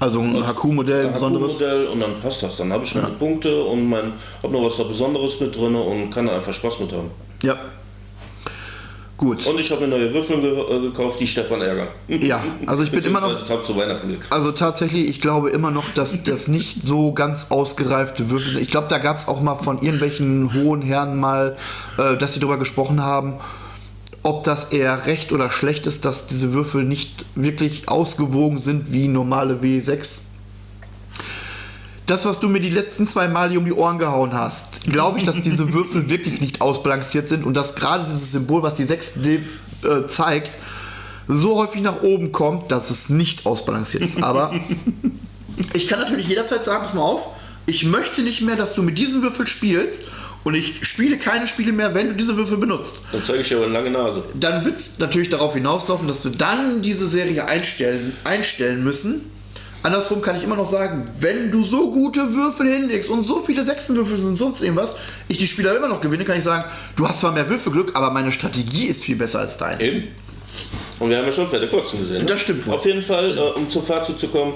[0.00, 1.54] Also ein HQ-Modell, ein besonderes.
[1.54, 2.56] Modell und dann passt das.
[2.56, 4.12] Dann habe ich meine Punkte und mein,
[4.42, 7.10] habe noch was da Besonderes mit drin und kann da einfach Spaß mit haben.
[7.42, 7.56] Ja.
[9.16, 9.46] Gut.
[9.46, 11.88] Und ich habe mir neue Würfel ge äh, gekauft, die Stefan ärgern.
[12.08, 13.44] Ja, also ich bin immer noch.
[13.44, 14.32] Ich habe zu Weihnachten gekauft.
[14.32, 18.62] Also tatsächlich, ich glaube immer noch, dass das nicht so ganz ausgereifte Würfel sind.
[18.62, 21.56] Ich glaube, da gab es auch mal von irgendwelchen hohen Herren mal,
[21.98, 23.34] äh, dass sie darüber gesprochen haben,
[24.24, 29.06] ob das eher recht oder schlecht ist, dass diese Würfel nicht wirklich ausgewogen sind wie
[29.06, 30.20] normale W6.
[32.06, 35.24] Das, was du mir die letzten zwei Male um die Ohren gehauen hast, glaube ich,
[35.24, 39.38] dass diese Würfel wirklich nicht ausbalanciert sind und dass gerade dieses Symbol, was die 6D
[39.82, 40.52] äh, zeigt,
[41.26, 44.22] so häufig nach oben kommt, dass es nicht ausbalanciert ist.
[44.22, 44.54] Aber
[45.72, 47.22] ich kann natürlich jederzeit sagen, pass mal auf,
[47.66, 50.04] ich möchte nicht mehr, dass du mit diesen Würfeln spielst
[50.44, 52.98] und ich spiele keine Spiele mehr, wenn du diese Würfel benutzt.
[53.12, 54.22] Dann zeige ich dir aber eine lange Nase.
[54.34, 59.30] Dann wird es natürlich darauf hinauslaufen, dass wir dann diese Serie einstellen, einstellen müssen.
[59.84, 63.66] Andersrum kann ich immer noch sagen, wenn du so gute Würfel hinlegst und so viele
[63.66, 64.96] Sechsenwürfel sind sonst irgendwas,
[65.28, 66.64] ich die Spieler immer noch gewinne, kann ich sagen,
[66.96, 69.78] du hast zwar mehr Würfelglück, aber meine Strategie ist viel besser als deine.
[69.82, 70.08] Eben.
[71.00, 72.20] Und wir haben ja schon Pferde kotzen gesehen.
[72.20, 72.24] Ne?
[72.24, 72.74] Das stimmt wohl.
[72.76, 74.54] Auf jeden Fall, äh, um zum Fazit zu kommen,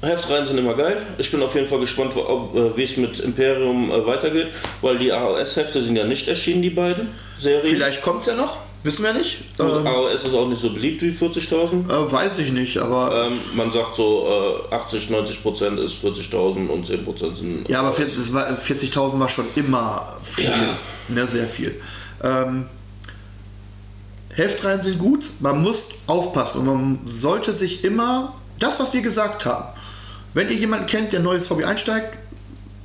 [0.00, 0.96] Heftreihen sind immer geil.
[1.18, 4.48] Ich bin auf jeden Fall gespannt, ob, äh, wie es mit Imperium äh, weitergeht,
[4.80, 7.08] weil die AOS-Hefte sind ja nicht erschienen, die beiden
[7.38, 7.60] Serien.
[7.62, 9.38] Vielleicht kommt es ja noch, wissen wir nicht.
[9.58, 11.88] Ähm, AOS ist auch nicht so beliebt wie 40.000.
[11.90, 16.68] äh, weiß ich nicht, aber Ähm, man sagt so, äh, 80, 90 Prozent ist 40.000
[16.68, 17.68] und 10 Prozent sind.
[17.68, 20.44] Ja, aber 40 es war- 40.000 war schon immer viel.
[20.46, 20.52] Ja.
[21.08, 21.74] Ne, sehr viel.
[22.22, 22.66] Ähm,
[24.34, 29.44] Heftreihen sind gut, man muss aufpassen und man sollte sich immer, das was wir gesagt
[29.46, 29.64] haben,
[30.34, 32.16] wenn ihr jemanden kennt, der ein neues Hobby einsteigt,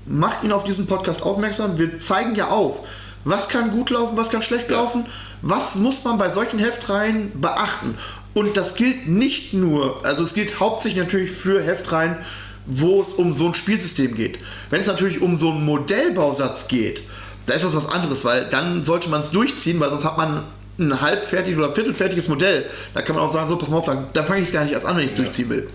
[0.06, 1.78] macht ihn auf diesen Podcast aufmerksam.
[1.78, 2.80] Wir zeigen ja auf,
[3.26, 4.78] was kann gut laufen, was kann schlecht Ja.
[4.78, 5.06] laufen,
[5.44, 7.95] was muss man bei solchen Heftreihen beachten.
[8.34, 12.18] Und das gilt nicht nur, also es gilt hauptsächlich natürlich für Heftreihen
[12.65, 14.40] wo es um so ein Spielsystem geht.
[14.70, 17.02] Wenn es natürlich um so einen Modellbausatz geht,
[17.45, 20.45] da ist das was anderes, weil dann sollte man es durchziehen, weil sonst hat man
[20.80, 22.65] ein halbfertiges oder viertelfertiges Modell.
[22.94, 24.64] Da kann man auch sagen, so, pass mal auf, dann, dann fange ich es gar
[24.64, 25.24] nicht erst an, wenn ich es ja.
[25.24, 25.68] durchziehen will.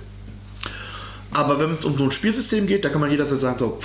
[1.31, 3.79] Aber wenn es um so ein Spielsystem geht, da kann man jederzeit sagen, so,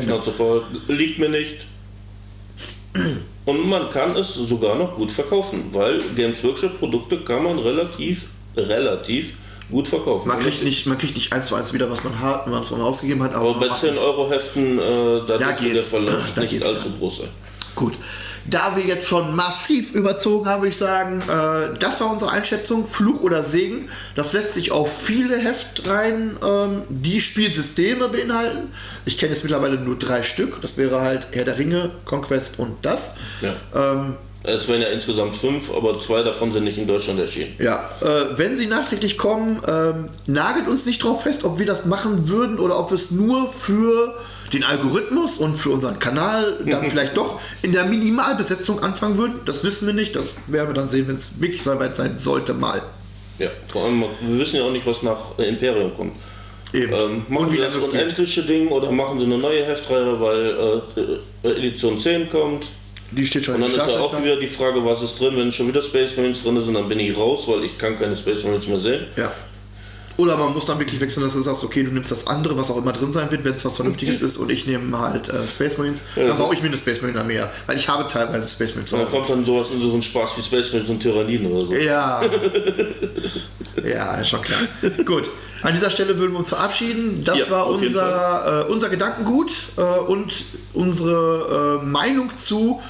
[0.00, 1.66] Schnauze voll, liegt mir nicht.
[3.46, 8.26] Und man kann es sogar noch gut verkaufen, weil Games Workshop Produkte kann man relativ,
[8.56, 9.34] relativ
[9.70, 10.28] gut verkaufen.
[10.28, 12.80] Man kriegt nicht, man kriegt nicht eins zu eins wieder, was man hat, was man
[12.80, 13.34] ausgegeben hat.
[13.34, 14.82] Aber, aber bei 10 Euro Heften, äh,
[15.26, 17.28] da, da der Verlust da nicht allzu groß sein.
[17.76, 17.94] Gut.
[18.48, 22.86] Da wir jetzt schon massiv überzogen haben, würde ich sagen, äh, das war unsere Einschätzung.
[22.86, 23.88] Fluch oder Segen.
[24.14, 28.68] Das lässt sich auf viele Heftreihen, ähm, die Spielsysteme beinhalten.
[29.04, 30.60] Ich kenne jetzt mittlerweile nur drei Stück.
[30.60, 33.14] Das wäre halt Herr der Ringe, Conquest und das.
[33.42, 33.92] Ja.
[33.92, 34.16] Ähm,
[34.46, 37.56] es wären ja insgesamt fünf, aber zwei davon sind nicht in Deutschland erschienen.
[37.58, 41.86] Ja, äh, wenn sie nachträglich kommen, ähm, nagelt uns nicht drauf fest, ob wir das
[41.86, 44.14] machen würden oder ob wir es nur für
[44.52, 49.40] den Algorithmus und für unseren Kanal dann vielleicht doch in der Minimalbesetzung anfangen würden.
[49.44, 50.14] Das wissen wir nicht.
[50.16, 52.82] Das werden wir dann sehen, wenn es wirklich so weit sein sollte, mal.
[53.38, 56.12] Ja, vor allem, wir wissen ja auch nicht, was nach Imperium kommt.
[56.72, 56.92] Eben.
[56.92, 60.82] Ähm, machen sie das unendliche Ding oder machen sie eine neue Heftreihe, weil
[61.44, 62.66] äh, Edition 10 kommt?
[63.12, 65.52] Die steht schon Und dann ist ja auch wieder die Frage, was ist drin, wenn
[65.52, 68.42] schon wieder Space Marines drin sind, dann bin ich raus, weil ich kann keine Space
[68.42, 69.04] Marines mehr sehen.
[69.16, 69.32] Ja.
[70.18, 72.70] Oder man muss dann wirklich wechseln, dass du sagst, okay, du nimmst das andere, was
[72.70, 75.46] auch immer drin sein wird, wenn es was Vernünftiges ist, und ich nehme halt äh,
[75.46, 76.04] Space Marines.
[76.16, 78.92] Ja, dann baue ich mir eine Space Marine mehr, weil ich habe teilweise Space Marines.
[78.92, 81.66] Und dann kommt dann sowas in so einen Spaß wie Space Marines und Tyranniden oder
[81.66, 81.74] so.
[81.74, 82.22] Ja.
[83.84, 84.60] ja, ist schon klar.
[85.04, 85.28] Gut.
[85.62, 87.22] An dieser Stelle würden wir uns verabschieden.
[87.24, 90.44] Das ja, war unser, äh, unser Gedankengut äh, und
[90.74, 92.80] unsere äh, Meinung zu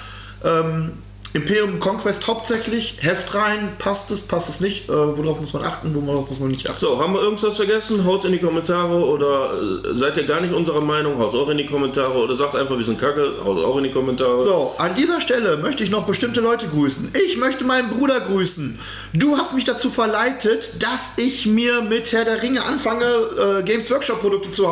[0.45, 0.93] ähm,
[1.37, 5.95] Imperium Conquest hauptsächlich, Heft rein, passt es, passt es nicht, äh, worauf muss man achten,
[5.95, 6.81] worauf muss man nicht achten.
[6.81, 8.05] So, haben wir irgendwas vergessen?
[8.07, 11.19] Haut in die Kommentare oder äh, seid ihr gar nicht unserer Meinung?
[11.19, 13.91] Haut auch in die Kommentare oder sagt einfach, wir sind kacke, haut auch in die
[13.91, 14.43] Kommentare.
[14.43, 17.13] So, an dieser Stelle möchte ich noch bestimmte Leute grüßen.
[17.27, 18.79] Ich möchte meinen Bruder grüßen.
[19.13, 23.91] Du hast mich dazu verleitet, dass ich mir mit Herr der Ringe anfange, äh, Games
[23.91, 24.71] Workshop Produkte zu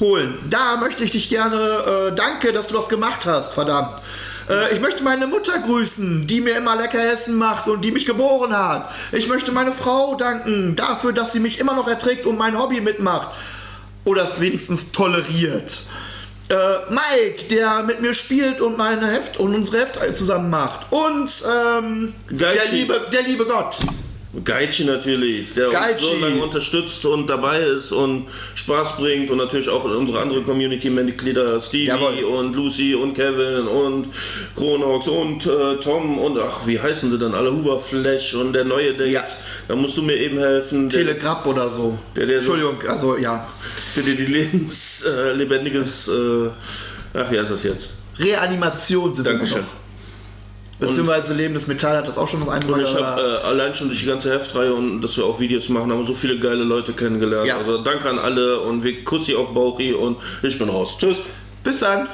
[0.00, 0.38] holen.
[0.48, 4.00] Da möchte ich dich gerne, äh, danke, dass du das gemacht hast, verdammt.
[4.48, 8.06] Äh, ich möchte meine Mutter grüßen, die mir immer lecker Essen macht und die mich
[8.06, 8.90] geboren hat.
[9.12, 12.80] Ich möchte meine Frau danken dafür, dass sie mich immer noch erträgt und mein Hobby
[12.80, 13.28] mitmacht.
[14.04, 15.82] Oder es wenigstens toleriert.
[16.48, 16.54] Äh,
[16.90, 20.86] Mike, der mit mir spielt und meine Heft und unsere Heftreihe zusammen macht.
[20.90, 23.78] Und ähm, der, liebe, der liebe Gott.
[24.44, 25.94] Geichi natürlich, der Geichi.
[25.94, 30.42] uns so lange unterstützt und dabei ist und Spaß bringt und natürlich auch unsere andere
[30.42, 32.24] Community-Mitglieder Stevie Jawohl.
[32.24, 34.08] und Lucy und Kevin und
[34.54, 37.52] Kronox und äh, Tom und ach, wie heißen sie dann alle?
[37.52, 39.12] Huberflash und der neue Date.
[39.12, 39.24] Ja.
[39.68, 40.90] Da musst du mir eben helfen.
[40.90, 41.98] Telegraph oder so.
[42.14, 43.46] Der, der Entschuldigung, so, also ja.
[43.96, 46.50] Der dir die lebens äh, lebendiges, äh,
[47.14, 47.94] ach wie heißt das jetzt?
[48.18, 49.58] Reanimation sind Dankeschön.
[49.58, 49.85] wir noch.
[50.78, 52.80] Beziehungsweise Lebendes Metall hat das auch schon was eingebracht.
[52.80, 55.68] Und ich habe äh, allein schon durch die ganze Heftreihe und dass wir auch Videos
[55.68, 57.46] machen, haben wir so viele geile Leute kennengelernt.
[57.46, 57.58] Ja.
[57.58, 60.96] Also danke an alle und wir Kussi auf Bauchi und ich bin raus.
[60.98, 61.18] Tschüss.
[61.64, 62.06] Bis dann.